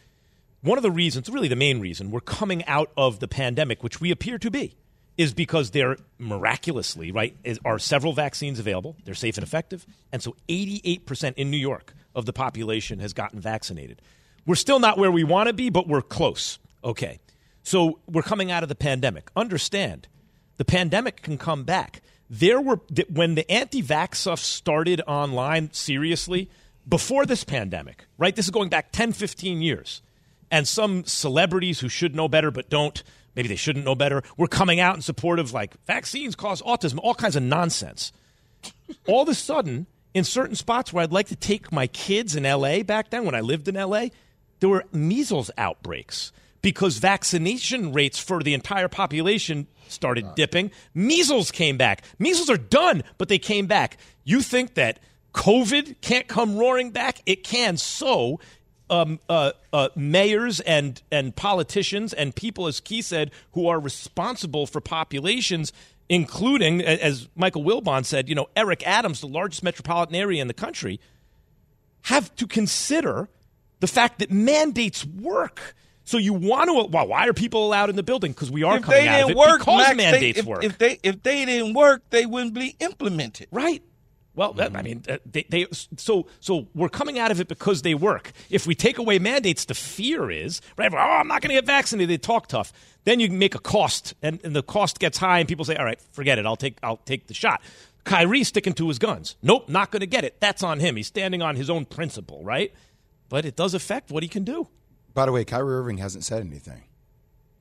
One 0.62 0.78
of 0.78 0.82
the 0.82 0.90
reasons, 0.90 1.28
really 1.28 1.48
the 1.48 1.56
main 1.56 1.80
reason, 1.80 2.10
we're 2.10 2.20
coming 2.20 2.64
out 2.66 2.92
of 2.96 3.18
the 3.18 3.28
pandemic, 3.28 3.82
which 3.82 4.00
we 4.00 4.10
appear 4.12 4.38
to 4.38 4.50
be, 4.50 4.76
is 5.16 5.34
because 5.34 5.72
there 5.72 5.96
miraculously, 6.18 7.10
right, 7.10 7.36
is, 7.42 7.58
are 7.64 7.78
several 7.78 8.12
vaccines 8.12 8.60
available. 8.60 8.96
They're 9.04 9.14
safe 9.14 9.36
and 9.36 9.44
effective, 9.44 9.86
and 10.12 10.22
so 10.22 10.36
88% 10.48 11.34
in 11.36 11.50
New 11.50 11.56
York 11.56 11.94
of 12.14 12.26
the 12.26 12.32
population 12.32 12.98
has 12.98 13.12
gotten 13.12 13.40
vaccinated. 13.40 14.02
We're 14.46 14.54
still 14.54 14.78
not 14.78 14.98
where 14.98 15.10
we 15.10 15.24
want 15.24 15.48
to 15.48 15.52
be, 15.52 15.70
but 15.70 15.86
we're 15.86 16.02
close. 16.02 16.58
Okay. 16.84 17.20
So 17.62 18.00
we're 18.06 18.22
coming 18.22 18.50
out 18.50 18.62
of 18.62 18.68
the 18.68 18.74
pandemic. 18.74 19.30
Understand, 19.36 20.08
the 20.56 20.64
pandemic 20.64 21.22
can 21.22 21.38
come 21.38 21.64
back. 21.64 22.02
There 22.28 22.60
were 22.60 22.80
when 23.08 23.34
the 23.34 23.48
anti-vax 23.50 24.16
stuff 24.16 24.40
started 24.40 25.02
online 25.06 25.72
seriously 25.72 26.50
before 26.88 27.26
this 27.26 27.44
pandemic, 27.44 28.06
right? 28.18 28.34
This 28.34 28.46
is 28.46 28.50
going 28.50 28.68
back 28.68 28.90
10, 28.92 29.12
15 29.12 29.62
years. 29.62 30.02
And 30.50 30.66
some 30.66 31.04
celebrities 31.04 31.80
who 31.80 31.88
should 31.88 32.14
know 32.14 32.28
better 32.28 32.50
but 32.50 32.68
don't, 32.68 33.02
maybe 33.34 33.48
they 33.48 33.56
shouldn't 33.56 33.84
know 33.84 33.94
better, 33.94 34.22
were 34.36 34.48
coming 34.48 34.80
out 34.80 34.96
in 34.96 35.02
support 35.02 35.38
of 35.38 35.52
like 35.52 35.74
vaccines 35.86 36.34
cause 36.34 36.60
autism, 36.62 36.98
all 37.02 37.14
kinds 37.14 37.36
of 37.36 37.42
nonsense. 37.42 38.12
all 39.06 39.22
of 39.22 39.28
a 39.28 39.34
sudden, 39.34 39.86
in 40.14 40.24
certain 40.24 40.56
spots 40.56 40.92
where 40.92 41.02
I'd 41.02 41.12
like 41.12 41.28
to 41.28 41.36
take 41.36 41.72
my 41.72 41.86
kids 41.86 42.36
in 42.36 42.44
LA 42.44 42.82
back 42.82 43.10
then 43.10 43.24
when 43.24 43.34
I 43.34 43.40
lived 43.40 43.68
in 43.68 43.74
LA, 43.74 44.06
there 44.60 44.68
were 44.68 44.84
measles 44.92 45.50
outbreaks 45.56 46.32
because 46.60 46.98
vaccination 46.98 47.92
rates 47.92 48.18
for 48.18 48.42
the 48.42 48.54
entire 48.54 48.88
population 48.88 49.66
started 49.88 50.34
dipping. 50.34 50.70
Measles 50.94 51.50
came 51.50 51.76
back. 51.76 52.02
Measles 52.18 52.48
are 52.48 52.56
done, 52.56 53.02
but 53.18 53.28
they 53.28 53.38
came 53.38 53.66
back. 53.66 53.98
You 54.24 54.40
think 54.40 54.74
that 54.74 55.00
COVID 55.34 56.00
can't 56.00 56.28
come 56.28 56.56
roaring 56.56 56.90
back? 56.90 57.20
It 57.26 57.42
can. 57.42 57.76
So, 57.76 58.38
um, 58.90 59.20
uh, 59.28 59.52
uh, 59.72 59.88
mayors 59.96 60.60
and 60.60 61.00
and 61.10 61.34
politicians 61.34 62.12
and 62.12 62.34
people, 62.34 62.66
as 62.66 62.78
Key 62.78 63.02
said, 63.02 63.30
who 63.52 63.66
are 63.66 63.80
responsible 63.80 64.66
for 64.66 64.80
populations 64.80 65.72
including, 66.12 66.82
as 66.82 67.26
Michael 67.34 67.64
Wilbon 67.64 68.04
said, 68.04 68.28
you 68.28 68.34
know, 68.34 68.46
Eric 68.54 68.86
Adams, 68.86 69.22
the 69.22 69.26
largest 69.26 69.62
metropolitan 69.62 70.14
area 70.14 70.42
in 70.42 70.46
the 70.46 70.52
country, 70.52 71.00
have 72.02 72.34
to 72.36 72.46
consider 72.46 73.30
the 73.80 73.86
fact 73.86 74.18
that 74.18 74.30
mandates 74.30 75.06
work. 75.06 75.74
So 76.04 76.18
you 76.18 76.34
want 76.34 76.68
to? 76.68 76.90
Well, 76.90 77.06
why 77.06 77.26
are 77.28 77.32
people 77.32 77.64
allowed 77.66 77.88
in 77.88 77.96
the 77.96 78.02
building? 78.02 78.32
Because 78.32 78.50
we 78.50 78.62
are 78.62 78.76
if 78.76 78.82
coming 78.82 79.00
they 79.00 79.08
out 79.08 79.28
didn't 79.28 79.30
of 79.30 79.30
it 79.30 79.36
work, 79.38 79.58
because 79.60 79.78
Max, 79.78 79.96
mandates 79.96 80.36
they, 80.36 80.40
if, 80.40 80.46
work. 80.46 80.64
If 80.64 80.76
they 80.76 80.98
if 81.02 81.22
they 81.22 81.44
didn't 81.46 81.72
work, 81.72 82.02
they 82.10 82.26
wouldn't 82.26 82.52
be 82.52 82.76
implemented. 82.78 83.46
Right. 83.50 83.82
Well, 84.34 84.54
that, 84.54 84.74
I 84.74 84.80
mean, 84.80 85.02
uh, 85.08 85.18
they, 85.30 85.44
they 85.48 85.66
so 85.70 86.26
so 86.40 86.66
we're 86.74 86.88
coming 86.88 87.18
out 87.18 87.30
of 87.30 87.40
it 87.40 87.48
because 87.48 87.82
they 87.82 87.94
work. 87.94 88.32
If 88.48 88.66
we 88.66 88.74
take 88.74 88.96
away 88.96 89.18
mandates, 89.18 89.66
the 89.66 89.74
fear 89.74 90.30
is 90.30 90.62
right. 90.78 90.92
Oh, 90.92 90.96
I'm 90.96 91.28
not 91.28 91.42
going 91.42 91.50
to 91.50 91.54
get 91.54 91.66
vaccinated. 91.66 92.08
They 92.08 92.18
talk 92.18 92.46
tough. 92.46 92.72
Then 93.04 93.20
you 93.20 93.30
make 93.30 93.54
a 93.54 93.58
cost, 93.58 94.14
and, 94.22 94.40
and 94.42 94.56
the 94.56 94.62
cost 94.62 94.98
gets 94.98 95.18
high, 95.18 95.38
and 95.38 95.48
people 95.48 95.66
say, 95.66 95.76
"All 95.76 95.84
right, 95.84 96.00
forget 96.12 96.38
it. 96.38 96.46
I'll 96.46 96.56
take 96.56 96.78
I'll 96.82 96.96
take 96.98 97.26
the 97.26 97.34
shot." 97.34 97.60
Kyrie 98.04 98.42
sticking 98.42 98.72
to 98.74 98.88
his 98.88 98.98
guns. 98.98 99.36
Nope, 99.42 99.68
not 99.68 99.90
going 99.90 100.00
to 100.00 100.06
get 100.06 100.24
it. 100.24 100.40
That's 100.40 100.62
on 100.62 100.80
him. 100.80 100.96
He's 100.96 101.06
standing 101.06 101.42
on 101.42 101.54
his 101.54 101.68
own 101.68 101.84
principle, 101.84 102.42
right? 102.42 102.72
But 103.28 103.44
it 103.44 103.54
does 103.54 103.74
affect 103.74 104.10
what 104.10 104.22
he 104.22 104.28
can 104.28 104.44
do. 104.44 104.68
By 105.14 105.26
the 105.26 105.32
way, 105.32 105.44
Kyrie 105.44 105.74
Irving 105.74 105.98
hasn't 105.98 106.24
said 106.24 106.44
anything. 106.44 106.84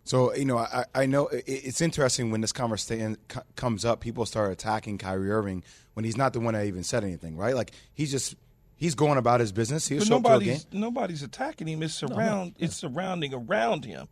So 0.04 0.34
you 0.34 0.46
know, 0.46 0.58
I, 0.58 0.86
I 0.96 1.06
know 1.06 1.30
it's 1.32 1.82
interesting 1.82 2.32
when 2.32 2.42
this 2.42 2.54
conversation 2.54 3.18
comes 3.56 3.84
up. 3.84 4.00
People 4.00 4.26
start 4.26 4.52
attacking 4.52 4.98
Kyrie 4.98 5.32
Irving 5.32 5.64
when 5.94 6.06
he's 6.06 6.18
not 6.18 6.34
the 6.34 6.40
one 6.40 6.54
that 6.54 6.66
even 6.66 6.84
said 6.84 7.04
anything, 7.04 7.38
right? 7.38 7.56
Like 7.56 7.72
he's 7.94 8.12
just 8.12 8.36
he's 8.76 8.96
going 8.96 9.18
about 9.18 9.40
his 9.40 9.52
business. 9.52 9.88
He's 9.88 10.10
nobody's 10.10 10.66
nobody's 10.72 11.24
attacking 11.24 11.68
him. 11.68 11.84
It's 11.84 11.94
surround 11.94 12.20
no, 12.20 12.44
no. 12.46 12.52
it's 12.60 12.76
surrounding 12.76 13.34
around 13.34 13.86
him. 13.86 14.08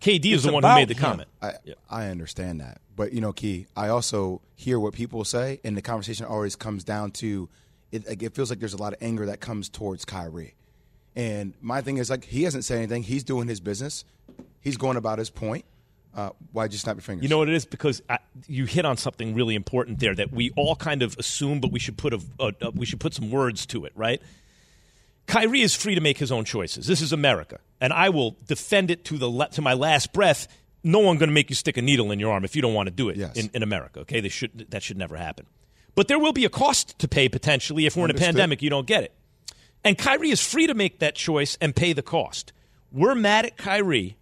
KD 0.00 0.32
is 0.32 0.42
the 0.42 0.52
one 0.52 0.62
who 0.62 0.74
made 0.74 0.88
the 0.88 0.94
him. 0.94 1.00
comment. 1.00 1.28
I, 1.40 1.52
yeah. 1.64 1.74
I 1.88 2.06
understand 2.06 2.60
that, 2.60 2.80
but 2.94 3.12
you 3.12 3.20
know, 3.20 3.32
Key, 3.32 3.66
I 3.76 3.88
also 3.88 4.42
hear 4.54 4.78
what 4.78 4.94
people 4.94 5.24
say, 5.24 5.60
and 5.64 5.76
the 5.76 5.82
conversation 5.82 6.26
always 6.26 6.56
comes 6.56 6.84
down 6.84 7.12
to 7.12 7.48
it. 7.92 8.06
Like, 8.08 8.22
it 8.22 8.34
feels 8.34 8.50
like 8.50 8.58
there's 8.58 8.74
a 8.74 8.78
lot 8.78 8.92
of 8.92 9.02
anger 9.02 9.26
that 9.26 9.40
comes 9.40 9.68
towards 9.68 10.04
Kyrie, 10.04 10.54
and 11.14 11.54
my 11.60 11.80
thing 11.80 11.96
is 11.96 12.10
like 12.10 12.24
he 12.24 12.42
hasn't 12.42 12.64
said 12.64 12.78
anything. 12.78 13.02
He's 13.02 13.24
doing 13.24 13.48
his 13.48 13.60
business. 13.60 14.04
He's 14.60 14.76
going 14.76 14.96
about 14.96 15.18
his 15.18 15.30
point. 15.30 15.64
Uh, 16.16 16.30
why 16.52 16.66
just 16.66 16.84
snap 16.84 16.96
your 16.96 17.02
fingers? 17.02 17.22
You 17.22 17.28
know 17.28 17.36
what 17.36 17.50
it 17.50 17.54
is 17.54 17.66
because 17.66 18.02
I, 18.08 18.18
you 18.48 18.64
hit 18.64 18.86
on 18.86 18.96
something 18.96 19.34
really 19.34 19.54
important 19.54 20.00
there 20.00 20.14
that 20.14 20.32
we 20.32 20.50
all 20.56 20.74
kind 20.74 21.02
of 21.02 21.14
assume, 21.18 21.60
but 21.60 21.70
we 21.70 21.78
should 21.78 21.98
put 21.98 22.14
a, 22.14 22.20
a, 22.40 22.52
a, 22.62 22.70
we 22.70 22.86
should 22.86 23.00
put 23.00 23.12
some 23.12 23.30
words 23.30 23.66
to 23.66 23.84
it, 23.84 23.92
right? 23.94 24.22
Kyrie 25.26 25.60
is 25.60 25.74
free 25.74 25.94
to 25.94 26.00
make 26.00 26.16
his 26.16 26.32
own 26.32 26.46
choices. 26.46 26.86
This 26.86 27.02
is 27.02 27.12
America, 27.12 27.58
and 27.82 27.92
I 27.92 28.08
will 28.08 28.36
defend 28.46 28.90
it 28.90 29.04
to 29.06 29.18
the 29.18 29.46
to 29.52 29.60
my 29.60 29.74
last 29.74 30.14
breath. 30.14 30.48
No 30.82 31.00
one 31.00 31.18
going 31.18 31.28
to 31.28 31.34
make 31.34 31.50
you 31.50 31.56
stick 31.56 31.76
a 31.76 31.82
needle 31.82 32.10
in 32.12 32.18
your 32.18 32.32
arm 32.32 32.44
if 32.44 32.56
you 32.56 32.62
don't 32.62 32.74
want 32.74 32.86
to 32.86 32.94
do 32.94 33.10
it 33.10 33.16
yes. 33.16 33.36
in, 33.36 33.50
in 33.52 33.62
America. 33.62 34.00
Okay, 34.00 34.20
they 34.20 34.30
should 34.30 34.70
that 34.70 34.82
should 34.82 34.96
never 34.96 35.16
happen. 35.16 35.46
But 35.94 36.08
there 36.08 36.18
will 36.18 36.32
be 36.32 36.46
a 36.46 36.50
cost 36.50 36.98
to 37.00 37.08
pay 37.08 37.28
potentially 37.28 37.84
if 37.84 37.96
we're 37.96 38.04
Understood. 38.04 38.22
in 38.22 38.28
a 38.28 38.32
pandemic. 38.32 38.62
You 38.62 38.70
don't 38.70 38.86
get 38.86 39.04
it, 39.04 39.12
and 39.84 39.98
Kyrie 39.98 40.30
is 40.30 40.40
free 40.40 40.66
to 40.66 40.74
make 40.74 41.00
that 41.00 41.14
choice 41.14 41.58
and 41.60 41.76
pay 41.76 41.92
the 41.92 42.02
cost 42.02 42.52
we're 42.92 43.14
mad 43.14 43.44
at 43.44 43.56
Kyrie 43.56 44.16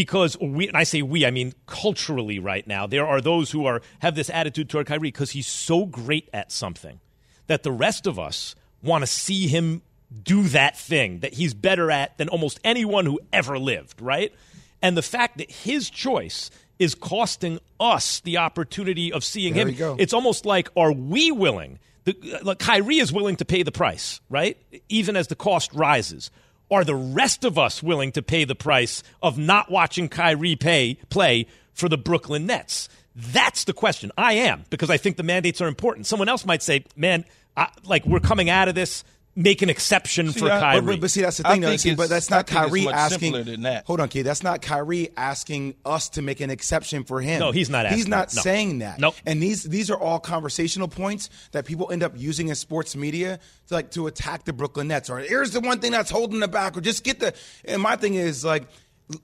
because 0.00 0.34
we 0.40 0.66
and 0.66 0.78
I 0.78 0.84
say 0.84 1.02
we, 1.02 1.26
I 1.26 1.30
mean 1.30 1.52
culturally 1.66 2.38
right 2.38 2.66
now, 2.66 2.86
there 2.86 3.06
are 3.06 3.20
those 3.20 3.50
who 3.50 3.66
are 3.66 3.82
have 3.98 4.14
this 4.14 4.30
attitude 4.30 4.70
toward 4.70 4.86
Kyrie 4.86 5.08
because 5.08 5.32
he's 5.32 5.46
so 5.46 5.84
great 5.84 6.26
at 6.32 6.50
something 6.50 7.00
that 7.48 7.64
the 7.64 7.70
rest 7.70 8.06
of 8.06 8.18
us 8.18 8.54
want 8.82 9.02
to 9.02 9.06
see 9.06 9.46
him 9.46 9.82
do 10.22 10.44
that 10.44 10.78
thing 10.78 11.18
that 11.18 11.34
he's 11.34 11.52
better 11.52 11.90
at 11.90 12.16
than 12.16 12.30
almost 12.30 12.58
anyone 12.64 13.04
who 13.04 13.20
ever 13.30 13.58
lived, 13.58 14.00
right? 14.00 14.32
And 14.80 14.96
the 14.96 15.02
fact 15.02 15.36
that 15.36 15.50
his 15.50 15.90
choice 15.90 16.50
is 16.78 16.94
costing 16.94 17.58
us 17.78 18.20
the 18.20 18.38
opportunity 18.38 19.12
of 19.12 19.22
seeing 19.22 19.52
There 19.52 19.68
him 19.68 19.74
it's 19.98 20.14
almost 20.14 20.46
like, 20.46 20.70
are 20.78 20.92
we 20.92 21.30
willing? 21.30 21.78
The, 22.04 22.40
like 22.42 22.58
Kyrie 22.58 23.00
is 23.00 23.12
willing 23.12 23.36
to 23.36 23.44
pay 23.44 23.64
the 23.64 23.72
price, 23.72 24.22
right? 24.30 24.56
Even 24.88 25.14
as 25.14 25.26
the 25.26 25.36
cost 25.36 25.74
rises. 25.74 26.30
Are 26.70 26.84
the 26.84 26.94
rest 26.94 27.44
of 27.44 27.58
us 27.58 27.82
willing 27.82 28.12
to 28.12 28.22
pay 28.22 28.44
the 28.44 28.54
price 28.54 29.02
of 29.22 29.38
not 29.38 29.70
watching 29.70 30.08
Kyrie 30.08 30.56
pay 30.56 30.98
play 31.10 31.46
for 31.72 31.88
the 31.88 31.98
Brooklyn 31.98 32.46
Nets? 32.46 32.88
That's 33.14 33.64
the 33.64 33.72
question. 33.72 34.12
I 34.16 34.34
am 34.34 34.64
because 34.70 34.88
I 34.88 34.96
think 34.96 35.16
the 35.16 35.22
mandates 35.22 35.60
are 35.60 35.66
important. 35.68 36.06
Someone 36.06 36.28
else 36.28 36.46
might 36.46 36.62
say, 36.62 36.84
"Man, 36.94 37.24
I, 37.56 37.68
like 37.84 38.06
we're 38.06 38.20
coming 38.20 38.48
out 38.48 38.68
of 38.68 38.74
this." 38.74 39.02
Make 39.36 39.62
an 39.62 39.70
exception 39.70 40.32
See, 40.32 40.40
for 40.40 40.50
I- 40.50 40.58
Kyrie. 40.60 40.80
But, 40.80 40.86
but, 40.86 41.00
but 41.02 41.10
see, 41.12 41.22
that's 41.22 41.36
the 41.38 41.46
I 41.46 41.52
thing, 41.52 41.60
though. 41.60 41.68
think 41.68 41.80
See, 41.80 41.94
but 41.94 42.08
that's 42.08 42.30
I 42.32 42.36
not 42.38 42.48
think 42.48 42.60
it's 42.60 42.66
Kyrie 42.66 42.84
much 42.84 42.94
asking. 42.94 43.32
than 43.44 43.62
that. 43.62 43.86
Hold 43.86 44.00
on, 44.00 44.08
Key. 44.08 44.22
That's 44.22 44.42
not 44.42 44.60
Kyrie 44.60 45.10
asking 45.16 45.76
us 45.84 46.08
to 46.10 46.22
make 46.22 46.40
an 46.40 46.50
exception 46.50 47.04
for 47.04 47.20
him. 47.20 47.38
No, 47.38 47.52
he's 47.52 47.70
not 47.70 47.86
He's 47.86 48.00
asking 48.00 48.10
not 48.10 48.28
that. 48.30 48.36
No. 48.36 48.42
saying 48.42 48.78
that. 48.80 48.98
Nope. 48.98 49.14
And 49.24 49.40
these 49.40 49.62
these 49.62 49.88
are 49.90 49.96
all 49.98 50.18
conversational 50.18 50.88
points 50.88 51.30
that 51.52 51.64
people 51.64 51.90
end 51.92 52.02
up 52.02 52.12
using 52.16 52.48
in 52.48 52.54
sports 52.56 52.96
media 52.96 53.38
to 53.68 53.74
like 53.74 53.92
to 53.92 54.08
attack 54.08 54.44
the 54.44 54.52
Brooklyn 54.52 54.88
Nets. 54.88 55.08
Or 55.08 55.18
here's 55.20 55.52
the 55.52 55.60
one 55.60 55.78
thing 55.78 55.92
that's 55.92 56.10
holding 56.10 56.40
them 56.40 56.50
back. 56.50 56.76
Or 56.76 56.80
just 56.80 57.04
get 57.04 57.20
the. 57.20 57.32
And 57.64 57.80
my 57.80 57.96
thing 57.96 58.14
is 58.14 58.44
like. 58.44 58.64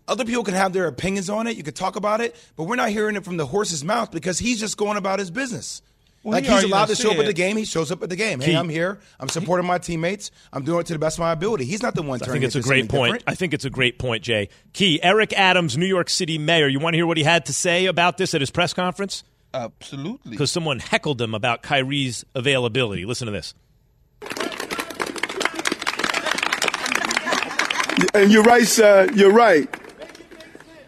Other 0.09 0.25
people 0.25 0.43
can 0.43 0.55
have 0.55 0.73
their 0.73 0.89
opinions 0.89 1.31
on 1.31 1.47
it. 1.47 1.57
You 1.57 1.63
could 1.63 1.77
talk 1.77 1.95
about 1.95 2.21
it, 2.21 2.35
but 2.57 2.65
we're 2.65 2.75
not 2.75 2.89
hearing 2.89 3.15
it 3.15 3.25
from 3.25 3.37
the 3.37 3.47
horse's 3.47 3.85
mouth 3.85 4.11
because 4.11 4.37
he's 4.37 4.59
just 4.59 4.77
going 4.77 4.97
about 4.97 5.21
his 5.21 5.31
business. 5.31 5.81
Well, 6.27 6.33
like 6.33 6.45
he 6.45 6.53
he's 6.53 6.65
allowed 6.65 6.87
to 6.87 6.97
show 6.97 7.13
up 7.13 7.19
at 7.19 7.27
the 7.27 7.33
game. 7.33 7.57
He 7.57 7.65
shows 7.65 7.93
up 7.93 8.03
at 8.03 8.11
the 8.11 8.17
game. 8.17 8.41
Hey, 8.41 8.47
Key. 8.47 8.57
I'm 8.57 8.69
here. 8.69 8.99
I'm 9.21 9.29
supporting 9.29 9.65
my 9.65 9.79
teammates. 9.79 10.33
I'm 10.53 10.65
doing 10.65 10.81
it 10.81 10.87
to 10.87 10.93
the 10.93 10.99
best 10.99 11.19
of 11.19 11.21
my 11.21 11.31
ability. 11.31 11.67
He's 11.67 11.85
not 11.85 11.95
the 11.95 12.03
one 12.03 12.19
turning. 12.19 12.31
I 12.31 12.33
think 12.33 12.45
it's 12.47 12.57
it 12.57 12.59
a 12.59 12.63
great 12.63 12.89
point. 12.89 13.13
different. 13.13 13.25
I 13.29 13.37
think 13.37 13.55
it's 13.55 13.65
a 13.65 13.71
great 13.71 14.01
point, 14.01 14.25
Jay. 14.25 14.49
Key, 14.73 15.01
Eric 15.05 15.33
Adams, 15.35 15.79
New 15.79 15.87
York 15.87 16.11
City 16.11 16.37
mayor. 16.37 16.67
You 16.67 16.81
want 16.81 16.95
to 16.95 16.99
hear 16.99 17.07
what 17.07 17.17
he 17.17 17.23
had 17.23 17.47
to 17.47 17.53
say 17.53 17.87
about 17.87 18.17
this 18.19 18.35
at 18.35 18.41
his 18.41 18.51
press 18.51 18.73
conference? 18.73 19.23
Absolutely. 19.55 20.33
Because 20.33 20.51
someone 20.51 20.81
heckled 20.81 21.23
him 21.23 21.33
about 21.33 21.63
Kyrie's 21.63 22.25
availability. 22.35 23.05
Listen 23.05 23.27
to 23.27 23.33
this. 23.33 23.55
And 28.15 28.33
you're 28.33 28.43
right, 28.43 28.67
sir. 28.67 29.09
You're 29.15 29.33
right. 29.33 29.73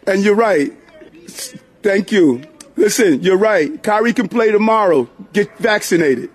And 0.05 0.21
you're 0.21 0.35
right. 0.35 0.73
Thank 1.81 2.11
you. 2.11 2.43
Listen, 2.79 3.21
you're 3.21 3.37
right. 3.37 3.81
Kyrie 3.83 4.13
can 4.13 4.29
play 4.29 4.51
tomorrow. 4.51 5.09
Get 5.33 5.55
vaccinated. 5.57 6.29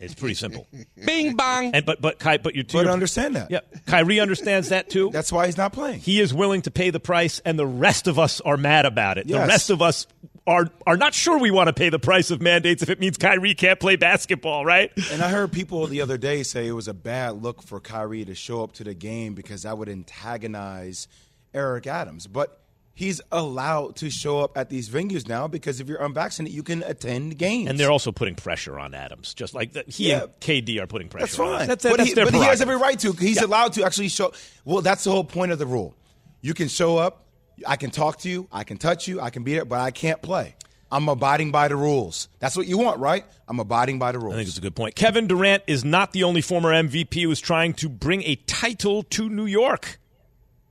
It's 0.00 0.14
pretty 0.14 0.34
simple. 0.34 0.66
Bing 1.06 1.36
bang. 1.36 1.74
And 1.74 1.84
but 1.84 2.00
but 2.00 2.18
Ky, 2.18 2.38
but 2.38 2.54
you 2.56 2.64
But 2.64 2.88
understand 2.88 3.36
that. 3.36 3.50
Yeah, 3.50 3.60
Kyrie 3.86 4.18
understands 4.18 4.70
that 4.70 4.88
too. 4.90 5.10
That's 5.12 5.30
why 5.30 5.46
he's 5.46 5.58
not 5.58 5.72
playing. 5.72 6.00
He 6.00 6.20
is 6.20 6.32
willing 6.32 6.62
to 6.62 6.70
pay 6.70 6.88
the 6.90 6.98
price, 6.98 7.40
and 7.44 7.58
the 7.58 7.66
rest 7.66 8.08
of 8.08 8.18
us 8.18 8.40
are 8.40 8.56
mad 8.56 8.86
about 8.86 9.18
it. 9.18 9.28
The 9.28 9.34
rest 9.34 9.68
of 9.70 9.82
us 9.82 10.06
are 10.46 10.68
are 10.86 10.96
not 10.96 11.12
sure 11.14 11.38
we 11.38 11.50
want 11.50 11.68
to 11.68 11.72
pay 11.74 11.90
the 11.90 12.00
price 12.00 12.30
of 12.30 12.40
mandates 12.40 12.82
if 12.82 12.88
it 12.88 12.98
means 12.98 13.18
Kyrie 13.18 13.54
can't 13.54 13.78
play 13.78 13.96
basketball, 13.96 14.64
right? 14.64 14.90
And 15.12 15.22
I 15.22 15.28
heard 15.28 15.52
people 15.52 15.86
the 15.86 16.00
other 16.00 16.16
day 16.16 16.42
say 16.42 16.66
it 16.66 16.72
was 16.72 16.88
a 16.88 16.94
bad 16.94 17.42
look 17.42 17.62
for 17.62 17.78
Kyrie 17.78 18.24
to 18.24 18.34
show 18.34 18.64
up 18.64 18.72
to 18.74 18.84
the 18.84 18.94
game 18.94 19.34
because 19.34 19.62
that 19.64 19.76
would 19.76 19.90
antagonize 19.90 21.08
Eric 21.54 21.86
Adams. 21.86 22.26
But 22.26 22.58
he's 22.94 23.20
allowed 23.30 23.96
to 23.96 24.10
show 24.10 24.40
up 24.40 24.56
at 24.56 24.68
these 24.68 24.88
venues 24.88 25.26
now 25.28 25.48
because 25.48 25.80
if 25.80 25.88
you're 25.88 26.02
unvaccinated, 26.02 26.54
you 26.54 26.62
can 26.62 26.82
attend 26.82 27.38
games. 27.38 27.68
And 27.70 27.78
they're 27.78 27.90
also 27.90 28.12
putting 28.12 28.34
pressure 28.34 28.78
on 28.78 28.94
Adams, 28.94 29.34
just 29.34 29.54
like 29.54 29.72
the, 29.72 29.84
he 29.88 30.10
Yeah. 30.10 30.22
and 30.24 30.40
KD 30.40 30.80
are 30.80 30.86
putting 30.86 31.08
pressure. 31.08 31.26
That's 31.26 31.38
on 31.38 31.46
fine. 31.46 31.60
us. 31.62 31.66
That's, 31.68 31.82
but 31.84 31.96
that's 31.98 32.08
he, 32.10 32.14
but 32.14 32.34
he 32.34 32.40
has 32.42 32.60
every 32.60 32.76
right 32.76 32.98
to. 33.00 33.12
He's 33.12 33.36
Yeah. 33.40 33.46
allowed 33.46 33.72
to 33.74 33.84
actually 33.84 34.08
show. 34.08 34.32
Well, 34.64 34.82
that's 34.82 35.04
the 35.04 35.10
whole 35.10 35.24
point 35.24 35.52
of 35.52 35.58
the 35.58 35.66
rule. 35.66 35.94
You 36.40 36.54
can 36.54 36.68
show 36.68 36.96
up. 36.98 37.26
I 37.66 37.76
can 37.76 37.90
talk 37.90 38.18
to 38.20 38.28
you. 38.28 38.48
I 38.50 38.64
can 38.64 38.76
touch 38.78 39.06
you. 39.08 39.20
I 39.20 39.30
can 39.30 39.44
be 39.44 39.54
there, 39.54 39.64
but 39.64 39.78
I 39.80 39.90
can't 39.90 40.20
play. 40.20 40.56
I'm 40.90 41.08
abiding 41.08 41.52
by 41.52 41.68
the 41.68 41.76
rules. 41.76 42.28
That's 42.38 42.54
what 42.56 42.66
you 42.66 42.76
want, 42.76 42.98
right? 42.98 43.24
I'm 43.48 43.58
abiding 43.60 43.98
by 43.98 44.12
the 44.12 44.18
rules. 44.18 44.34
I 44.34 44.38
think 44.38 44.48
it's 44.48 44.58
a 44.58 44.60
good 44.60 44.74
point. 44.76 44.94
Kevin 44.94 45.26
Durant 45.26 45.62
is 45.66 45.84
not 45.86 46.12
the 46.12 46.24
only 46.24 46.42
former 46.42 46.70
MVP 46.70 47.22
who 47.22 47.30
is 47.30 47.40
trying 47.40 47.72
to 47.74 47.88
bring 47.88 48.22
a 48.24 48.34
title 48.36 49.02
to 49.04 49.30
New 49.30 49.46
York. 49.46 49.98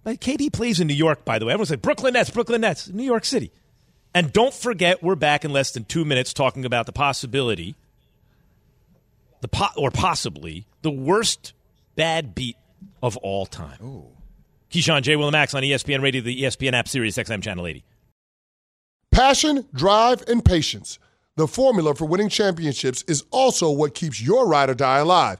Like 0.04 0.20
KD 0.20 0.52
plays 0.52 0.80
in 0.80 0.88
New 0.88 0.96
York, 0.96 1.26
by 1.26 1.40
the 1.40 1.46
way. 1.46 1.54
Everyone's 1.54 1.70
like 1.70 1.82
Brooklyn 1.82 2.14
Nets, 2.14 2.30
Brooklyn 2.30 2.62
Nets, 2.62 2.90
New 2.90 3.04
York 3.04 3.26
City. 3.26 3.52
And 4.14 4.34
don't 4.34 4.54
forget, 4.54 5.02
we're 5.02 5.16
back 5.16 5.46
in 5.46 5.54
less 5.54 5.72
than 5.72 5.86
two 5.86 6.04
minutes 6.04 6.34
talking 6.34 6.66
about 6.66 6.86
the 6.86 6.92
possibility, 6.92 7.76
the 9.42 9.48
po- 9.48 9.70
or 9.78 9.92
possibly 9.92 10.66
the 10.82 10.92
worst 10.92 11.54
bad 11.96 12.36
beat 12.36 12.58
of 13.02 13.16
all 13.18 13.46
time. 13.46 13.78
Ooh. 13.84 14.08
Keyshawn 14.72 15.02
J. 15.02 15.16
Will 15.16 15.28
and 15.28 15.34
Max 15.34 15.54
on 15.54 15.64
ESPN 15.64 16.02
Radio, 16.02 16.22
the 16.22 16.44
ESPN 16.44 16.74
app, 16.74 16.88
Sirius 16.88 17.18
XM 17.18 17.44
Channel 17.44 17.68
80. 17.68 17.84
Passion, 19.12 19.68
drive, 19.74 20.24
and 20.28 20.44
patience. 20.44 20.98
The 21.36 21.48
formula 21.48 21.96
for 21.96 22.06
winning 22.06 22.30
championships 22.30 23.04
is 23.04 23.24
also 23.32 23.70
what 23.70 23.94
keeps 23.94 24.22
your 24.22 24.48
ride 24.48 24.70
or 24.70 24.74
die 24.74 25.00
alive. 25.00 25.40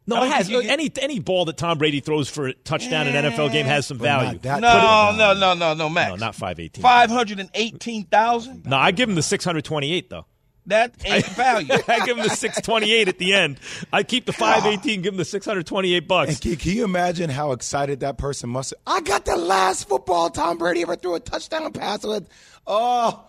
no, 0.06 0.22
it 0.24 0.32
has 0.32 0.49
get- 0.49 0.66
any 0.66 0.91
any 1.01 1.20
ball 1.20 1.45
that 1.45 1.56
Tom 1.58 1.78
Brady 1.78 2.01
throws 2.01 2.28
for 2.30 2.47
a 2.47 2.54
touchdown 2.54 3.08
in 3.08 3.16
an 3.16 3.32
NFL 3.32 3.51
game 3.54 3.66
has 3.66 3.88
some 3.88 3.97
value. 3.97 4.38
that 4.39 4.60
No, 4.60 5.14
no, 5.18 5.34
no, 5.34 5.54
no, 5.54 5.74
no, 5.74 5.89
Max. 5.89 6.10
No, 6.10 6.16
not 6.18 6.36
five 6.36 6.60
eighteen. 6.60 6.82
Five 6.82 7.10
hundred 7.10 7.39
and 7.39 7.49
eighteen 7.54 8.04
thousand. 8.06 8.66
No, 8.66 8.76
I 8.76 8.91
give 8.91 9.08
him 9.08 9.16
the 9.16 9.24
six 9.24 9.45
hundred 9.45 9.64
twenty 9.64 9.93
eight 9.93 10.10
though. 10.10 10.26
That 10.68 10.93
ain't 11.05 11.26
value. 11.36 11.68
I 11.88 12.05
give 12.05 12.18
him 12.18 12.24
the 12.24 12.30
six 12.30 12.61
twenty 12.61 12.91
eight 12.93 13.07
at 13.07 13.18
the 13.18 13.34
end. 13.34 13.59
I 13.91 14.03
keep 14.03 14.26
the 14.26 14.34
five 14.34 14.66
eighteen. 14.66 15.01
Give 15.01 15.14
him 15.14 15.18
the 15.18 15.26
six 15.26 15.45
hundred 15.45 15.68
twenty 15.68 15.93
eight 15.93 16.07
bucks. 16.07 16.30
And 16.32 16.41
can, 16.41 16.55
can 16.55 16.72
you 16.72 16.84
imagine 16.86 17.30
how 17.30 17.51
excited 17.51 17.99
that 18.01 18.18
person 18.18 18.49
must 18.49 18.72
have? 18.72 18.80
I 18.88 19.01
got 19.01 19.26
the 19.26 19.36
last 19.36 19.89
football 19.89 20.30
Tom 20.30 20.57
Brady 20.57 20.82
ever 20.84 20.95
threw 20.95 21.16
a 21.16 21.20
touchdown 21.20 21.72
pass 21.74 22.03
with. 22.05 22.28
Oh, 22.66 23.26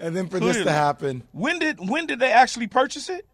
and 0.00 0.16
then 0.16 0.28
for 0.28 0.40
this 0.40 0.56
to 0.56 0.72
happen, 0.72 1.22
When 1.32 1.58
did 1.60 1.78
when 1.88 2.06
did 2.06 2.18
they 2.18 2.32
actually 2.32 2.66
purchase 2.66 3.08
it? 3.08 3.26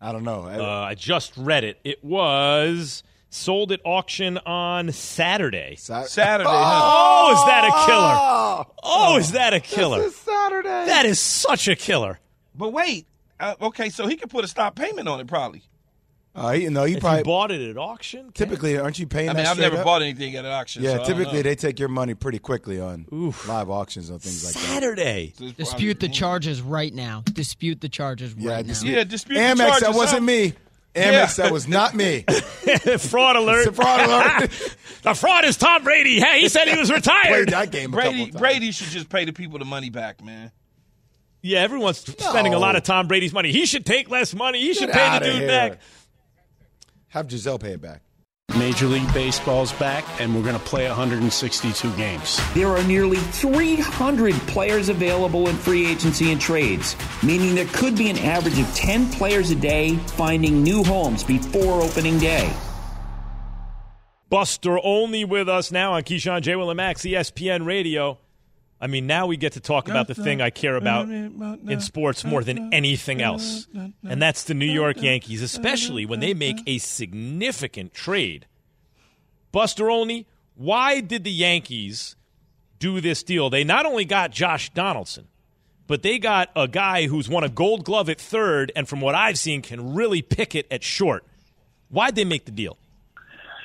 I 0.00 0.12
don't 0.12 0.24
know. 0.24 0.42
Uh, 0.42 0.62
I 0.62 0.94
just 0.94 1.32
read 1.36 1.64
it. 1.64 1.78
It 1.84 2.04
was 2.04 3.02
sold 3.30 3.72
at 3.72 3.80
auction 3.84 4.36
on 4.38 4.92
Saturday. 4.92 5.76
Saturday. 5.78 6.44
huh? 6.44 6.80
Oh, 6.84 7.32
is 7.32 7.44
that 7.46 7.64
a 7.64 7.86
killer? 7.86 8.74
Oh, 8.82 9.16
is 9.16 9.32
that 9.32 9.54
a 9.54 9.60
killer? 9.60 10.10
Saturday. 10.10 10.68
That 10.86 11.06
is 11.06 11.18
such 11.18 11.68
a 11.68 11.76
killer. 11.76 12.18
But 12.54 12.72
wait. 12.72 13.06
Uh, 13.40 13.54
okay, 13.62 13.88
so 13.88 14.06
he 14.06 14.16
could 14.16 14.30
put 14.30 14.44
a 14.44 14.48
stop 14.48 14.76
payment 14.76 15.08
on 15.08 15.18
it 15.20 15.26
probably. 15.26 15.62
Uh, 16.34 16.50
you 16.52 16.70
know, 16.70 16.84
you 16.84 16.94
If 16.96 17.02
probably 17.02 17.18
you 17.18 17.24
bought 17.24 17.50
it 17.50 17.60
at 17.70 17.76
auction, 17.76 18.32
typically 18.32 18.78
aren't 18.78 18.98
you 18.98 19.06
paying? 19.06 19.28
I 19.28 19.32
mean, 19.34 19.44
that 19.44 19.50
I've 19.50 19.58
never 19.58 19.76
up? 19.78 19.84
bought 19.84 20.00
anything 20.00 20.34
at 20.36 20.46
an 20.46 20.50
auction. 20.50 20.82
Yeah, 20.82 20.90
so 20.90 20.94
I 20.94 20.96
don't 20.98 21.06
typically 21.08 21.38
know. 21.38 21.42
they 21.42 21.54
take 21.56 21.78
your 21.78 21.90
money 21.90 22.14
pretty 22.14 22.38
quickly 22.38 22.80
on 22.80 23.04
live 23.46 23.68
auctions 23.68 24.08
and 24.08 24.18
things 24.22 24.42
like 24.44 24.54
that. 24.54 24.60
Saturday. 24.60 25.34
Dispute 25.58 26.00
the 26.00 26.08
charges 26.08 26.62
right 26.62 26.94
now. 26.94 27.22
Dispute 27.30 27.82
the 27.82 27.90
charges 27.90 28.34
Yeah, 28.38 28.52
right 28.52 28.64
now. 28.64 28.72
dispute- 28.72 28.92
Yeah, 28.92 29.04
dispute 29.04 29.34
the 29.34 29.40
Amex, 29.42 29.80
that 29.80 29.92
wasn't 29.94 30.22
me. 30.22 30.54
Amex, 30.94 31.36
Yeah. 31.38 31.44
that 31.44 31.52
was 31.52 31.68
not 31.68 31.94
me. 31.94 32.22
fraud 32.98 33.36
alert! 33.36 33.66
It's 33.66 33.68
a 33.68 33.72
fraud 33.72 34.00
alert. 34.00 34.50
the 35.02 35.14
fraud 35.14 35.44
is 35.44 35.56
Tom 35.58 35.84
Brady. 35.84 36.18
Hey, 36.20 36.40
he 36.40 36.48
said 36.48 36.66
he 36.68 36.78
was 36.78 36.90
retired. 36.90 37.22
Played 37.28 37.40
retired. 37.40 37.48
that 37.50 37.70
game 37.72 37.92
a 37.92 37.96
Brady 37.96 38.24
times. 38.26 38.36
Brady 38.36 38.70
should 38.72 38.88
just 38.88 39.08
pay 39.10 39.24
the 39.26 39.32
people 39.34 39.58
the 39.58 39.64
money 39.66 39.90
back, 39.90 40.22
man. 40.24 40.50
Yeah, 41.42 41.60
everyone's 41.60 41.98
spending 41.98 42.54
a 42.54 42.58
lot 42.58 42.76
of 42.76 42.84
Tom 42.84 43.08
Brady's 43.08 43.32
money. 43.32 43.50
He 43.50 43.66
should 43.66 43.84
take 43.84 44.08
less 44.08 44.32
money. 44.32 44.60
He 44.60 44.74
should 44.74 44.90
pay 44.90 45.18
the 45.18 45.24
dude 45.24 45.34
here. 45.34 45.48
back. 45.48 45.80
Have 47.08 47.26
Gisele 47.26 47.58
pay 47.58 47.72
it 47.72 47.80
back. 47.80 48.02
Major 48.58 48.86
League 48.86 49.12
Baseball's 49.14 49.72
back, 49.72 50.04
and 50.20 50.34
we're 50.34 50.42
going 50.42 50.58
to 50.58 50.64
play 50.64 50.86
162 50.86 51.90
games. 51.96 52.38
There 52.54 52.68
are 52.68 52.82
nearly 52.84 53.16
300 53.16 54.34
players 54.46 54.88
available 54.88 55.48
in 55.48 55.56
free 55.56 55.86
agency 55.86 56.32
and 56.32 56.40
trades, 56.40 56.94
meaning 57.22 57.54
there 57.54 57.66
could 57.72 57.96
be 57.96 58.10
an 58.10 58.18
average 58.18 58.58
of 58.58 58.72
10 58.74 59.10
players 59.10 59.50
a 59.50 59.54
day 59.54 59.96
finding 59.96 60.62
new 60.62 60.84
homes 60.84 61.24
before 61.24 61.82
opening 61.82 62.18
day. 62.18 62.52
Buster 64.28 64.78
Olney 64.78 65.24
with 65.24 65.48
us 65.48 65.72
now 65.72 65.94
on 65.94 66.02
Keyshawn 66.02 66.42
J. 66.42 66.56
Will 66.56 66.70
and 66.70 66.76
Max, 66.76 67.02
ESPN 67.02 67.66
Radio. 67.66 68.18
I 68.82 68.88
mean, 68.88 69.06
now 69.06 69.28
we 69.28 69.36
get 69.36 69.52
to 69.52 69.60
talk 69.60 69.88
about 69.88 70.08
the 70.08 70.14
thing 70.14 70.40
I 70.40 70.50
care 70.50 70.74
about 70.74 71.08
in 71.08 71.80
sports 71.80 72.24
more 72.24 72.42
than 72.42 72.74
anything 72.74 73.22
else, 73.22 73.68
and 74.02 74.20
that's 74.20 74.42
the 74.42 74.54
New 74.54 74.66
York 74.66 75.00
Yankees, 75.00 75.40
especially 75.40 76.04
when 76.04 76.18
they 76.18 76.34
make 76.34 76.58
a 76.66 76.78
significant 76.78 77.94
trade. 77.94 78.46
Buster 79.52 79.88
Olney, 79.88 80.26
why 80.56 81.00
did 81.00 81.22
the 81.22 81.30
Yankees 81.30 82.16
do 82.80 83.00
this 83.00 83.22
deal? 83.22 83.50
They 83.50 83.62
not 83.62 83.86
only 83.86 84.04
got 84.04 84.32
Josh 84.32 84.70
Donaldson, 84.70 85.28
but 85.86 86.02
they 86.02 86.18
got 86.18 86.50
a 86.56 86.66
guy 86.66 87.06
who's 87.06 87.28
won 87.28 87.44
a 87.44 87.48
gold 87.48 87.84
glove 87.84 88.08
at 88.08 88.20
third, 88.20 88.72
and 88.74 88.88
from 88.88 89.00
what 89.00 89.14
I've 89.14 89.38
seen, 89.38 89.62
can 89.62 89.94
really 89.94 90.22
pick 90.22 90.56
it 90.56 90.66
at 90.72 90.82
short. 90.82 91.24
Why'd 91.88 92.16
they 92.16 92.24
make 92.24 92.46
the 92.46 92.50
deal? 92.50 92.78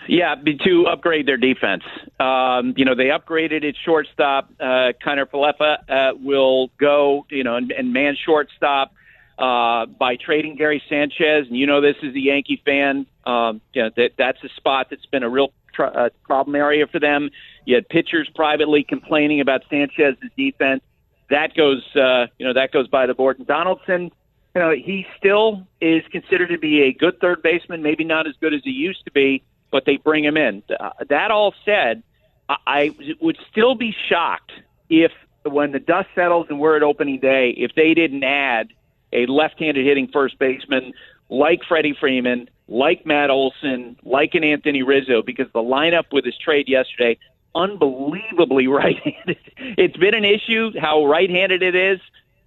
Yeah, 0.07 0.35
to 0.35 0.87
upgrade 0.87 1.27
their 1.27 1.37
defense. 1.37 1.83
Um, 2.19 2.73
you 2.77 2.85
know, 2.85 2.95
they 2.95 3.05
upgraded 3.05 3.67
at 3.67 3.75
shortstop. 3.83 4.49
Uh, 4.59 4.93
Kiner-Falefa 5.05 5.77
uh, 5.89 6.15
will 6.21 6.69
go, 6.79 7.25
you 7.29 7.43
know, 7.43 7.55
and, 7.55 7.71
and 7.71 7.93
man 7.93 8.15
shortstop 8.25 8.93
uh, 9.37 9.85
by 9.85 10.15
trading 10.15 10.55
Gary 10.55 10.81
Sanchez. 10.89 11.47
And 11.47 11.57
you 11.57 11.67
know, 11.67 11.81
this 11.81 11.97
is 12.01 12.15
a 12.15 12.19
Yankee 12.19 12.61
fan. 12.65 13.05
Um, 13.25 13.61
you 13.73 13.83
know, 13.83 13.89
that 13.95 14.11
that's 14.17 14.43
a 14.43 14.49
spot 14.55 14.87
that's 14.89 15.05
been 15.07 15.23
a 15.23 15.29
real 15.29 15.51
tr- 15.73 15.83
uh, 15.83 16.09
problem 16.23 16.55
area 16.55 16.87
for 16.87 16.99
them. 16.99 17.29
You 17.65 17.75
had 17.75 17.89
pitchers 17.89 18.29
privately 18.33 18.83
complaining 18.83 19.41
about 19.41 19.63
Sanchez's 19.69 20.31
defense. 20.37 20.81
That 21.29 21.53
goes, 21.55 21.83
uh, 21.95 22.27
you 22.39 22.47
know, 22.47 22.53
that 22.53 22.71
goes 22.71 22.87
by 22.87 23.05
the 23.05 23.13
board. 23.13 23.37
And 23.37 23.47
Donaldson, 23.47 24.11
you 24.55 24.61
know, 24.61 24.71
he 24.71 25.05
still 25.17 25.67
is 25.81 26.03
considered 26.11 26.49
to 26.49 26.57
be 26.57 26.83
a 26.83 26.93
good 26.93 27.19
third 27.19 27.43
baseman, 27.43 27.83
maybe 27.83 28.05
not 28.05 28.25
as 28.27 28.33
good 28.39 28.53
as 28.53 28.61
he 28.63 28.71
used 28.71 29.03
to 29.05 29.11
be, 29.11 29.43
but 29.71 29.85
they 29.85 29.97
bring 29.97 30.23
him 30.23 30.37
in. 30.37 30.63
Uh, 30.79 30.91
that 31.09 31.31
all 31.31 31.53
said, 31.65 32.03
I, 32.49 32.55
I 32.65 32.95
would 33.21 33.37
still 33.51 33.75
be 33.75 33.95
shocked 34.09 34.51
if, 34.89 35.11
when 35.43 35.71
the 35.71 35.79
dust 35.79 36.09
settles 36.15 36.47
and 36.49 36.59
we're 36.59 36.75
at 36.75 36.83
opening 36.83 37.19
day, 37.19 37.51
if 37.51 37.71
they 37.75 37.93
didn't 37.93 38.23
add 38.23 38.69
a 39.13 39.25
left-handed 39.25 39.85
hitting 39.85 40.09
first 40.11 40.37
baseman 40.39 40.93
like 41.29 41.61
Freddie 41.67 41.95
Freeman, 41.99 42.49
like 42.67 43.05
Matt 43.05 43.29
Olson, 43.29 43.97
like 44.03 44.35
an 44.35 44.43
Anthony 44.43 44.83
Rizzo, 44.83 45.21
because 45.21 45.47
the 45.53 45.59
lineup 45.59 46.05
with 46.11 46.25
his 46.25 46.37
trade 46.37 46.67
yesterday, 46.67 47.17
unbelievably 47.55 48.67
right-handed. 48.67 49.37
It's 49.57 49.97
been 49.97 50.13
an 50.13 50.25
issue 50.25 50.71
how 50.79 51.05
right-handed 51.05 51.63
it 51.63 51.75
is. 51.75 51.99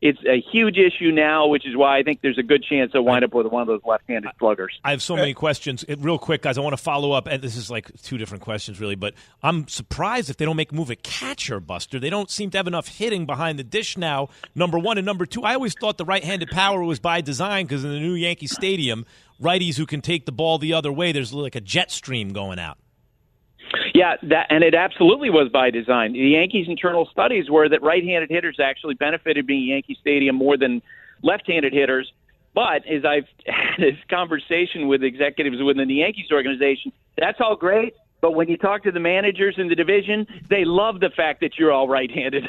It's 0.02 0.18
a 0.26 0.40
huge 0.40 0.78
issue 0.78 1.10
now, 1.10 1.46
which 1.48 1.66
is 1.66 1.76
why 1.76 1.98
I 1.98 2.02
think 2.02 2.22
there's 2.22 2.38
a 2.38 2.42
good 2.42 2.64
chance 2.64 2.92
they'll 2.92 3.04
wind 3.04 3.22
up 3.22 3.34
with 3.34 3.46
one 3.48 3.60
of 3.60 3.68
those 3.68 3.82
left-handed 3.84 4.30
sluggers. 4.38 4.78
I 4.82 4.92
have 4.92 5.02
so 5.02 5.14
many 5.14 5.34
questions. 5.34 5.84
Real 5.98 6.18
quick, 6.18 6.40
guys, 6.40 6.56
I 6.56 6.62
want 6.62 6.72
to 6.74 6.82
follow 6.82 7.12
up. 7.12 7.26
And 7.26 7.42
this 7.42 7.54
is 7.54 7.70
like 7.70 7.90
two 8.02 8.16
different 8.16 8.42
questions, 8.42 8.80
really. 8.80 8.94
But 8.94 9.12
I'm 9.42 9.68
surprised 9.68 10.30
if 10.30 10.38
they 10.38 10.46
don't 10.46 10.56
make 10.56 10.72
move 10.72 10.90
at 10.90 11.02
catcher, 11.02 11.60
Buster. 11.60 12.00
They 12.00 12.08
don't 12.08 12.30
seem 12.30 12.48
to 12.50 12.58
have 12.58 12.66
enough 12.66 12.88
hitting 12.88 13.26
behind 13.26 13.58
the 13.58 13.64
dish 13.64 13.98
now. 13.98 14.30
Number 14.54 14.78
one 14.78 14.96
and 14.96 15.04
number 15.04 15.26
two, 15.26 15.42
I 15.42 15.54
always 15.54 15.74
thought 15.74 15.98
the 15.98 16.06
right-handed 16.06 16.50
power 16.50 16.82
was 16.82 16.98
by 16.98 17.20
design 17.20 17.66
because 17.66 17.84
in 17.84 17.90
the 17.90 18.00
new 18.00 18.14
Yankee 18.14 18.46
Stadium, 18.46 19.04
righties 19.40 19.76
who 19.76 19.84
can 19.84 20.00
take 20.00 20.24
the 20.24 20.32
ball 20.32 20.58
the 20.58 20.72
other 20.72 20.90
way, 20.90 21.12
there's 21.12 21.34
like 21.34 21.56
a 21.56 21.60
jet 21.60 21.90
stream 21.90 22.32
going 22.32 22.58
out. 22.58 22.78
Yeah, 23.94 24.16
that 24.22 24.46
and 24.50 24.64
it 24.64 24.74
absolutely 24.74 25.30
was 25.30 25.48
by 25.48 25.70
design. 25.70 26.12
The 26.12 26.18
Yankees' 26.18 26.66
internal 26.68 27.06
studies 27.06 27.48
were 27.50 27.68
that 27.68 27.82
right-handed 27.82 28.30
hitters 28.30 28.58
actually 28.60 28.94
benefited 28.94 29.46
being 29.46 29.68
Yankee 29.68 29.96
Stadium 30.00 30.36
more 30.36 30.56
than 30.56 30.82
left-handed 31.22 31.72
hitters. 31.72 32.12
But 32.54 32.84
as 32.86 33.04
I've 33.04 33.26
had 33.46 33.78
this 33.78 33.96
conversation 34.08 34.88
with 34.88 35.02
executives 35.02 35.62
within 35.62 35.88
the 35.88 35.94
Yankees 35.94 36.30
organization, 36.32 36.92
that's 37.16 37.40
all 37.40 37.56
great. 37.56 37.94
But 38.20 38.32
when 38.32 38.48
you 38.48 38.58
talk 38.58 38.82
to 38.82 38.90
the 38.90 39.00
managers 39.00 39.54
in 39.56 39.68
the 39.68 39.74
division, 39.74 40.26
they 40.50 40.64
love 40.64 41.00
the 41.00 41.10
fact 41.10 41.40
that 41.40 41.58
you're 41.58 41.72
all 41.72 41.88
right-handed. 41.88 42.46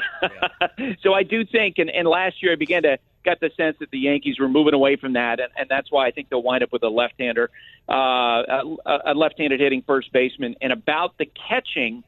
so 1.02 1.14
I 1.14 1.22
do 1.22 1.46
think, 1.46 1.78
and, 1.78 1.88
and 1.88 2.06
last 2.06 2.42
year 2.42 2.52
I 2.52 2.56
began 2.56 2.82
to 2.82 2.98
got 3.24 3.40
the 3.40 3.50
sense 3.56 3.76
that 3.80 3.90
the 3.90 3.98
Yankees 3.98 4.38
were 4.38 4.48
moving 4.48 4.74
away 4.74 4.96
from 4.96 5.14
that, 5.14 5.40
and, 5.40 5.50
and 5.56 5.68
that's 5.68 5.90
why 5.90 6.06
I 6.06 6.10
think 6.10 6.28
they'll 6.28 6.42
wind 6.42 6.62
up 6.62 6.72
with 6.72 6.82
a 6.82 6.88
left-hander, 6.88 7.50
uh, 7.88 7.92
a, 7.92 8.98
a 9.06 9.14
left-handed 9.14 9.60
hitting 9.60 9.82
first 9.86 10.12
baseman. 10.12 10.56
And 10.60 10.72
about 10.72 11.18
the 11.18 11.26
catching, 11.48 12.04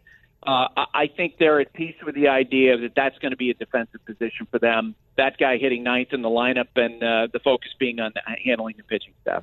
uh, 0.47 0.69
I 0.93 1.07
think 1.17 1.39
they're 1.39 1.61
at 1.61 1.73
peace 1.73 1.97
with 2.05 2.15
the 2.15 2.29
idea 2.29 2.77
that 2.77 2.93
that's 2.95 3.19
going 3.19 3.31
to 3.31 3.37
be 3.37 3.51
a 3.51 3.55
defensive 3.55 4.05
position 4.05 4.47
for 4.51 4.59
them. 4.59 4.95
That 5.17 5.39
guy 5.39 5.57
hitting 5.59 5.83
ninth 5.83 6.13
in 6.13 6.23
the 6.23 6.29
lineup, 6.29 6.69
and 6.77 7.03
uh, 7.03 7.29
the 7.33 7.39
focus 7.39 7.71
being 7.79 8.01
on 8.01 8.13
handling 8.45 8.75
the 8.77 8.83
pitching 8.83 9.15
staff. 9.23 9.43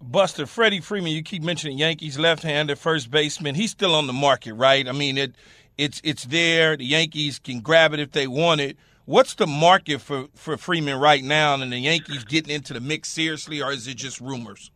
Buster, 0.00 0.44
Freddie 0.44 0.80
Freeman, 0.80 1.12
you 1.12 1.22
keep 1.22 1.42
mentioning 1.42 1.78
Yankees 1.78 2.18
left-handed 2.18 2.78
first 2.78 3.10
baseman. 3.10 3.54
He's 3.54 3.70
still 3.70 3.94
on 3.94 4.06
the 4.06 4.12
market, 4.12 4.52
right? 4.52 4.86
I 4.86 4.92
mean, 4.92 5.16
it 5.16 5.34
it's 5.78 6.02
it's 6.04 6.24
there. 6.24 6.76
The 6.76 6.84
Yankees 6.84 7.38
can 7.38 7.60
grab 7.60 7.94
it 7.94 8.00
if 8.00 8.12
they 8.12 8.26
want 8.26 8.60
it. 8.60 8.76
What's 9.06 9.34
the 9.34 9.46
market 9.46 10.00
for, 10.00 10.26
for 10.34 10.56
Freeman 10.56 10.98
right 10.98 11.22
now? 11.22 11.54
And 11.54 11.72
the 11.72 11.78
Yankees 11.78 12.24
getting 12.24 12.52
into 12.52 12.72
the 12.72 12.80
mix 12.80 13.08
seriously, 13.08 13.62
or 13.62 13.72
is 13.72 13.86
it 13.86 13.96
just 13.96 14.20
rumors? 14.20 14.72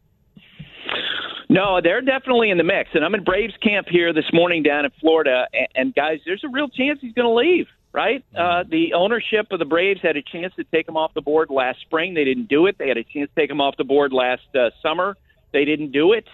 No, 1.49 1.81
they're 1.83 2.01
definitely 2.01 2.51
in 2.51 2.57
the 2.57 2.65
mix. 2.65 2.91
And 2.95 3.05
I'm 3.05 3.13
in 3.17 3.25
Braves 3.25 3.55
camp 3.61 3.89
here 3.91 4.13
this 4.13 4.33
morning 4.33 4.63
down 4.63 4.85
in 4.85 4.93
Florida. 5.01 5.49
And, 5.53 5.69
and 5.75 5.95
guys, 5.95 6.21
there's 6.25 6.45
a 6.45 6.49
real 6.49 6.69
chance 6.69 7.01
he's 7.01 7.13
going 7.13 7.27
to 7.27 7.35
leave, 7.35 7.67
right? 7.93 8.25
Uh, 8.33 8.63
the 8.71 8.95
ownership 8.95 9.49
of 9.51 9.59
the 9.59 9.65
Braves 9.65 10.01
had 10.01 10.17
a 10.17 10.23
chance 10.23 10.55
to 10.55 10.63
take 10.63 10.89
him 10.89 10.97
off 10.97 11.13
the 11.13 11.23
board 11.23 11.51
last 11.51 11.81
spring. 11.81 12.15
They 12.15 12.23
didn't 12.23 12.49
do 12.49 12.67
it. 12.67 12.79
They 12.79 12.87
had 12.87 12.99
a 12.99 13.03
chance 13.03 13.31
to 13.35 13.41
take 13.41 13.51
him 13.51 13.61
off 13.61 13.77
the 13.77 13.85
board 13.85 14.13
last 14.13 14.47
uh, 14.55 14.71
summer. 14.81 15.17
They 15.53 15.65
didn't 15.65 15.91
do 15.91 16.13
it. 16.13 16.29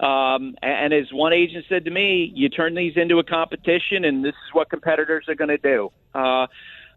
Um, 0.00 0.56
and 0.62 0.94
as 0.94 1.12
one 1.12 1.34
agent 1.34 1.66
said 1.68 1.84
to 1.84 1.90
me, 1.90 2.32
you 2.34 2.48
turn 2.48 2.74
these 2.74 2.94
into 2.96 3.18
a 3.18 3.24
competition, 3.24 4.06
and 4.06 4.24
this 4.24 4.30
is 4.30 4.54
what 4.54 4.70
competitors 4.70 5.26
are 5.28 5.34
going 5.34 5.50
to 5.50 5.58
do. 5.58 5.90
Uh, 6.14 6.46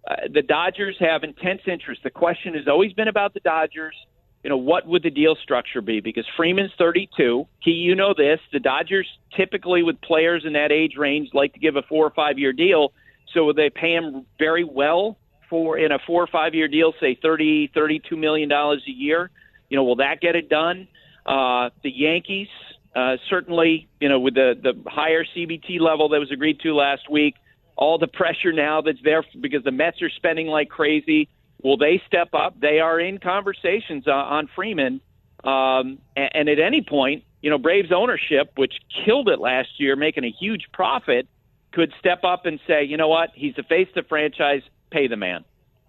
uh, 0.07 0.15
the 0.31 0.41
Dodgers 0.41 0.95
have 0.99 1.23
intense 1.23 1.61
interest. 1.67 2.01
The 2.03 2.09
question 2.09 2.53
has 2.53 2.67
always 2.67 2.93
been 2.93 3.07
about 3.07 3.33
the 3.33 3.39
Dodgers. 3.39 3.95
You 4.43 4.49
know, 4.49 4.57
what 4.57 4.87
would 4.87 5.01
the 5.01 5.09
deal 5.09 5.35
structure 5.41 5.81
be? 5.81 6.01
Because 6.01 6.25
Freeman's 6.37 6.71
32. 6.77 7.47
Key, 7.63 7.71
you 7.71 7.95
know 7.95 8.13
this. 8.15 8.39
The 8.53 8.59
Dodgers 8.59 9.07
typically, 9.35 9.81
with 9.81 9.99
players 10.01 10.43
in 10.45 10.53
that 10.53 10.71
age 10.71 10.93
range, 10.97 11.29
like 11.33 11.53
to 11.53 11.59
give 11.59 11.75
a 11.75 11.81
four 11.81 12.05
or 12.05 12.11
five 12.11 12.37
year 12.37 12.53
deal. 12.53 12.93
So 13.33 13.51
they 13.53 13.71
pay 13.71 13.93
him 13.93 14.25
very 14.37 14.63
well 14.63 15.17
for 15.49 15.77
in 15.77 15.91
a 15.91 15.97
four 16.05 16.21
or 16.21 16.27
five 16.27 16.53
year 16.53 16.67
deal, 16.67 16.93
say 16.99 17.17
30, 17.19 17.71
32 17.73 18.15
million 18.15 18.47
dollars 18.47 18.83
a 18.87 18.91
year. 18.91 19.31
You 19.69 19.77
know, 19.77 19.83
will 19.83 19.95
that 19.95 20.21
get 20.21 20.35
it 20.35 20.47
done? 20.49 20.87
Uh, 21.25 21.71
the 21.83 21.89
Yankees, 21.89 22.47
uh, 22.95 23.17
certainly, 23.31 23.87
you 23.99 24.09
know, 24.09 24.19
with 24.19 24.35
the 24.35 24.53
the 24.61 24.73
higher 24.87 25.25
CBT 25.35 25.79
level 25.79 26.09
that 26.09 26.19
was 26.19 26.31
agreed 26.31 26.59
to 26.59 26.75
last 26.75 27.09
week, 27.09 27.33
all 27.75 27.97
the 27.97 28.07
pressure 28.07 28.51
now 28.53 28.81
that's 28.81 29.01
there 29.03 29.23
because 29.39 29.63
the 29.63 29.71
Mets 29.71 30.01
are 30.01 30.09
spending 30.09 30.47
like 30.47 30.69
crazy. 30.69 31.29
Will 31.63 31.77
they 31.77 32.01
step 32.07 32.29
up? 32.33 32.59
They 32.59 32.79
are 32.79 32.99
in 32.99 33.17
conversations 33.19 34.07
uh, 34.07 34.11
on 34.11 34.47
Freeman. 34.55 35.01
Um, 35.43 35.99
and, 36.15 36.29
and 36.33 36.49
at 36.49 36.59
any 36.59 36.81
point, 36.81 37.23
you 37.41 37.49
know, 37.49 37.57
Braves 37.57 37.91
ownership, 37.91 38.51
which 38.55 38.73
killed 39.05 39.29
it 39.29 39.39
last 39.39 39.79
year, 39.79 39.95
making 39.95 40.23
a 40.23 40.31
huge 40.31 40.65
profit, 40.73 41.27
could 41.71 41.93
step 41.99 42.23
up 42.23 42.45
and 42.45 42.59
say, 42.65 42.83
you 42.83 42.97
know 42.97 43.07
what, 43.07 43.31
he's 43.35 43.55
the 43.55 43.63
face 43.63 43.87
of 43.89 43.95
the 43.95 44.03
franchise, 44.03 44.61
pay 44.89 45.07
the 45.07 45.17
man. 45.17 45.43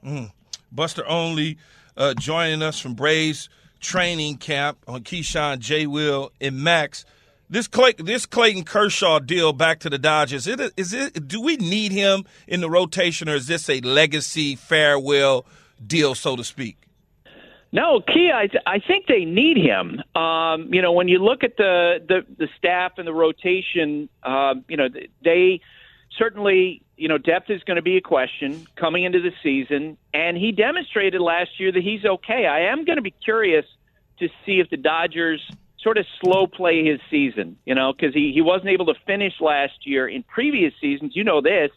Mm. 0.05 0.32
Buster 0.72 1.07
Olney 1.07 1.57
uh, 1.97 2.14
joining 2.14 2.62
us 2.62 2.78
from 2.78 2.95
Braves 2.95 3.49
training 3.80 4.37
camp 4.37 4.78
on 4.89 5.03
Keyshawn, 5.03 5.61
J. 5.61 5.87
Will, 5.87 6.32
and 6.41 6.62
Max. 6.62 7.05
This 7.49 7.68
Clay, 7.68 7.92
this 7.97 8.26
Clayton 8.26 8.64
Kershaw 8.64 9.20
deal 9.20 9.53
back 9.53 9.78
to 9.80 9.90
the 9.90 9.99
Dodgers. 9.99 10.49
Is 10.49 10.59
it, 10.59 10.72
is 10.76 10.92
it? 10.92 11.28
Do 11.28 11.40
we 11.40 11.57
need 11.57 11.92
him 11.92 12.24
in 12.49 12.61
the 12.61 12.68
rotation, 12.68 13.28
or 13.28 13.36
is 13.36 13.47
this 13.47 13.68
a 13.70 13.80
legacy 13.80 14.57
farewell 14.57 15.47
deal, 15.84 16.16
so 16.16 16.34
to 16.34 16.42
speak? 16.42 16.76
No, 17.70 18.01
Key, 18.01 18.30
I, 18.34 18.49
I 18.66 18.80
think 18.80 19.07
they 19.07 19.24
need 19.24 19.59
him. 19.59 20.03
Um, 20.20 20.72
you 20.72 20.82
know, 20.82 20.92
when 20.92 21.07
you 21.07 21.18
look 21.18 21.44
at 21.44 21.57
the 21.57 21.99
the, 22.09 22.26
the 22.36 22.49
staff 22.59 22.92
and 22.99 23.07
the 23.07 23.14
rotation, 23.14 24.09
um, 24.24 24.64
you 24.68 24.76
know, 24.76 24.88
they 25.22 25.61
certainly, 26.18 26.82
you 26.97 27.07
know, 27.07 27.18
depth 27.18 27.51
is 27.51 27.62
going 27.62 27.76
to 27.76 27.82
be 27.82 27.97
a 27.97 28.01
question 28.01 28.66
coming 28.74 29.05
into 29.05 29.20
the 29.20 29.32
season, 29.42 29.99
and 30.12 30.36
he 30.36 30.51
demonstrated 30.51 31.20
last 31.20 31.61
year 31.61 31.70
that 31.70 31.82
he's 31.82 32.05
okay. 32.05 32.47
I 32.47 32.72
am 32.72 32.84
going 32.84 32.97
to 32.97 33.03
be 33.03 33.14
curious 33.24 33.66
to 34.18 34.28
see 34.44 34.59
if 34.59 34.70
the 34.70 34.78
Dodgers 34.78 35.40
sort 35.87 35.99
of 35.99 36.07
slow 36.20 36.49
play 36.49 36.84
his 36.84 36.99
season, 37.09 37.57
you 37.64 37.72
know, 37.72 37.93
because 37.93 38.12
he, 38.12 38.32
he 38.34 38.43
wasn't 38.43 38.68
able 38.70 38.87
to 38.87 38.95
finish 39.07 39.34
last 39.41 39.87
year 39.87 40.09
in 40.09 40.24
previous 40.24 40.74
seasons. 40.80 41.12
You 41.14 41.22
know 41.22 41.41
this. 41.41 41.70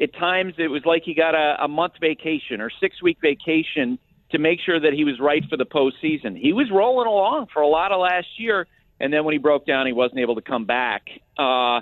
At 0.00 0.14
times 0.14 0.54
it 0.58 0.68
was 0.68 0.82
like 0.84 1.02
he 1.04 1.12
got 1.12 1.34
a, 1.34 1.64
a 1.64 1.66
month 1.66 1.94
vacation 2.00 2.60
or 2.60 2.70
six 2.80 3.02
week 3.02 3.18
vacation 3.20 3.98
to 4.30 4.38
make 4.38 4.60
sure 4.64 4.78
that 4.78 4.92
he 4.92 5.02
was 5.02 5.18
right 5.18 5.42
for 5.50 5.56
the 5.56 5.66
postseason. 5.66 6.38
He 6.38 6.52
was 6.52 6.70
rolling 6.70 7.08
along 7.08 7.48
for 7.52 7.60
a 7.60 7.66
lot 7.66 7.90
of 7.90 7.98
last 7.98 8.28
year, 8.36 8.68
and 9.00 9.12
then 9.12 9.24
when 9.24 9.32
he 9.32 9.38
broke 9.38 9.66
down, 9.66 9.88
he 9.88 9.92
wasn't 9.92 10.20
able 10.20 10.36
to 10.36 10.42
come 10.42 10.64
back. 10.64 11.08
Uh, 11.36 11.80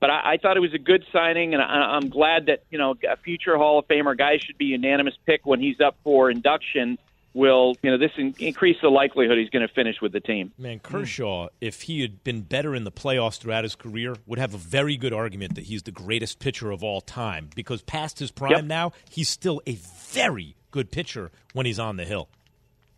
but 0.00 0.08
I, 0.08 0.32
I 0.32 0.36
thought 0.40 0.56
it 0.56 0.60
was 0.60 0.72
a 0.72 0.78
good 0.78 1.04
signing, 1.12 1.52
and 1.52 1.62
I, 1.62 1.98
I'm 2.00 2.08
glad 2.08 2.46
that 2.46 2.62
you 2.70 2.78
know 2.78 2.94
a 3.06 3.18
future 3.18 3.58
Hall 3.58 3.78
of 3.78 3.86
Famer 3.86 4.16
guy 4.16 4.38
should 4.38 4.56
be 4.56 4.66
unanimous 4.66 5.14
pick 5.26 5.44
when 5.44 5.60
he's 5.60 5.78
up 5.78 5.98
for 6.04 6.30
induction. 6.30 6.96
Will 7.34 7.76
you 7.82 7.90
know 7.90 7.98
this 7.98 8.10
in, 8.16 8.34
increase 8.38 8.76
the 8.82 8.88
likelihood 8.88 9.38
he's 9.38 9.50
going 9.50 9.66
to 9.66 9.72
finish 9.72 9.96
with 10.00 10.12
the 10.12 10.20
team? 10.20 10.52
Man, 10.58 10.78
Kershaw, 10.80 11.48
if 11.60 11.82
he 11.82 12.00
had 12.00 12.24
been 12.24 12.42
better 12.42 12.74
in 12.74 12.84
the 12.84 12.92
playoffs 12.92 13.38
throughout 13.38 13.64
his 13.64 13.74
career, 13.74 14.16
would 14.26 14.38
have 14.38 14.54
a 14.54 14.58
very 14.58 14.96
good 14.96 15.12
argument 15.12 15.54
that 15.54 15.64
he's 15.64 15.82
the 15.82 15.92
greatest 15.92 16.38
pitcher 16.38 16.70
of 16.70 16.82
all 16.82 17.00
time. 17.00 17.50
Because 17.54 17.82
past 17.82 18.18
his 18.18 18.30
prime 18.30 18.50
Yep. 18.52 18.64
now, 18.64 18.92
he's 19.10 19.28
still 19.28 19.60
a 19.66 19.74
very 19.74 20.56
good 20.70 20.90
pitcher 20.90 21.30
when 21.52 21.66
he's 21.66 21.78
on 21.78 21.96
the 21.96 22.04
hill. 22.04 22.28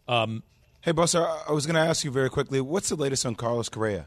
Um, 0.09 0.43
Hey, 0.83 0.93
Buster, 0.93 1.26
I 1.26 1.43
I 1.49 1.53
was 1.53 1.66
going 1.66 1.74
to 1.74 1.81
ask 1.81 2.05
you 2.05 2.11
very 2.11 2.31
quickly 2.31 2.59
what's 2.61 2.89
the 2.89 2.97
latest 2.97 3.26
on 3.26 3.35
Carlos 3.35 3.68
Correa? 3.68 4.07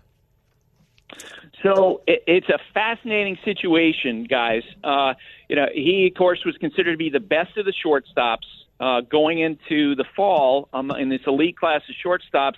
So 1.62 2.02
it, 2.08 2.24
it's 2.26 2.50
a 2.50 2.58
fascinating 2.74 3.38
situation, 3.46 4.24
guys. 4.24 4.64
Uh, 4.84 5.14
you 5.50 5.56
know, 5.56 5.68
he 5.72 6.10
of 6.12 6.18
course 6.18 6.44
was 6.46 6.58
considered 6.58 6.94
to 6.94 6.98
be 6.98 7.12
the 7.12 7.20
best 7.20 7.58
of 7.58 7.66
the 7.66 7.74
shortstops 7.86 8.48
uh, 8.80 9.02
going 9.02 9.40
into 9.40 9.96
the 9.96 10.06
fall 10.16 10.70
um, 10.74 10.92
in 10.92 11.10
this 11.10 11.22
elite 11.28 11.58
class 11.58 11.82
of 11.90 11.96
shortstops. 12.04 12.56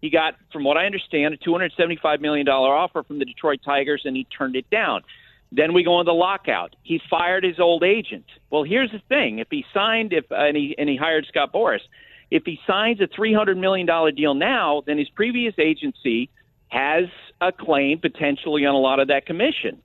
He 0.00 0.10
got, 0.10 0.34
from 0.52 0.64
what 0.64 0.76
I 0.76 0.86
understand, 0.86 1.34
a 1.34 1.36
$275 1.38 2.20
million 2.20 2.46
offer 2.48 3.02
from 3.02 3.18
the 3.18 3.24
Detroit 3.24 3.60
Tigers, 3.64 4.02
and 4.04 4.16
he 4.16 4.24
turned 4.24 4.54
it 4.54 4.68
down. 4.70 5.02
Then 5.50 5.72
we 5.72 5.82
go 5.82 5.98
into 6.00 6.12
lockout. 6.12 6.76
He 6.82 7.00
fired 7.10 7.42
his 7.42 7.58
old 7.58 7.82
agent. 7.82 8.26
Well, 8.50 8.64
here's 8.64 8.92
the 8.92 9.00
thing: 9.08 9.38
if 9.38 9.48
he 9.50 9.64
signed, 9.72 10.12
if 10.12 10.26
and 10.30 10.56
he 10.56 10.74
and 10.76 10.88
he 10.88 10.96
hired 10.96 11.26
Scott 11.26 11.52
Boras, 11.52 11.80
if 12.30 12.42
he 12.44 12.60
signs 12.66 13.00
a 13.00 13.06
three 13.06 13.32
hundred 13.32 13.56
million 13.56 13.86
dollar 13.86 14.10
deal 14.10 14.34
now, 14.34 14.82
then 14.86 14.98
his 14.98 15.08
previous 15.08 15.54
agency 15.58 16.28
has 16.68 17.04
a 17.40 17.50
claim 17.50 17.98
potentially 17.98 18.66
on 18.66 18.74
a 18.74 18.78
lot 18.78 19.00
of 19.00 19.08
that 19.08 19.24
commission. 19.24 19.80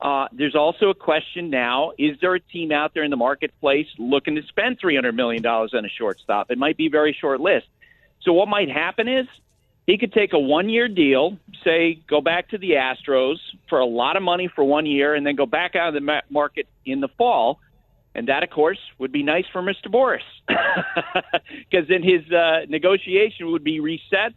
Uh, 0.00 0.28
there's 0.32 0.54
also 0.54 0.90
a 0.90 0.94
question 0.94 1.50
now: 1.50 1.92
Is 1.98 2.16
there 2.20 2.34
a 2.34 2.40
team 2.40 2.72
out 2.72 2.92
there 2.94 3.02
in 3.02 3.10
the 3.10 3.16
marketplace 3.16 3.86
looking 3.98 4.34
to 4.34 4.42
spend 4.48 4.78
three 4.80 4.94
hundred 4.94 5.14
million 5.14 5.42
dollars 5.42 5.72
on 5.74 5.84
a 5.84 5.88
shortstop? 5.88 6.50
It 6.50 6.58
might 6.58 6.76
be 6.76 6.88
very 6.88 7.16
short 7.18 7.40
list. 7.40 7.66
So 8.22 8.32
what 8.32 8.48
might 8.48 8.68
happen 8.68 9.08
is 9.08 9.26
he 9.86 9.98
could 9.98 10.12
take 10.12 10.32
a 10.32 10.38
one-year 10.38 10.88
deal, 10.88 11.38
say 11.64 12.00
go 12.08 12.20
back 12.20 12.48
to 12.50 12.58
the 12.58 12.72
Astros 12.72 13.36
for 13.68 13.78
a 13.78 13.86
lot 13.86 14.16
of 14.16 14.22
money 14.22 14.50
for 14.54 14.64
one 14.64 14.84
year, 14.84 15.14
and 15.14 15.24
then 15.24 15.36
go 15.36 15.46
back 15.46 15.76
out 15.76 15.88
of 15.88 15.94
the 15.94 16.22
market 16.28 16.66
in 16.84 17.00
the 17.00 17.08
fall. 17.16 17.60
And 18.14 18.28
that, 18.28 18.42
of 18.42 18.50
course, 18.50 18.78
would 18.98 19.12
be 19.12 19.22
nice 19.22 19.44
for 19.52 19.62
Mr. 19.62 19.88
Boras, 19.88 20.20
because 21.70 21.86
then 21.86 22.02
his 22.02 22.22
uh, 22.32 22.60
negotiation 22.66 23.52
would 23.52 23.62
be 23.62 23.78
reset, 23.78 24.32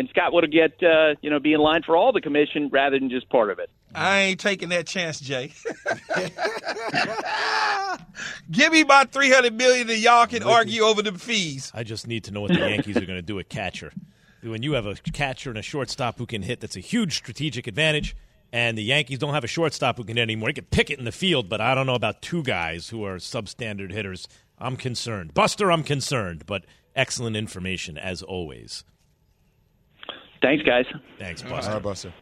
and 0.00 0.08
Scott 0.08 0.32
would 0.32 0.50
get 0.50 0.82
uh, 0.82 1.14
you 1.20 1.30
know 1.30 1.38
be 1.38 1.52
in 1.52 1.60
line 1.60 1.82
for 1.84 1.94
all 1.94 2.10
the 2.10 2.22
commission 2.22 2.70
rather 2.72 2.98
than 2.98 3.10
just 3.10 3.28
part 3.28 3.50
of 3.50 3.58
it. 3.58 3.70
I 3.94 4.20
ain't 4.20 4.40
taking 4.40 4.70
that 4.70 4.86
chance, 4.86 5.20
Jay. 5.20 5.52
Give 8.50 8.72
me 8.72 8.80
about 8.80 9.12
three 9.12 9.30
hundred 9.30 9.54
million, 9.54 9.90
and 9.90 9.98
y'all 9.98 10.26
can 10.26 10.42
argue 10.42 10.82
over 10.82 11.02
the 11.02 11.12
fees. 11.12 11.70
I 11.74 11.84
just 11.84 12.06
need 12.06 12.24
to 12.24 12.32
know 12.32 12.40
what 12.40 12.52
the 12.52 12.58
Yankees 12.58 12.96
are 12.96 13.06
going 13.06 13.18
to 13.18 13.22
do 13.22 13.38
at 13.38 13.50
catcher. 13.50 13.92
When 14.42 14.62
you 14.62 14.72
have 14.72 14.86
a 14.86 14.94
catcher 14.94 15.50
and 15.50 15.58
a 15.58 15.62
shortstop 15.62 16.18
who 16.18 16.24
can 16.24 16.42
hit, 16.42 16.60
that's 16.60 16.76
a 16.76 16.80
huge 16.80 17.14
strategic 17.14 17.66
advantage. 17.66 18.16
And 18.52 18.76
the 18.76 18.82
Yankees 18.82 19.18
don't 19.18 19.34
have 19.34 19.44
a 19.44 19.48
shortstop 19.48 19.98
who 19.98 20.04
can 20.04 20.16
hit 20.16 20.22
anymore. 20.22 20.48
He 20.48 20.54
can 20.54 20.64
pick 20.64 20.90
it 20.90 20.98
in 20.98 21.04
the 21.04 21.12
field, 21.12 21.48
but 21.48 21.60
I 21.60 21.74
don't 21.74 21.86
know 21.86 21.94
about 21.94 22.22
two 22.22 22.42
guys 22.42 22.88
who 22.88 23.04
are 23.04 23.16
substandard 23.16 23.92
hitters. 23.92 24.26
I'm 24.58 24.76
concerned. 24.76 25.34
Buster, 25.34 25.70
I'm 25.70 25.84
concerned, 25.84 26.44
but 26.46 26.64
excellent 26.96 27.36
information 27.36 27.96
as 27.96 28.22
always. 28.22 28.82
Thanks, 30.42 30.64
guys. 30.64 30.86
Thanks, 31.18 31.42
Buster. 31.42 31.72
right, 31.72 31.82
Buster. 31.82 32.12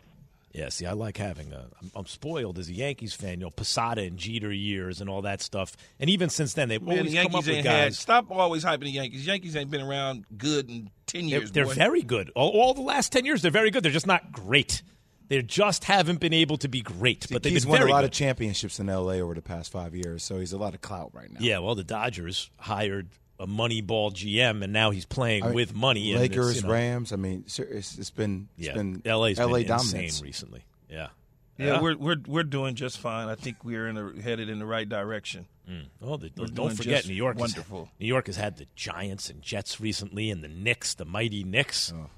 Yeah, 0.52 0.70
see, 0.70 0.86
I 0.86 0.92
like 0.92 1.18
having 1.18 1.52
a. 1.52 1.66
I'm, 1.80 1.90
I'm 1.94 2.06
spoiled 2.06 2.58
as 2.58 2.68
a 2.68 2.72
Yankees 2.72 3.14
fan. 3.14 3.32
You 3.38 3.46
know, 3.46 3.50
Posada 3.50 4.02
and 4.02 4.16
Jeter 4.18 4.50
years 4.50 5.00
and 5.00 5.08
all 5.08 5.22
that 5.22 5.40
stuff. 5.42 5.76
And 6.00 6.08
even 6.10 6.30
since 6.30 6.54
then, 6.54 6.68
they've 6.68 6.82
Man, 6.82 7.04
the 7.04 7.18
always 7.18 7.26
come 7.26 7.34
up 7.34 7.46
with 7.46 7.48
ain't 7.48 7.66
had. 7.66 7.84
guys. 7.84 7.98
Stop 7.98 8.30
always 8.30 8.64
hyping 8.64 8.80
the 8.80 8.90
Yankees. 8.90 9.26
Yankees 9.26 9.54
ain't 9.56 9.70
been 9.70 9.82
around 9.82 10.24
good 10.36 10.68
in 10.68 10.90
ten 11.06 11.28
They're, 11.28 11.40
years. 11.40 11.52
they're 11.52 11.64
boy. 11.66 11.74
very 11.74 12.02
good. 12.02 12.30
All, 12.34 12.48
all 12.50 12.74
the 12.74 12.80
last 12.80 13.12
ten 13.12 13.24
years, 13.24 13.42
they're 13.42 13.50
very 13.50 13.70
good. 13.70 13.82
They're 13.84 13.92
just 13.92 14.06
not 14.06 14.32
great. 14.32 14.82
They 15.28 15.42
just 15.42 15.84
haven't 15.84 16.18
been 16.20 16.32
able 16.32 16.56
to 16.56 16.68
be 16.68 16.80
great. 16.80 17.26
but 17.30 17.42
they've 17.42 17.52
he's 17.52 17.64
been 17.66 17.72
won 17.72 17.82
a 17.82 17.86
lot 17.90 18.00
good. 18.00 18.06
of 18.06 18.10
championships 18.12 18.80
in 18.80 18.88
L.A. 18.88 19.20
over 19.20 19.34
the 19.34 19.42
past 19.42 19.70
five 19.70 19.94
years, 19.94 20.24
so 20.24 20.38
he's 20.40 20.54
a 20.54 20.58
lot 20.58 20.74
of 20.74 20.80
clout 20.80 21.10
right 21.12 21.30
now. 21.30 21.38
Yeah, 21.40 21.58
well, 21.58 21.74
the 21.74 21.84
Dodgers 21.84 22.50
hired 22.58 23.10
a 23.40 23.46
Moneyball 23.46 24.12
GM, 24.12 24.62
and 24.64 24.72
now 24.72 24.90
he's 24.90 25.04
playing 25.04 25.44
I 25.44 25.46
mean, 25.46 25.54
with 25.54 25.74
money. 25.74 26.12
and 26.12 26.22
it's, 26.22 26.30
Lakers, 26.30 26.56
you 26.56 26.62
know- 26.62 26.72
Rams. 26.72 27.12
I 27.12 27.16
mean, 27.16 27.44
it's, 27.46 27.58
it's 27.98 28.10
been 28.10 28.48
it's 28.58 28.66
Yeah, 28.68 28.74
been 28.74 29.02
LA's 29.04 29.38
LA 29.38 29.58
been 29.58 29.66
dominance 29.68 29.92
insane 29.94 30.24
recently. 30.24 30.64
Yeah. 30.90 31.08
Yeah, 31.56 31.80
we're 31.80 31.96
we're 31.96 32.16
we're 32.26 32.44
doing 32.44 32.76
just 32.76 32.98
fine. 32.98 33.28
I 33.28 33.34
think 33.34 33.64
we're 33.64 33.88
in 33.88 33.96
the, 33.96 34.22
headed 34.22 34.48
in 34.48 34.60
the 34.60 34.64
right 34.66 34.88
direction. 34.88 35.46
Mm. 35.68 35.86
Oh, 36.00 36.16
the, 36.16 36.28
don't 36.30 36.72
forget, 36.76 37.06
New 37.08 37.14
York. 37.14 37.34
has- 37.34 37.40
wonderful. 37.40 37.88
New 37.98 38.06
York 38.06 38.26
has 38.26 38.36
had 38.36 38.58
the 38.58 38.66
Giants 38.76 39.28
and 39.28 39.42
Jets 39.42 39.80
recently, 39.80 40.30
and 40.30 40.42
the 40.44 40.48
Knicks, 40.48 40.94
the 40.94 41.04
mighty 41.04 41.42
Knicks. 41.42 41.92
Oh. 41.94 42.10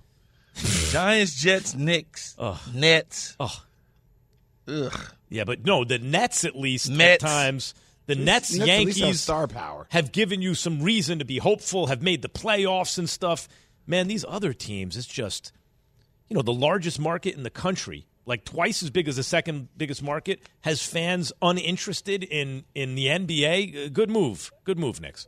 Giants, 0.90 1.40
Jets, 1.40 1.74
Knicks, 1.74 2.36
Nets. 2.74 3.34
Oh, 3.40 3.62
ugh. 4.68 5.00
Yeah, 5.30 5.44
but 5.44 5.64
no, 5.64 5.84
the 5.84 5.98
Nets 5.98 6.44
at 6.44 6.54
least 6.54 6.90
Mets. 6.90 7.24
at 7.24 7.26
times 7.26 7.74
The 8.10 8.24
Nets, 8.24 8.54
Nets 8.54 8.66
Yankees 8.68 9.20
star 9.20 9.46
power. 9.46 9.86
have 9.90 10.10
given 10.12 10.42
you 10.42 10.54
some 10.54 10.82
reason 10.82 11.18
to 11.20 11.24
be 11.24 11.38
hopeful, 11.38 11.86
have 11.86 12.02
made 12.02 12.22
the 12.22 12.28
playoffs 12.28 12.98
and 12.98 13.08
stuff. 13.08 13.48
Man, 13.86 14.08
these 14.08 14.24
other 14.28 14.52
teams, 14.52 14.96
it's 14.96 15.06
just, 15.06 15.52
you 16.28 16.34
know, 16.36 16.42
the 16.42 16.52
largest 16.52 16.98
market 17.00 17.36
in 17.36 17.42
the 17.42 17.50
country, 17.50 18.06
like 18.26 18.44
twice 18.44 18.82
as 18.82 18.90
big 18.90 19.08
as 19.08 19.16
the 19.16 19.22
second 19.22 19.68
biggest 19.76 20.02
market, 20.02 20.40
has 20.62 20.82
fans 20.82 21.32
uninterested 21.40 22.24
in 22.24 22.64
in 22.74 22.94
the 22.94 23.06
NBA. 23.06 23.86
Uh, 23.86 23.88
Good 23.90 24.10
move, 24.10 24.50
good 24.64 24.78
move, 24.78 25.00
Knicks. 25.00 25.26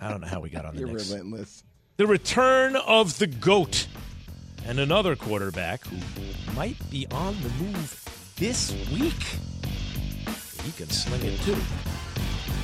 I 0.00 0.08
don't 0.10 0.20
know 0.20 0.28
how 0.28 0.40
we 0.40 0.48
got 0.50 0.64
on 0.64 0.74
the 0.74 0.80
You're 0.80 0.88
Knicks. 0.90 1.10
relentless. 1.10 1.64
The 1.96 2.06
return 2.06 2.76
of 2.76 3.18
the 3.18 3.26
GOAT 3.26 3.86
and 4.66 4.78
another 4.78 5.16
quarterback 5.16 5.84
who 5.86 5.96
might 6.54 6.76
be 6.90 7.06
on 7.10 7.34
the 7.42 7.48
move 7.64 8.32
this 8.36 8.70
week. 8.92 9.14
He 10.68 10.72
can 10.72 10.90
sling 10.90 11.24
it 11.24 11.40
too. 11.40 11.56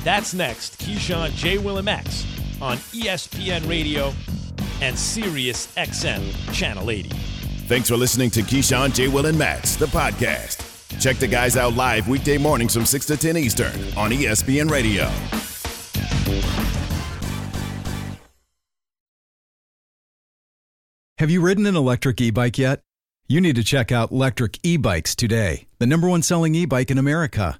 That's 0.03 0.35
next. 0.35 0.79
Keyshawn, 0.79 1.31
J. 1.31 1.57
Will, 1.57 1.77
and 1.77 1.85
Max 1.85 2.23
on 2.61 2.77
ESPN 2.93 3.67
Radio 3.67 4.13
and 4.79 4.95
Sirius 4.95 5.73
XM 5.75 6.53
Channel 6.53 6.91
80. 6.91 7.09
Thanks 7.67 7.89
for 7.89 7.97
listening 7.97 8.29
to 8.29 8.41
Keyshawn, 8.41 8.93
J. 8.93 9.07
Will, 9.07 9.25
and 9.25 9.39
Max, 9.39 9.75
the 9.75 9.87
podcast. 9.87 10.61
Check 11.01 11.17
the 11.17 11.25
guys 11.25 11.57
out 11.57 11.73
live 11.73 12.07
weekday 12.07 12.37
mornings 12.37 12.75
from 12.75 12.85
6 12.85 13.07
to 13.07 13.17
10 13.17 13.37
Eastern 13.37 13.73
on 13.97 14.11
ESPN 14.11 14.69
Radio. 14.69 15.05
Have 21.17 21.31
you 21.31 21.41
ridden 21.41 21.65
an 21.65 21.75
electric 21.75 22.21
e 22.21 22.29
bike 22.29 22.59
yet? 22.59 22.81
You 23.27 23.41
need 23.41 23.55
to 23.55 23.63
check 23.63 23.91
out 23.91 24.11
Lectric 24.11 24.59
E 24.61 24.77
Bikes 24.77 25.15
today, 25.15 25.65
the 25.79 25.87
number 25.87 26.07
one 26.07 26.21
selling 26.21 26.53
e 26.53 26.65
bike 26.65 26.91
in 26.91 26.99
America. 26.99 27.59